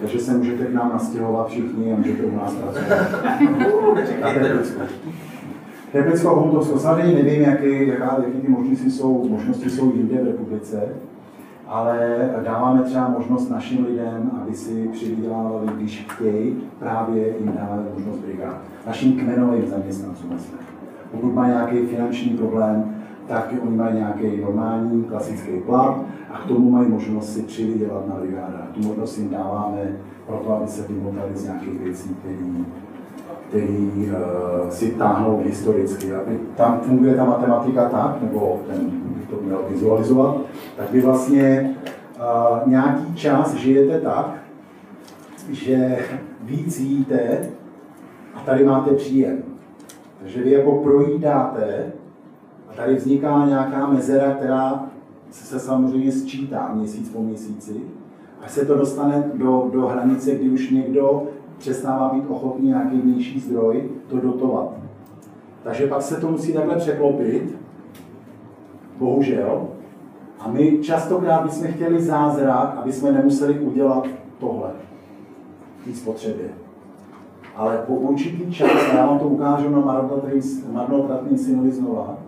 Takže 0.00 0.18
se 0.18 0.36
můžete 0.36 0.64
k 0.64 0.74
nám 0.74 0.90
nastěhovat 0.92 1.48
všichni 1.48 1.92
a 1.92 1.96
můžete 1.96 2.22
u 2.22 2.36
nás 2.36 2.54
pracovat. 2.54 2.84
Teplicko 5.92 6.28
Chomutovsko, 6.28 6.78
samozřejmě 6.78 7.22
nevím, 7.22 7.42
jaký, 7.42 7.88
jaká, 7.88 8.16
jaký 8.26 8.40
ty 8.40 8.48
možnosti 8.48 8.90
jsou, 8.90 9.28
možnosti 9.28 9.70
jsou 9.70 9.92
jinde 9.96 10.22
v 10.22 10.26
republice, 10.26 10.88
ale 11.66 12.18
dáváme 12.44 12.82
třeba 12.82 13.08
možnost 13.08 13.50
našim 13.50 13.84
lidem, 13.84 14.30
aby 14.42 14.54
si 14.54 14.88
přivydělávali, 14.92 15.66
když 15.76 16.06
chtějí, 16.08 16.62
právě 16.78 17.34
jim 17.38 17.52
dáváme 17.52 17.82
možnost 17.94 18.18
brigád. 18.18 18.56
Našim 18.86 19.12
kmenovým 19.12 19.68
zaměstnancům. 19.68 20.30
Pokud 21.10 21.34
má 21.34 21.46
nějaký 21.46 21.86
finanční 21.86 22.30
problém, 22.30 22.97
tak 23.28 23.54
oni 23.66 23.76
mají 23.76 23.96
nějaký 23.96 24.40
normální, 24.40 25.04
klasický 25.04 25.60
plat 25.66 26.00
a 26.30 26.38
k 26.38 26.48
tomu 26.48 26.70
mají 26.70 26.88
možnost 26.88 27.32
si 27.32 27.42
přivydělat 27.42 28.08
na 28.08 28.14
brigádách. 28.14 28.68
Tu 28.74 28.88
možnost 28.88 29.18
jim 29.18 29.30
dáváme 29.30 29.78
proto, 30.26 30.52
aby 30.52 30.68
se 30.68 30.82
vymotali 30.88 31.30
z 31.34 31.44
nějakých 31.44 31.80
věcí, 31.80 32.16
které 32.20 32.36
který 33.48 33.90
uh, 34.10 34.70
si 34.70 34.90
táhnou 34.90 35.42
historicky. 35.44 36.14
Aby 36.14 36.38
tam 36.56 36.80
funguje 36.80 37.14
ta 37.14 37.24
matematika 37.24 37.88
tak, 37.88 38.22
nebo 38.22 38.60
ten, 38.66 38.90
bych 38.90 39.28
to 39.28 39.36
měl 39.42 39.64
vizualizovat, 39.68 40.36
tak 40.76 40.92
vy 40.92 41.00
vlastně 41.00 41.76
uh, 42.16 42.68
nějaký 42.68 43.14
čas 43.14 43.54
žijete 43.54 44.00
tak, 44.00 44.34
že 45.50 45.98
víc 46.42 46.80
jíte 46.80 47.38
a 48.34 48.40
tady 48.40 48.64
máte 48.64 48.94
příjem. 48.94 49.42
Takže 50.20 50.42
vy 50.42 50.50
jako 50.50 50.72
projídáte 50.72 51.92
tady 52.78 52.94
vzniká 52.94 53.46
nějaká 53.46 53.86
mezera, 53.86 54.34
která 54.34 54.86
se 55.30 55.60
samozřejmě 55.60 56.12
sčítá 56.12 56.70
měsíc 56.74 57.08
po 57.08 57.22
měsíci, 57.22 57.80
až 58.42 58.50
se 58.50 58.66
to 58.66 58.78
dostane 58.78 59.30
do, 59.34 59.70
do 59.72 59.86
hranice, 59.86 60.34
kdy 60.34 60.50
už 60.50 60.70
někdo 60.70 61.22
přestává 61.58 62.08
být 62.14 62.24
ochotný 62.28 62.68
nějaký 62.68 63.00
vnější 63.00 63.40
zdroj 63.40 63.90
to 64.08 64.20
dotovat. 64.20 64.72
Takže 65.62 65.86
pak 65.86 66.02
se 66.02 66.20
to 66.20 66.28
musí 66.30 66.52
takhle 66.52 66.76
překlopit, 66.76 67.58
bohužel. 68.98 69.68
A 70.40 70.48
my 70.48 70.78
častokrát 70.82 71.42
bychom 71.42 71.72
chtěli 71.72 72.02
zázrak, 72.02 72.76
aby 72.76 72.92
jsme 72.92 73.12
nemuseli 73.12 73.60
udělat 73.60 74.06
tohle 74.38 74.70
té 75.84 75.94
spotřebě. 75.94 76.48
Ale 77.56 77.84
po 77.86 77.94
určitý 77.94 78.52
čas, 78.52 78.70
já 78.94 79.06
vám 79.06 79.18
to 79.18 79.24
ukážu 79.24 79.70
na 79.70 79.80
marnotratný 80.72 81.38
synovi 81.38 81.70
znova, 81.70 82.27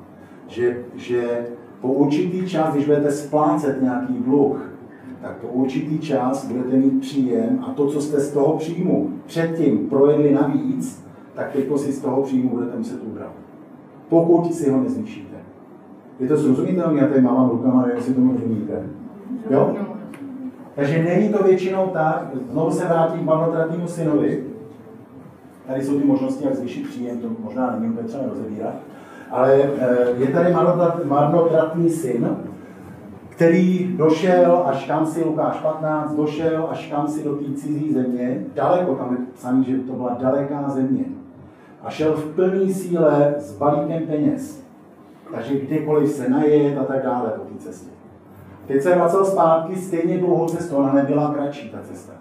že, 0.50 0.76
že 0.94 1.46
po 1.80 1.88
určitý 1.88 2.46
čas, 2.46 2.74
když 2.74 2.86
budete 2.86 3.10
splácet 3.10 3.82
nějaký 3.82 4.14
dluh, 4.14 4.70
tak 5.22 5.36
po 5.36 5.48
určitý 5.48 5.98
čas 5.98 6.46
budete 6.46 6.76
mít 6.76 7.00
příjem 7.00 7.64
a 7.68 7.70
to, 7.70 7.86
co 7.86 8.00
jste 8.00 8.20
z 8.20 8.32
toho 8.32 8.56
příjmu 8.56 9.10
předtím 9.26 9.78
projedli 9.78 10.34
navíc, 10.34 11.04
tak 11.34 11.52
teď 11.52 11.64
si 11.76 11.92
z 11.92 12.00
toho 12.00 12.22
příjmu 12.22 12.48
budete 12.50 12.78
muset 12.78 13.02
ubrat. 13.02 13.32
Pokud 14.08 14.54
si 14.54 14.70
ho 14.70 14.80
nezvýšíte. 14.80 15.36
Je 16.20 16.28
to 16.28 16.36
srozumitelné, 16.36 17.00
já 17.00 17.06
tady 17.06 17.20
mám 17.20 17.50
rukama, 17.50 17.82
nevím, 17.82 17.96
jestli 17.96 18.14
tomu 18.14 18.32
rozumíte. 18.32 18.82
Jo? 19.50 19.76
Takže 20.74 21.02
není 21.02 21.28
to 21.28 21.44
většinou 21.44 21.86
tak, 21.86 22.30
znovu 22.50 22.70
se 22.70 22.84
vrátím 22.84 23.20
k 23.20 23.24
marnotratnému 23.24 23.86
synovi, 23.86 24.44
tady 25.66 25.84
jsou 25.84 26.00
ty 26.00 26.06
možnosti, 26.06 26.44
jak 26.44 26.54
zvýšit 26.54 26.88
příjem, 26.88 27.18
to 27.18 27.28
možná 27.44 27.76
není 27.78 27.92
úplně 27.92 28.08
třeba 28.08 28.22
rozebírat, 28.28 28.74
ale 29.30 29.56
je 30.18 30.26
tady 30.26 30.54
marnotratný 31.04 31.90
syn, 31.90 32.36
který 33.28 33.94
došel 33.96 34.62
až 34.66 34.86
kam 34.86 35.06
si, 35.06 35.24
Lukáš 35.24 35.56
15, 35.56 36.14
došel 36.14 36.68
až 36.70 36.86
kam 36.86 37.08
si 37.08 37.24
do 37.24 37.36
té 37.36 37.44
cizí 37.44 37.92
země, 37.92 38.44
daleko, 38.54 38.94
tam 38.94 39.12
je 39.12 39.26
psaný, 39.34 39.64
že 39.64 39.78
to 39.78 39.92
byla 39.92 40.16
daleká 40.20 40.68
země. 40.68 41.04
A 41.82 41.90
šel 41.90 42.12
v 42.12 42.34
plné 42.34 42.74
síle 42.74 43.34
s 43.38 43.58
balíkem 43.58 44.06
peněz. 44.06 44.64
Takže 45.34 45.60
kdykoliv 45.60 46.10
se 46.10 46.28
najet 46.28 46.78
a 46.78 46.84
tak 46.84 47.02
dále 47.02 47.30
po 47.30 47.44
té 47.44 47.58
cestě. 47.58 47.90
Teď 48.66 48.82
se 48.82 48.94
vracel 48.94 49.24
zpátky 49.24 49.76
stejně 49.76 50.18
dlouhou 50.18 50.46
cestu, 50.46 50.76
ona 50.76 50.92
nebyla 50.92 51.34
kratší 51.34 51.70
ta 51.70 51.78
cesta. 51.82 52.12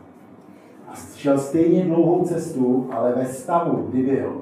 A 0.90 0.92
šel 1.16 1.38
stejně 1.38 1.86
dlouhou 1.86 2.24
cestu, 2.24 2.90
ale 2.92 3.14
ve 3.14 3.26
stavu, 3.26 3.88
kdy 3.90 4.04
byl 4.04 4.42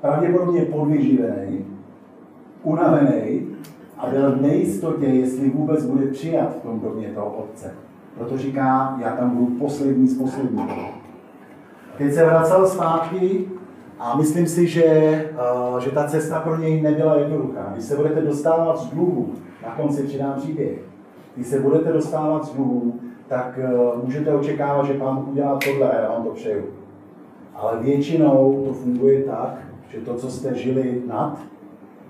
pravděpodobně 0.00 0.62
podvyživený, 0.62 1.64
unavený, 2.62 3.46
a 4.02 4.06
byl 4.06 4.32
v 4.32 4.42
nejistotě, 4.42 5.06
jestli 5.06 5.50
vůbec 5.50 5.86
bude 5.86 6.06
přijat 6.06 6.56
v 6.56 6.62
tom 6.62 6.80
domě 6.80 7.08
toho 7.08 7.26
otce. 7.26 7.74
Proto 8.18 8.38
říká, 8.38 8.98
já 9.02 9.16
tam 9.16 9.30
budu 9.30 9.58
poslední 9.58 10.08
z 10.08 10.18
poslední. 10.18 10.68
Teď 11.98 12.12
se 12.12 12.24
vracel 12.24 12.66
zpátky 12.66 13.44
a 13.98 14.16
myslím 14.16 14.46
si, 14.46 14.66
že, 14.66 14.84
uh, 15.72 15.78
že 15.78 15.90
ta 15.90 16.04
cesta 16.04 16.40
pro 16.40 16.56
něj 16.56 16.82
nebyla 16.82 17.16
jednoduchá. 17.16 17.70
Když 17.72 17.84
se 17.84 17.96
budete 17.96 18.20
dostávat 18.20 18.78
z 18.78 18.90
dluhu, 18.90 19.32
na 19.62 19.70
konci 19.70 20.02
přidám 20.02 20.34
příběh, 20.36 20.78
když 21.34 21.46
se 21.46 21.60
budete 21.60 21.92
dostávat 21.92 22.44
z 22.44 22.54
dluhu, 22.54 22.94
tak 23.28 23.58
uh, 23.58 24.04
můžete 24.04 24.34
očekávat, 24.34 24.86
že 24.86 24.94
pán 24.94 25.24
udělá 25.30 25.58
tohle 25.64 25.90
a 25.90 26.02
já 26.02 26.08
vám 26.08 26.24
to 26.24 26.30
přeju. 26.30 26.64
Ale 27.54 27.78
většinou 27.80 28.64
to 28.66 28.72
funguje 28.72 29.22
tak, 29.22 29.58
že 29.88 30.00
to, 30.00 30.14
co 30.14 30.30
jste 30.30 30.54
žili 30.54 31.02
nad, 31.06 31.38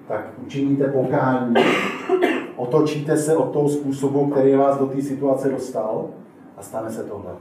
tak 0.08 0.32
učiníte 0.46 0.84
pokání, 0.84 1.54
otočíte 2.56 3.16
se 3.16 3.36
od 3.36 3.52
toho 3.52 3.68
způsobu, 3.68 4.26
který 4.26 4.54
vás 4.54 4.78
do 4.78 4.86
té 4.86 5.02
situace 5.02 5.48
dostal 5.48 6.06
a 6.56 6.62
stane 6.62 6.90
se 6.90 7.04
tohle. 7.04 7.32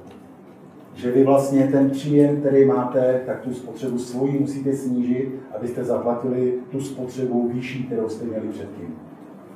Že 0.93 1.11
vy 1.11 1.23
vlastně 1.23 1.67
ten 1.67 1.89
příjem, 1.89 2.39
který 2.39 2.65
máte, 2.65 3.21
tak 3.25 3.39
tu 3.41 3.53
spotřebu 3.53 3.97
svoji 3.97 4.39
musíte 4.39 4.73
snížit, 4.73 5.31
abyste 5.57 5.83
zaplatili 5.83 6.53
tu 6.71 6.81
spotřebu 6.81 7.49
vyšší, 7.53 7.83
kterou 7.83 8.09
jste 8.09 8.25
měli 8.25 8.47
předtím. 8.47 8.95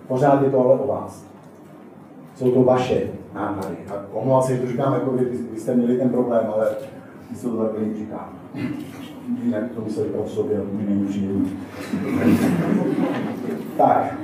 Pořád 0.08 0.44
je 0.44 0.50
tohle 0.50 0.80
o 0.80 0.88
vás. 0.88 1.26
Jsou 2.36 2.52
to 2.52 2.64
vaše 2.64 3.08
náklady. 3.34 3.76
A 3.90 4.06
omlouvám 4.14 4.42
se, 4.42 4.56
že 4.56 4.62
to 4.62 4.68
říkám, 4.68 4.94
jako 4.94 5.12
vy, 5.12 5.26
vy 5.26 5.60
jste 5.60 5.76
měli 5.76 5.98
ten 5.98 6.10
problém, 6.10 6.48
ale 6.54 6.70
my 7.32 7.38
se 7.38 7.50
to 7.50 7.58
takhle 7.58 7.94
říkám 7.96 8.30
jinak 9.44 9.64
to 9.76 9.82
museli 9.82 10.10
o 10.10 10.28
sobě, 10.28 10.62
není 10.72 11.08
příjemný. 11.08 11.60
tak. 13.78 14.16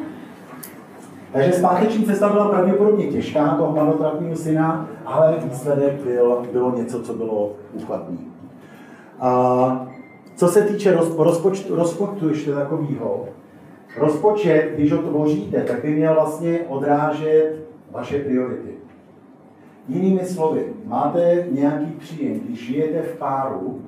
Takže 1.32 1.54
zpáteční 1.54 2.06
cesta 2.06 2.30
byla 2.30 2.50
pravděpodobně 2.50 3.08
těžká 3.08 3.48
toho 3.50 3.76
marnotratného 3.76 4.36
syna, 4.36 4.90
ale 5.06 5.38
výsledek 5.44 5.94
byl, 6.04 6.46
bylo 6.52 6.76
něco, 6.78 7.02
co 7.02 7.14
bylo 7.14 7.52
úchvatný. 7.74 8.20
A 9.20 9.88
co 10.36 10.48
se 10.48 10.62
týče 10.62 10.98
rozpočtu, 11.18 11.76
rozpočtu 11.76 12.30
ještě 12.30 12.52
takového, 12.54 13.26
rozpočet, 13.98 14.72
když 14.76 14.92
ho 14.92 14.98
tvoříte, 14.98 15.62
tak 15.62 15.82
by 15.82 15.96
měl 15.96 16.14
vlastně 16.14 16.60
odrážet 16.68 17.56
vaše 17.92 18.20
priority. 18.20 18.72
Jinými 19.88 20.26
slovy, 20.26 20.66
máte 20.86 21.48
nějaký 21.52 21.92
příjem, 21.92 22.40
když 22.40 22.68
žijete 22.68 23.02
v 23.02 23.18
páru, 23.18 23.82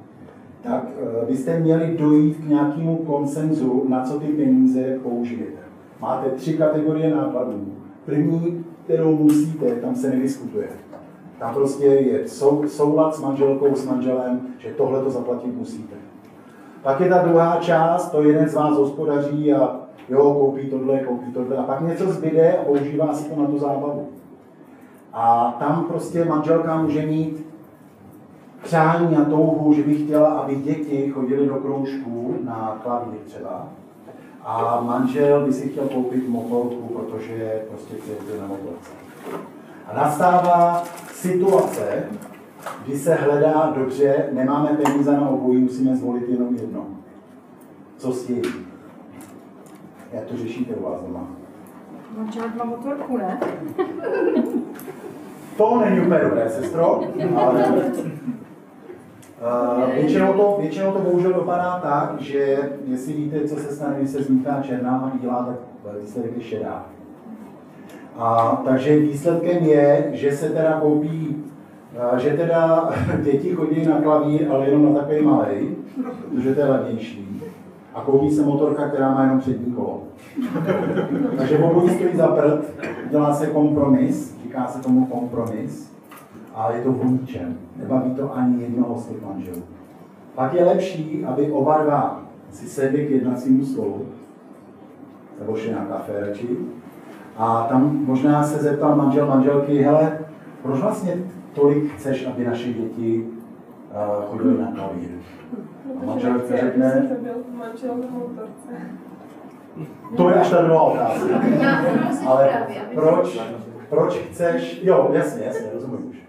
tak 0.63 0.83
eh, 1.01 1.25
byste 1.25 1.59
měli 1.59 1.97
dojít 1.97 2.37
k 2.37 2.49
nějakému 2.49 2.97
konsenzu, 2.97 3.85
na 3.87 4.03
co 4.03 4.19
ty 4.19 4.25
peníze 4.25 4.99
použijete. 5.03 5.59
máte 5.99 6.29
tři 6.29 6.53
kategorie 6.53 7.15
nákladů. 7.15 7.67
První, 8.05 8.65
kterou 8.83 9.15
musíte, 9.15 9.75
tam 9.75 9.95
se 9.95 10.09
nedyskutuje. 10.09 10.67
Tam 11.39 11.53
prostě 11.53 11.85
je 11.85 12.27
sou, 12.27 12.67
soulad 12.67 13.15
s 13.15 13.21
manželkou, 13.21 13.75
s 13.75 13.85
manželem, 13.85 14.41
že 14.57 14.69
tohle 14.69 15.03
to 15.03 15.09
zaplatit 15.09 15.57
musíte. 15.57 15.95
Pak 16.83 16.99
je 16.99 17.09
ta 17.09 17.17
druhá 17.17 17.57
část, 17.61 18.11
to 18.11 18.23
jeden 18.23 18.49
z 18.49 18.53
vás 18.53 18.77
hospodaří 18.77 19.53
a 19.53 19.79
jo, 20.09 20.33
koupí 20.33 20.69
tohle, 20.69 20.99
koupí 20.99 21.31
tohle. 21.31 21.57
A 21.57 21.63
pak 21.63 21.81
něco 21.81 22.11
zbyde 22.11 22.57
a 22.57 22.63
používá 22.63 23.13
si 23.13 23.29
to 23.29 23.41
na 23.41 23.47
tu 23.47 23.57
zábavu. 23.57 24.07
A 25.13 25.55
tam 25.59 25.85
prostě 25.87 26.25
manželka 26.25 26.81
může 26.81 27.05
mít 27.05 27.52
přání 28.63 29.17
a 29.17 29.25
touhu, 29.25 29.73
že 29.73 29.83
by 29.83 29.95
chtěla, 29.95 30.27
aby 30.27 30.55
děti 30.55 31.09
chodili 31.09 31.47
do 31.47 31.55
kroužků 31.55 32.35
na 32.43 32.79
klavír 32.83 33.19
třeba. 33.25 33.67
A 34.45 34.81
manžel 34.81 35.45
by 35.45 35.53
si 35.53 35.69
chtěl 35.69 35.83
koupit 35.87 36.29
motorku, 36.29 36.87
protože 36.93 37.65
prostě 37.69 37.95
chce 37.95 38.41
na 38.41 38.47
motorce. 38.47 38.91
A 39.87 39.93
nastává 39.95 40.83
situace, 41.11 42.03
kdy 42.85 42.97
se 42.97 43.15
hledá 43.15 43.73
dobře, 43.75 44.29
nemáme 44.31 44.69
peníze 44.69 45.11
na 45.11 45.29
obojí, 45.29 45.59
musíme 45.59 45.95
zvolit 45.95 46.29
jenom 46.29 46.55
jedno. 46.55 46.85
Co 47.97 48.11
s 48.11 48.25
tím? 48.25 48.41
Jak 50.13 50.23
to 50.23 50.37
řešíte 50.37 50.73
u 50.73 50.83
vás 50.83 51.01
doma? 51.01 51.27
Manželek 52.17 52.55
má 52.55 52.65
motorku, 52.65 53.17
ne? 53.17 53.39
To 55.57 55.79
není 55.79 55.99
úplně 56.05 56.19
dobré, 56.19 56.49
sestro, 56.49 57.01
ale 57.35 57.91
většinou, 59.95 60.33
to, 60.33 60.57
většinou 60.61 60.91
to 60.91 60.99
bohužel 60.99 61.33
dopadá 61.33 61.79
tak, 61.83 62.21
že 62.21 62.57
jestli 62.85 63.13
víte, 63.13 63.47
co 63.47 63.55
se 63.55 63.75
stane, 63.75 63.95
když 63.97 64.09
se 64.09 64.23
zmítá 64.23 64.61
černá 64.61 64.91
a 64.91 65.17
bílá, 65.17 65.43
tak 65.83 65.93
výsledek 66.01 66.31
je 66.37 66.43
šedá. 66.43 66.85
A 68.17 68.61
takže 68.65 68.99
výsledkem 68.99 69.63
je, 69.63 70.09
že 70.11 70.31
se 70.31 70.49
teda 70.49 70.79
koupí, 70.79 71.43
uh, 72.11 72.17
že 72.17 72.29
teda 72.29 72.89
děti 73.23 73.49
chodí 73.49 73.85
na 73.85 74.01
klavír, 74.01 74.47
ale 74.51 74.65
jenom 74.65 74.93
na 74.93 74.99
takový 74.99 75.21
malý, 75.21 75.75
protože 76.29 76.55
to 76.55 76.61
je 76.61 76.67
levnější. 76.67 77.41
A 77.93 78.01
koupí 78.01 78.31
se 78.31 78.41
motorka, 78.41 78.87
která 78.87 79.13
má 79.13 79.23
jenom 79.23 79.39
přední 79.39 79.73
kolo. 79.73 80.03
Takže 81.37 81.57
obojí 81.57 81.89
stojí 81.89 82.15
za 82.15 82.27
prd, 82.27 82.73
dělá 83.09 83.33
se 83.33 83.47
kompromis, 83.47 84.37
říká 84.43 84.67
se 84.67 84.81
tomu 84.81 85.05
kompromis, 85.05 85.92
a 86.53 86.71
je 86.71 86.81
to 86.81 86.91
v 86.91 87.05
ničem. 87.05 87.57
Nebaví 87.75 88.11
to 88.11 88.35
ani 88.35 88.63
jednoho 88.63 88.97
z 88.97 89.07
těch 89.07 89.25
manželů. 89.25 89.63
Pak 90.35 90.53
je 90.53 90.65
lepší, 90.65 91.25
aby 91.25 91.51
oba 91.51 91.83
dva 91.83 92.21
si 92.51 92.67
sedli 92.67 93.07
k 93.07 93.09
jednacímu 93.09 93.65
stolu, 93.65 94.05
nebo 95.39 95.55
šli 95.55 95.73
na 95.73 95.85
kafe 95.85 96.19
radši, 96.19 96.57
a 97.37 97.65
tam 97.69 98.05
možná 98.05 98.43
se 98.43 98.63
zeptal 98.63 98.95
manžel 98.95 99.27
manželky, 99.27 99.81
hele, 99.81 100.19
proč 100.61 100.79
vlastně 100.79 101.17
tolik 101.53 101.95
chceš, 101.95 102.27
aby 102.27 102.45
naše 102.45 102.73
děti 102.73 103.23
uh, 103.23 104.25
chodily 104.25 104.61
na 104.61 104.71
klavír? 104.71 105.09
A 106.01 106.05
manželka 106.05 106.57
řekne, 106.57 107.09
to 110.17 110.29
je 110.29 110.35
až 110.35 110.49
ta 110.49 110.61
druhá 110.61 110.81
otázka. 110.81 111.41
Ale 112.27 112.49
proč, 112.95 113.39
proč 113.89 114.17
chceš, 114.17 114.81
jo, 114.83 115.09
jasně, 115.13 115.45
jasně, 115.45 115.67
rozumím 115.73 116.09
už. 116.09 116.22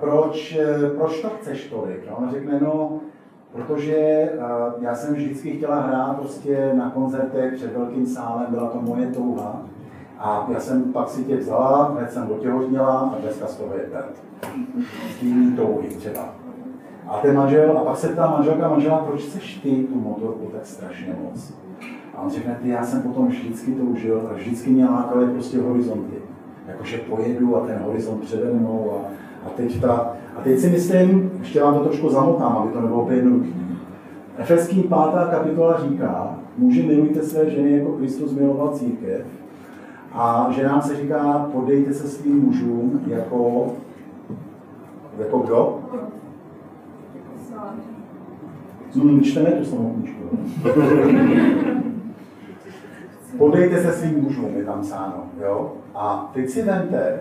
Proč, 0.00 0.58
eh, 0.60 0.90
proč 0.96 1.20
to 1.20 1.28
chceš 1.28 1.68
tolik? 1.68 2.08
A 2.10 2.16
ona 2.16 2.30
řekne, 2.30 2.60
no, 2.60 3.00
protože 3.52 3.96
eh, 3.96 4.38
já 4.80 4.94
jsem 4.94 5.14
vždycky 5.14 5.50
chtěla 5.50 5.80
hrát 5.80 6.16
prostě 6.16 6.72
na 6.74 6.90
koncertech 6.90 7.54
před 7.54 7.76
velkým 7.76 8.06
sálem, 8.06 8.46
byla 8.48 8.68
to 8.68 8.82
moje 8.82 9.06
touha. 9.06 9.62
A 10.18 10.46
já 10.52 10.60
jsem 10.60 10.92
pak 10.92 11.08
si 11.08 11.24
tě 11.24 11.36
vzala, 11.36 11.94
hned 11.98 12.12
jsem 12.12 12.30
otěhotněla 12.30 12.98
a 12.98 13.18
dneska 13.20 13.46
z 13.46 13.56
toho 13.56 13.74
je 13.74 13.80
ten. 13.80 14.04
Z 15.10 15.20
té 15.20 15.62
touhy 15.62 15.88
třeba. 15.88 16.28
A 17.08 17.18
ten 17.18 17.36
manžel, 17.36 17.78
a 17.78 17.84
pak 17.84 17.96
se 17.96 18.08
ptá 18.08 18.30
manželka 18.30 18.68
manžela, 18.68 18.98
proč 18.98 19.20
chceš 19.20 19.54
ty 19.54 19.84
tu 19.84 20.00
motorku 20.00 20.46
tak 20.52 20.66
strašně 20.66 21.16
moc? 21.22 21.54
A 22.14 22.22
on 22.22 22.30
řekne, 22.30 22.58
ty, 22.62 22.68
já 22.68 22.84
jsem 22.84 23.02
potom 23.02 23.28
vždycky 23.28 23.72
to 23.72 23.82
užil 23.82 24.28
a 24.30 24.34
vždycky 24.34 24.70
mě 24.70 24.84
lákaly 24.84 25.26
prostě 25.26 25.60
horizonty. 25.60 26.16
Jakože 26.68 26.98
pojedu 26.98 27.56
a 27.56 27.66
ten 27.66 27.78
horizont 27.78 28.20
přede 28.20 28.52
mnou 28.52 28.92
a, 28.92 29.10
a 29.46 29.48
teď 29.56 29.80
ta, 29.80 30.12
a 30.36 30.40
teď 30.44 30.58
si 30.58 30.70
myslím, 30.70 31.30
ještě 31.38 31.62
vám 31.62 31.74
to 31.74 31.84
trošku 31.84 32.08
zamotám, 32.08 32.56
aby 32.56 32.72
to 32.72 32.80
nebylo 32.80 33.02
úplně 33.02 33.16
jednoduché. 33.16 33.50
Efeským 34.38 34.82
5. 34.82 34.92
kapitola 35.30 35.80
říká, 35.80 36.38
muži 36.58 36.82
milujte 36.82 37.22
své 37.22 37.50
ženy 37.50 37.78
jako 37.78 37.92
Kristus 37.92 38.32
miloval 38.32 38.68
církev 38.68 39.26
a 40.12 40.48
ženám 40.50 40.82
se 40.82 40.96
říká, 40.96 41.50
podejte 41.52 41.94
se 41.94 42.08
svým 42.08 42.40
mužům 42.40 43.00
jako, 43.06 43.66
jako 45.18 45.38
kdo? 45.38 45.78
Hmm, 48.94 49.20
čteme 49.20 49.50
tu 49.50 49.64
samou 49.64 49.90
knížku. 49.90 50.38
Podejte 53.38 53.82
se 53.82 53.92
svým 53.92 54.22
mužům, 54.22 54.50
je 54.56 54.64
tam 54.64 54.80
psáno. 54.80 55.24
Jo? 55.40 55.72
A 55.94 56.30
teď 56.34 56.48
si 56.48 56.62
vemte, 56.62 57.20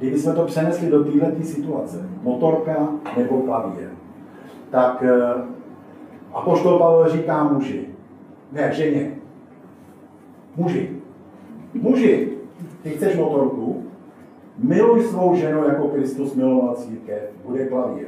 kdyby 0.00 0.18
jsme 0.18 0.32
to 0.32 0.44
přenesli 0.44 0.90
do 0.90 1.04
této 1.04 1.42
situace, 1.42 2.08
motorka 2.22 2.88
nebo 3.16 3.40
klavír, 3.40 3.88
tak 4.70 5.02
eh, 5.02 5.34
Apoštol 6.32 6.78
Pavel 6.78 7.08
říká 7.08 7.44
muži, 7.44 7.86
ne 8.52 8.72
ženě, 8.72 9.10
muži, 10.56 10.90
muži, 11.74 12.28
ty 12.82 12.90
chceš 12.90 13.16
motorku, 13.16 13.84
miluj 14.58 15.02
svou 15.04 15.34
ženu 15.34 15.64
jako 15.64 15.88
Kristus 15.88 16.34
miloval 16.34 16.74
církev, 16.74 17.22
bude 17.46 17.66
klavír. 17.66 18.06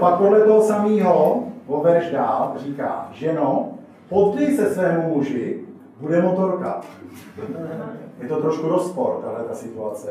Pak 0.00 0.18
podle 0.18 0.40
toho 0.40 0.62
samého 0.62 1.44
o 1.66 1.80
verš 1.80 2.10
dál 2.10 2.52
říká, 2.56 3.08
ženo, 3.12 3.68
poddej 4.08 4.56
se 4.56 4.66
svému 4.66 5.14
muži, 5.14 5.61
bude 6.02 6.22
motorka. 6.22 6.80
Je 8.22 8.28
to 8.28 8.40
trošku 8.40 8.68
rozpor, 8.68 9.20
tahle 9.24 9.44
ta 9.48 9.54
situace, 9.54 10.10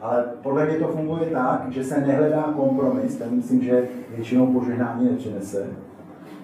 ale 0.00 0.24
podle 0.42 0.66
mě 0.66 0.74
to 0.74 0.88
funguje 0.88 1.26
tak, 1.26 1.64
že 1.68 1.84
se 1.84 2.00
nehledá 2.00 2.42
kompromis, 2.42 3.16
ten 3.16 3.36
myslím, 3.36 3.62
že 3.62 3.88
většinou 4.16 4.52
požehnání 4.52 5.10
nepřinese, 5.10 5.66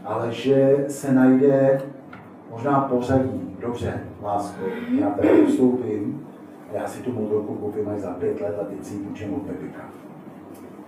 ale 0.04 0.32
že 0.32 0.84
se 0.88 1.12
najde 1.12 1.80
možná 2.50 2.80
pořadí, 2.80 3.56
dobře, 3.60 4.00
lásko, 4.22 4.64
já 5.00 5.10
tady 5.10 5.42
ustoupím, 5.42 6.26
já 6.72 6.86
si 6.86 7.02
tu 7.02 7.12
motorku 7.12 7.54
koupím 7.54 7.88
až 7.88 8.00
za 8.00 8.10
pět 8.10 8.40
let 8.40 8.58
a 8.62 8.64
teď 8.64 8.84
si 8.84 8.94
ji 8.94 9.00
půjčím 9.00 9.34
od 9.34 9.42
Pepika 9.42 9.82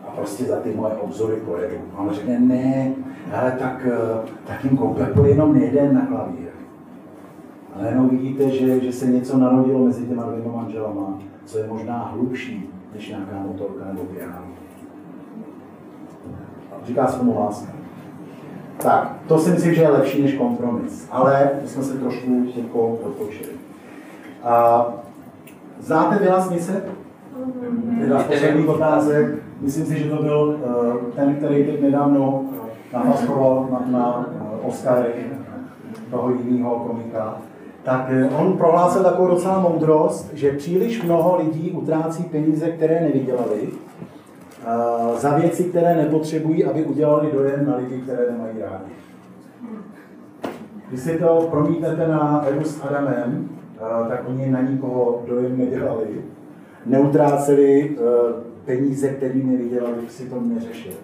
a 0.09 0.11
prostě 0.11 0.45
za 0.45 0.57
ty 0.57 0.75
moje 0.75 0.95
obzory 0.95 1.37
pojedu. 1.37 1.77
A 1.95 2.01
on 2.01 2.15
řekne, 2.15 2.41
ne, 2.41 2.93
ale 3.33 3.53
tak, 3.53 3.87
eh, 3.87 4.29
tak 4.47 4.65
jim 4.65 4.77
koupil 4.77 5.27
jenom 5.27 5.57
jeden 5.57 5.95
na 5.95 6.07
klavír. 6.07 6.45
A 7.79 7.83
najednou 7.83 8.09
vidíte, 8.09 8.51
že, 8.51 8.81
že 8.81 8.93
se 8.93 9.07
něco 9.07 9.39
narodilo 9.39 9.85
mezi 9.85 10.07
těma 10.07 10.22
dvěma 10.22 10.57
manželama, 10.57 11.18
co 11.45 11.59
je 11.59 11.66
možná 11.66 12.11
hlubší 12.14 12.70
než 12.95 13.09
nějaká 13.09 13.37
motorka 13.47 13.85
nebo 13.93 14.05
piano. 14.05 14.47
Říká 16.85 17.07
se 17.07 17.18
tomu 17.18 17.41
láska. 17.41 17.72
Tak, 18.83 19.16
to 19.29 19.39
si 19.39 19.51
myslím, 19.51 19.74
že 19.74 19.83
je 19.83 19.89
lepší 19.89 20.22
než 20.22 20.35
kompromis, 20.35 21.09
ale 21.11 21.51
my 21.62 21.68
jsme 21.68 21.83
se 21.83 21.99
trošku 21.99 22.45
jako 22.57 22.89
odpočili. 22.89 23.51
A 24.43 24.87
znáte 25.81 26.18
Vila 26.18 26.41
Smise? 26.41 26.85
Teda 28.01 28.20
z 28.20 28.24
posledních 28.24 28.68
otázek, 28.68 29.35
myslím 29.61 29.87
si, 29.87 29.99
že 29.99 30.11
to 30.11 30.22
byl 30.22 30.61
uh, 30.64 31.12
ten, 31.14 31.35
který 31.35 31.64
teď 31.64 31.83
nedávno 31.83 32.45
nafaskoval 32.93 33.68
na, 33.70 33.99
na 33.99 34.16
uh, 34.18 34.68
Oscary 34.68 35.12
toho 36.11 36.31
jiného 36.31 36.77
komika. 36.77 37.37
Tak 37.87 38.11
uh, 38.11 38.41
on 38.41 38.59
prohlásil 38.59 39.03
takovou 39.03 39.28
docela 39.28 39.61
moudrost, 39.61 40.34
že 40.34 40.53
příliš 40.53 41.03
mnoho 41.03 41.39
lidí 41.39 41.70
utrácí 41.70 42.22
peníze, 42.22 42.70
které 42.70 43.01
nevydělali, 43.01 43.68
za 45.16 45.39
věci, 45.39 45.64
které 45.64 45.97
nepotřebují, 45.97 46.64
aby 46.64 46.84
udělali 46.84 47.32
dojem 47.32 47.66
na 47.66 47.76
lidi, 47.76 48.01
které 48.01 48.32
nemají 48.32 48.59
rádi. 48.61 48.93
Když 50.89 51.01
si 51.01 51.18
to 51.18 51.49
promítnete 51.51 52.09
na 52.09 52.45
Evu 52.49 52.64
s 52.64 52.82
Adamem, 52.82 53.49
tak 54.09 54.28
oni 54.28 54.51
na 54.51 54.61
nikoho 54.61 55.22
dojem 55.26 55.59
nedělali 55.59 56.07
neutráceli 56.87 57.91
uh, 57.91 58.07
peníze, 58.64 59.09
které 59.09 59.34
nevydělali, 59.34 59.97
si 60.09 60.30
to 60.30 60.41
neřešili. 60.41 60.95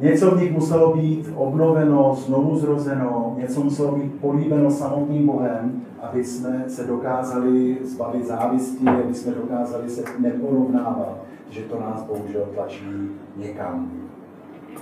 Něco 0.00 0.30
v 0.30 0.40
nich 0.40 0.52
muselo 0.52 0.96
být 0.96 1.30
obnoveno, 1.36 2.14
znovu 2.18 2.58
zrozeno, 2.58 3.34
něco 3.38 3.64
muselo 3.64 3.96
být 3.96 4.20
políbeno 4.20 4.70
samotným 4.70 5.26
Bohem, 5.26 5.82
aby 6.02 6.24
jsme 6.24 6.64
se 6.68 6.84
dokázali 6.84 7.78
zbavit 7.82 8.26
závisti, 8.26 8.86
aby 8.88 9.14
jsme 9.14 9.32
dokázali 9.32 9.88
se 9.88 10.04
neporovnávat, 10.18 11.16
že 11.50 11.60
to 11.60 11.80
nás 11.80 12.02
bohužel 12.02 12.48
tlačí 12.54 12.84
někam. 13.36 13.90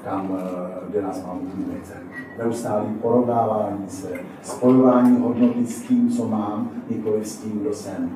kam, 0.05 0.39
eh, 0.39 0.91
kde 0.91 1.03
nás 1.03 1.27
mám 1.27 1.41
nechce. 1.73 1.95
Neustálý 2.39 2.87
porovnávání 3.03 3.89
se, 3.89 4.09
spojování 4.43 5.21
hodnoty 5.21 5.67
s 5.67 5.83
tím, 5.83 6.11
co 6.11 6.29
mám, 6.29 6.71
nikoli 6.91 7.25
s 7.25 7.39
tím, 7.39 7.61
kdo 7.61 7.73
jsem. 7.73 8.11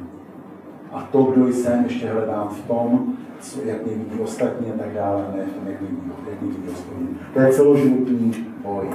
A 0.92 1.08
to, 1.12 1.22
kdo 1.22 1.48
jsem, 1.48 1.84
ještě 1.84 2.08
hledám 2.08 2.48
v 2.48 2.68
tom, 2.68 3.14
co, 3.40 3.60
jak 3.64 3.86
mě 3.86 3.94
vidí 3.94 4.20
ostatní 4.20 4.72
a 4.72 4.78
tak 4.78 4.92
dále, 4.94 5.24
ne 5.36 5.44
v 5.46 5.54
tom, 5.54 5.66
jak 5.68 5.80
mě 5.80 5.90
vidí, 5.90 6.02
jak 6.30 6.42
mě 6.42 6.50
vidí 6.52 6.68
hospodin. 6.70 7.08
To 7.34 7.40
je 7.40 7.52
celoživotní 7.52 8.46
boj. 8.62 8.86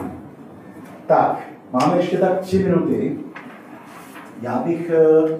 Tak, 1.05 1.39
máme 1.73 1.97
ještě 1.97 2.17
tak 2.17 2.39
tři 2.39 2.63
minuty. 2.63 3.17
Já 4.41 4.63
bych 4.65 4.89
eh, 4.89 5.37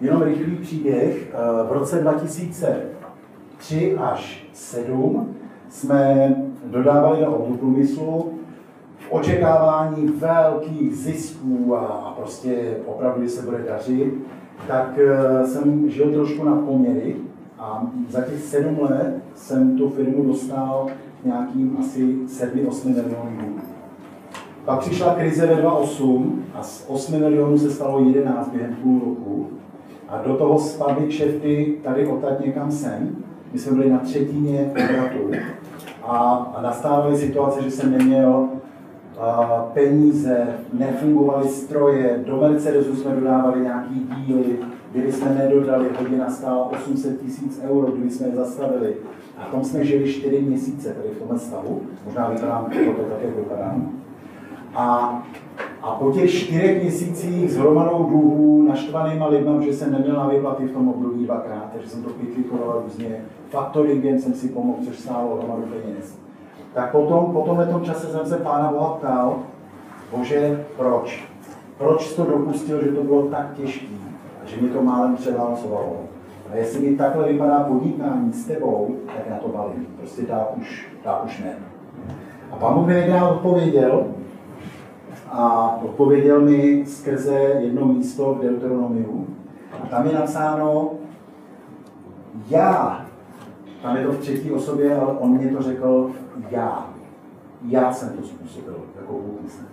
jenom 0.00 0.22
rychlý 0.22 0.56
příběh. 0.56 1.30
Eh, 1.32 1.68
V 1.68 1.72
roce 1.72 2.00
2003 2.00 3.96
až 3.96 4.46
7 4.52 5.34
jsme 5.68 6.34
dodávali 6.64 7.20
do 7.20 7.26
autoprůmyslu 7.36 8.32
v 8.98 9.12
očekávání 9.12 10.06
velkých 10.08 10.96
zisků 10.96 11.76
a, 11.76 12.14
prostě 12.16 12.76
opravdu, 12.86 13.28
se 13.28 13.42
bude 13.42 13.58
dařit, 13.68 14.14
tak 14.66 14.98
eh, 14.98 15.46
jsem 15.46 15.90
žil 15.90 16.12
trošku 16.12 16.44
na 16.44 16.56
poměry 16.56 17.16
a 17.58 17.86
za 18.08 18.20
těch 18.20 18.42
sedm 18.42 18.78
let 18.80 19.14
jsem 19.34 19.78
tu 19.78 19.90
firmu 19.90 20.24
dostal 20.24 20.86
nějakým 21.24 21.76
asi 21.80 22.16
7-8 22.26 22.86
milionů. 22.86 23.56
Pak 24.64 24.80
přišla 24.80 25.14
krize 25.14 25.46
ve 25.46 25.54
2008 25.54 26.44
a 26.54 26.62
z 26.62 26.84
8 26.88 27.20
milionů 27.20 27.58
se 27.58 27.70
stalo 27.70 28.00
11 28.04 28.48
během 28.48 28.74
půl 28.74 29.00
roku. 29.00 29.46
A 30.08 30.22
do 30.22 30.36
toho 30.36 30.58
spadly 30.58 31.06
kšefty 31.06 31.74
tady 31.84 32.06
odtaď 32.06 32.44
někam 32.44 32.70
sem. 32.70 33.16
My 33.52 33.58
jsme 33.58 33.72
byli 33.72 33.90
na 33.90 33.98
třetině 33.98 34.70
obratu 34.70 35.30
a, 36.02 36.18
a 36.56 36.62
nastávaly 36.62 37.16
situace, 37.16 37.62
že 37.62 37.70
jsem 37.70 37.98
neměl 37.98 38.48
a, 39.20 39.70
peníze, 39.74 40.46
nefungovaly 40.72 41.48
stroje, 41.48 42.24
do 42.26 42.36
Mercedesu 42.36 42.96
jsme 42.96 43.14
dodávali 43.14 43.60
nějaký 43.60 44.08
díly, 44.16 44.58
kdyby 44.96 45.12
jsme 45.12 45.34
nedodali, 45.34 45.90
hodina 45.98 46.30
stála 46.30 46.70
800 46.70 47.20
tisíc 47.20 47.60
euro, 47.64 47.86
kdyby 47.86 48.10
jsme 48.10 48.26
je 48.26 48.34
zastavili. 48.34 48.96
A 49.38 49.44
v 49.44 49.50
tom 49.50 49.64
jsme 49.64 49.84
žili 49.84 50.12
4 50.12 50.40
měsíce 50.40 50.94
tady 50.94 51.08
v 51.08 51.18
tomhle 51.18 51.38
stavu, 51.38 51.82
možná 52.06 52.28
vypadám, 52.28 52.64
to 52.64 53.02
tak, 53.02 53.22
jak 53.22 53.36
vypadám. 53.36 53.90
A, 54.74 55.22
a 55.82 55.90
po 55.94 56.12
těch 56.12 56.34
čtyřech 56.34 56.82
měsících 56.82 57.50
s 57.50 57.56
hromadou 57.56 58.04
dluhů, 58.04 58.62
naštvanýma 58.68 59.26
lidma, 59.26 59.60
že 59.60 59.72
jsem 59.72 59.92
neměl 59.92 60.14
na 60.14 60.28
výplaty 60.28 60.64
v 60.64 60.72
tom 60.72 60.88
období 60.88 61.24
dvakrát, 61.24 61.68
takže 61.72 61.88
jsem 61.88 62.02
to 62.02 62.10
pitlikoval 62.10 62.82
různě, 62.84 63.24
faktoringem 63.50 64.18
jsem 64.18 64.34
si 64.34 64.48
pomohl, 64.48 64.78
což 64.84 64.98
stálo 64.98 65.36
hromadu 65.36 65.62
peněz. 65.62 66.18
Tak 66.74 66.92
potom, 66.92 67.32
po 67.32 67.42
tomhle 67.42 67.66
tom 67.66 67.84
čase 67.84 68.06
jsem 68.06 68.26
se 68.26 68.36
Pána 68.36 68.72
Boha 68.72 68.90
ptal, 68.90 69.38
Bože, 70.16 70.64
proč? 70.76 71.24
Proč 71.78 72.14
to 72.14 72.24
dopustil, 72.24 72.84
že 72.84 72.90
to 72.90 73.02
bylo 73.02 73.22
tak 73.22 73.54
těžké, 73.54 73.95
že 74.46 74.62
mi 74.62 74.68
to 74.68 74.82
málem 74.82 75.16
převálcovalo? 75.16 75.96
A 76.52 76.56
jestli 76.56 76.90
mi 76.90 76.96
takhle 76.96 77.32
vypadá 77.32 77.60
podnikání 77.60 78.32
s 78.32 78.46
tebou, 78.46 78.96
tak 79.06 79.30
na 79.30 79.36
to 79.36 79.48
balím. 79.48 79.86
Prostě 79.98 80.22
dá 80.22 80.46
už, 80.56 80.88
dá 81.04 81.22
už 81.22 81.38
ne. 81.38 81.56
A 82.50 82.56
pán 82.56 82.74
Bůh 82.74 82.86
mi 82.86 83.22
odpověděl, 83.30 84.06
a 85.30 85.76
odpověděl 85.84 86.40
mi 86.40 86.84
skrze 86.86 87.34
jedno 87.34 87.86
místo 87.86 88.34
v 88.34 88.42
Deuteronomiu. 88.42 89.26
A 89.82 89.86
tam 89.86 90.06
je 90.06 90.14
napsáno, 90.14 90.90
já, 92.48 93.00
tam 93.82 93.96
je 93.96 94.06
to 94.06 94.12
v 94.12 94.18
třetí 94.18 94.52
osobě, 94.52 94.96
ale 94.96 95.12
on 95.12 95.30
mě 95.30 95.48
to 95.48 95.62
řekl 95.62 96.10
já. 96.50 96.90
Já 97.68 97.92
jsem 97.92 98.08
to 98.08 98.26
způsobil, 98.26 98.76
jako 99.00 99.12
Bůh. 99.12 99.66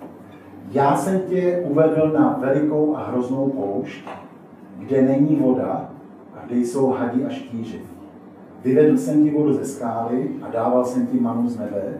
Já 0.71 0.97
jsem 0.97 1.19
tě 1.19 1.63
uvedl 1.69 2.11
na 2.13 2.37
velikou 2.41 2.95
a 2.95 3.03
hroznou 3.03 3.49
poušť, 3.49 4.05
kde 4.87 5.01
není 5.01 5.35
voda 5.35 5.89
a 6.35 6.45
kde 6.45 6.59
jsou 6.59 6.89
hadi 6.89 7.25
a 7.25 7.29
štíři. 7.29 7.81
Vyvedl 8.63 8.97
jsem 8.97 9.23
ti 9.23 9.31
vodu 9.31 9.53
ze 9.53 9.65
skály 9.65 10.29
a 10.41 10.51
dával 10.51 10.85
jsem 10.85 11.07
ti 11.07 11.19
manu 11.19 11.49
z 11.49 11.59
nebe, 11.59 11.93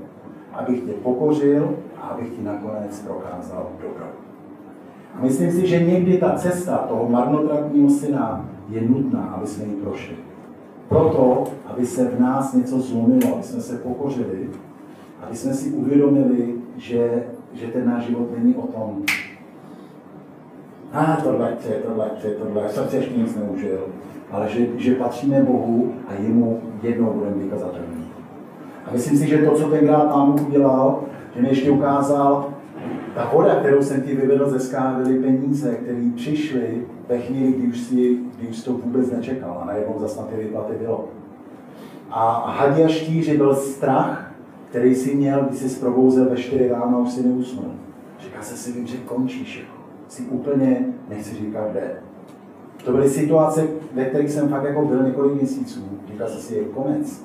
abych 0.54 0.84
tě 0.84 0.92
pokořil 0.92 1.76
a 1.98 2.02
abych 2.02 2.30
ti 2.30 2.44
nakonec 2.44 3.00
prokázal 3.00 3.68
dobro. 3.82 4.06
A 5.16 5.22
myslím 5.22 5.52
si, 5.52 5.68
že 5.68 5.84
někdy 5.84 6.18
ta 6.18 6.36
cesta 6.36 6.78
toho 6.78 7.10
marnotratního 7.10 7.90
syna 7.90 8.46
je 8.70 8.82
nutná, 8.82 9.24
aby 9.24 9.48
jsme 9.48 9.66
ji 9.66 9.76
prošli. 9.76 10.16
Proto, 10.90 11.44
aby 11.66 11.86
se 11.86 12.06
v 12.06 12.20
nás 12.20 12.54
něco 12.54 12.80
zlomilo, 12.80 13.34
aby 13.34 13.44
jsme 13.44 13.62
se 13.62 13.78
pokořili, 13.78 14.50
aby 15.28 15.36
jsme 15.36 15.54
si 15.54 15.72
uvědomili, 15.72 16.56
že, 16.78 17.24
že 17.54 17.68
ten 17.68 17.86
náš 17.86 18.04
život 18.04 18.38
není 18.38 18.56
o 18.56 18.68
tom, 18.68 19.04
a 20.94 21.18
tohle 21.24 21.56
chce, 21.60 21.70
tohle 21.70 22.10
chce, 22.18 22.28
tohle, 22.28 22.70
jsem 22.70 22.88
si 22.88 22.96
ještě 22.96 23.18
nic 23.18 23.36
neužil, 23.36 23.80
ale 24.32 24.50
že, 24.50 24.68
že 24.78 24.96
patříme 24.96 25.42
Bohu 25.42 25.94
a 26.08 26.12
jemu 26.20 26.62
jednou 26.84 27.14
budeme 27.14 27.36
vykazatelní. 27.36 28.08
A 28.86 28.94
myslím 28.94 29.18
si, 29.18 29.28
že 29.28 29.38
to, 29.38 29.56
co 29.56 29.70
tenkrát 29.70 30.12
Pán 30.12 30.32
Bůh 30.32 30.48
udělal, 30.48 31.02
že 31.36 31.42
mi 31.42 31.50
ještě 31.50 31.72
ukázal, 31.72 32.50
ta 33.16 33.30
voda, 33.34 33.56
kterou 33.56 33.84
jsem 33.84 34.02
ti 34.02 34.16
vyvedl 34.16 34.50
ze 34.50 34.60
skály, 34.60 35.20
peníze, 35.20 35.76
které 35.76 36.12
přišly 36.16 36.86
ve 37.10 37.20
chvíli, 37.20 37.52
kdy 37.52 37.68
už, 37.68 37.80
si, 37.80 38.18
kdy 38.38 38.48
už 38.48 38.64
to 38.64 38.74
vůbec 38.74 39.12
nečekal 39.12 39.60
a 39.62 39.66
najednou 39.66 40.00
zase 40.00 40.22
na 40.22 40.28
ty 40.28 40.36
vyplaty 40.36 40.74
bylo. 40.80 41.08
A 42.10 42.52
hadě 42.52 42.84
a 42.84 42.88
štíři 42.88 43.38
byl 43.38 43.56
strach, 43.56 44.32
který 44.70 44.96
si 44.96 45.16
měl, 45.16 45.46
když 45.50 45.60
jsi 45.60 45.80
probouzel 45.80 46.30
ve 46.30 46.38
4 46.38 46.68
ráno 46.68 46.98
a 46.98 47.02
už 47.02 47.12
si 47.12 47.28
neusnul. 47.28 47.72
Říká 48.20 48.42
se 48.42 48.58
si, 48.58 48.72
vím, 48.72 48.88
že 48.88 48.98
končíš. 48.98 49.60
Jako. 49.60 49.83
Si 50.14 50.24
úplně, 50.24 50.86
nechci 51.10 51.36
říkat 51.36 51.72
kde. 51.72 51.92
To 52.86 52.92
byly 52.92 53.10
situace, 53.10 53.68
ve 53.94 54.06
kterých 54.06 54.32
jsem 54.32 54.50
fakt 54.50 54.64
jako 54.64 54.86
byl 54.86 55.04
několik 55.04 55.34
měsíců. 55.34 55.82
Říkal 56.12 56.28
jsem 56.28 56.40
si, 56.40 56.56
je 56.56 56.64
konec. 56.64 57.24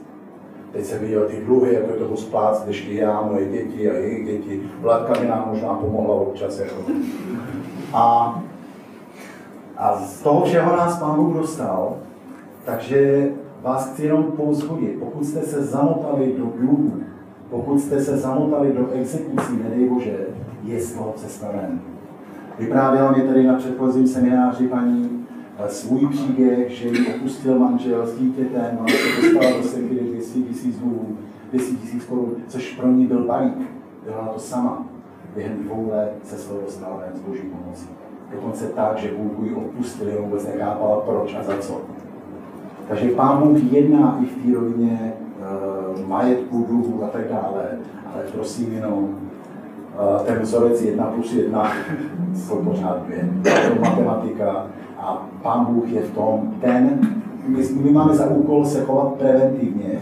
Teď 0.72 0.84
jsem 0.84 1.00
viděl 1.00 1.28
ty 1.28 1.36
dluhy, 1.44 1.74
jako 1.74 1.92
je 1.92 1.98
toho 1.98 2.16
spát, 2.16 2.64
ještě 2.66 2.92
já, 2.92 3.22
moje 3.22 3.46
děti 3.46 3.90
a 3.90 3.94
jejich 3.94 4.26
děti. 4.26 4.62
Vladka 4.80 5.20
mi 5.20 5.28
nám 5.28 5.48
možná 5.48 5.74
pomohla 5.74 6.14
občas. 6.14 6.58
Jako. 6.58 6.82
A, 7.92 8.42
a 9.76 9.96
z 9.96 10.22
toho 10.22 10.44
všeho 10.44 10.76
nás 10.76 10.98
Pán 10.98 11.16
Bůh 11.16 11.36
dostal, 11.36 11.96
takže 12.64 13.28
vás 13.62 13.92
chci 13.92 14.02
jenom 14.02 14.24
pouzbudit, 14.24 14.98
pokud 14.98 15.24
jste 15.24 15.40
se 15.40 15.64
zamotali 15.64 16.34
do 16.38 16.44
dluhů, 16.44 16.92
pokud 17.50 17.80
jste 17.80 18.00
se 18.00 18.16
zamotali 18.16 18.72
do 18.72 18.90
exekucí, 18.92 19.56
nedej 19.64 19.88
Bože, 19.88 20.26
je 20.64 20.80
z 20.80 20.92
toho 20.92 21.12
cesta 21.16 21.48
ven. 21.52 21.80
Vyprávěla 22.58 23.12
mě 23.12 23.22
tady 23.22 23.46
na 23.46 23.54
předchozím 23.54 24.06
semináři 24.06 24.68
paní 24.68 25.26
svůj 25.66 26.08
příběh, 26.08 26.70
že 26.70 26.88
ji 26.88 27.14
opustil 27.14 27.58
manžel 27.58 28.06
s 28.06 28.18
dítětem 28.18 28.78
a 28.80 28.88
se 28.88 29.22
dostala 29.22 29.56
do 29.56 29.62
sekdy 29.62 30.00
200 30.00 30.40
tisíc 30.40 30.78
dluhů, 30.78 31.16
200 31.52 31.76
tisíc 31.76 32.04
korun, 32.04 32.34
což 32.48 32.74
pro 32.74 32.88
ní 32.88 33.06
byl 33.06 33.26
balík. 33.26 33.54
Byla 34.04 34.28
to 34.34 34.38
sama. 34.38 34.86
Během 35.34 35.64
dvou 35.64 35.88
let 35.90 36.12
se 36.22 36.36
svého 36.36 36.60
dostala 36.60 36.96
ven 36.96 37.22
boží 37.26 37.42
pomocí. 37.42 37.88
Dokonce 38.34 38.66
tak, 38.66 38.98
že 38.98 39.12
Bůh 39.16 39.46
ji 39.48 39.54
opustil, 39.54 40.08
jenom 40.08 40.24
vůbec 40.24 40.46
nechápala 40.46 41.00
proč 41.00 41.34
a 41.34 41.42
za 41.42 41.58
co. 41.58 41.80
Takže 42.88 43.08
Pán 43.08 43.42
Bůh 43.42 43.72
jedná 43.72 44.18
i 44.22 44.26
v 44.26 44.44
té 44.44 44.58
rovině 44.58 45.12
uh, 45.98 46.08
majetku, 46.08 46.64
dluhů 46.68 47.04
a 47.04 47.08
tak 47.08 47.28
dále, 47.28 47.78
ale 48.14 48.22
prosím 48.32 48.72
jenom, 48.72 49.27
ten 50.26 50.38
vzorec 50.38 50.82
1 50.82 51.04
plus 51.04 51.32
1 51.32 51.72
jsou 52.34 52.56
pořád 52.56 53.02
dvě. 53.06 53.28
Je 53.44 53.70
to 53.70 53.80
matematika 53.80 54.66
a 54.98 55.28
Pán 55.42 55.64
Bůh 55.64 55.88
je 55.88 56.02
v 56.02 56.14
tom 56.14 56.54
ten, 56.60 57.00
my, 57.46 57.64
my 57.82 57.90
máme 57.90 58.14
za 58.14 58.26
úkol 58.26 58.66
se 58.66 58.84
chovat 58.84 59.14
preventivně, 59.14 60.00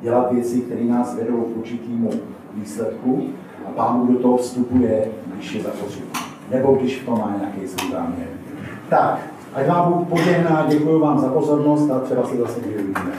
dělat 0.00 0.32
věci, 0.32 0.60
které 0.60 0.84
nás 0.84 1.16
vedou 1.16 1.36
k 1.36 1.56
určitému 1.56 2.10
výsledku 2.54 3.22
a 3.66 3.70
Pán 3.70 4.00
Bůh 4.00 4.16
do 4.16 4.22
toho 4.22 4.36
vstupuje, 4.36 5.04
když 5.34 5.54
je 5.54 5.62
zapotřebí. 5.62 6.06
Nebo 6.50 6.74
když 6.74 7.02
v 7.02 7.06
tom 7.06 7.18
má 7.18 7.34
nějaký 7.40 7.68
svůj 7.68 7.92
záměr. 7.92 8.28
Tak, 8.88 9.20
ať 9.54 9.68
vám 9.68 9.92
Bůh 9.92 10.08
požehná, 10.08 10.66
děkuji 10.68 11.00
vám 11.00 11.18
za 11.18 11.28
pozornost 11.28 11.90
a 11.90 11.98
třeba 11.98 12.26
se 12.26 12.36
zase 12.36 12.60
uvidíme. 12.60 13.12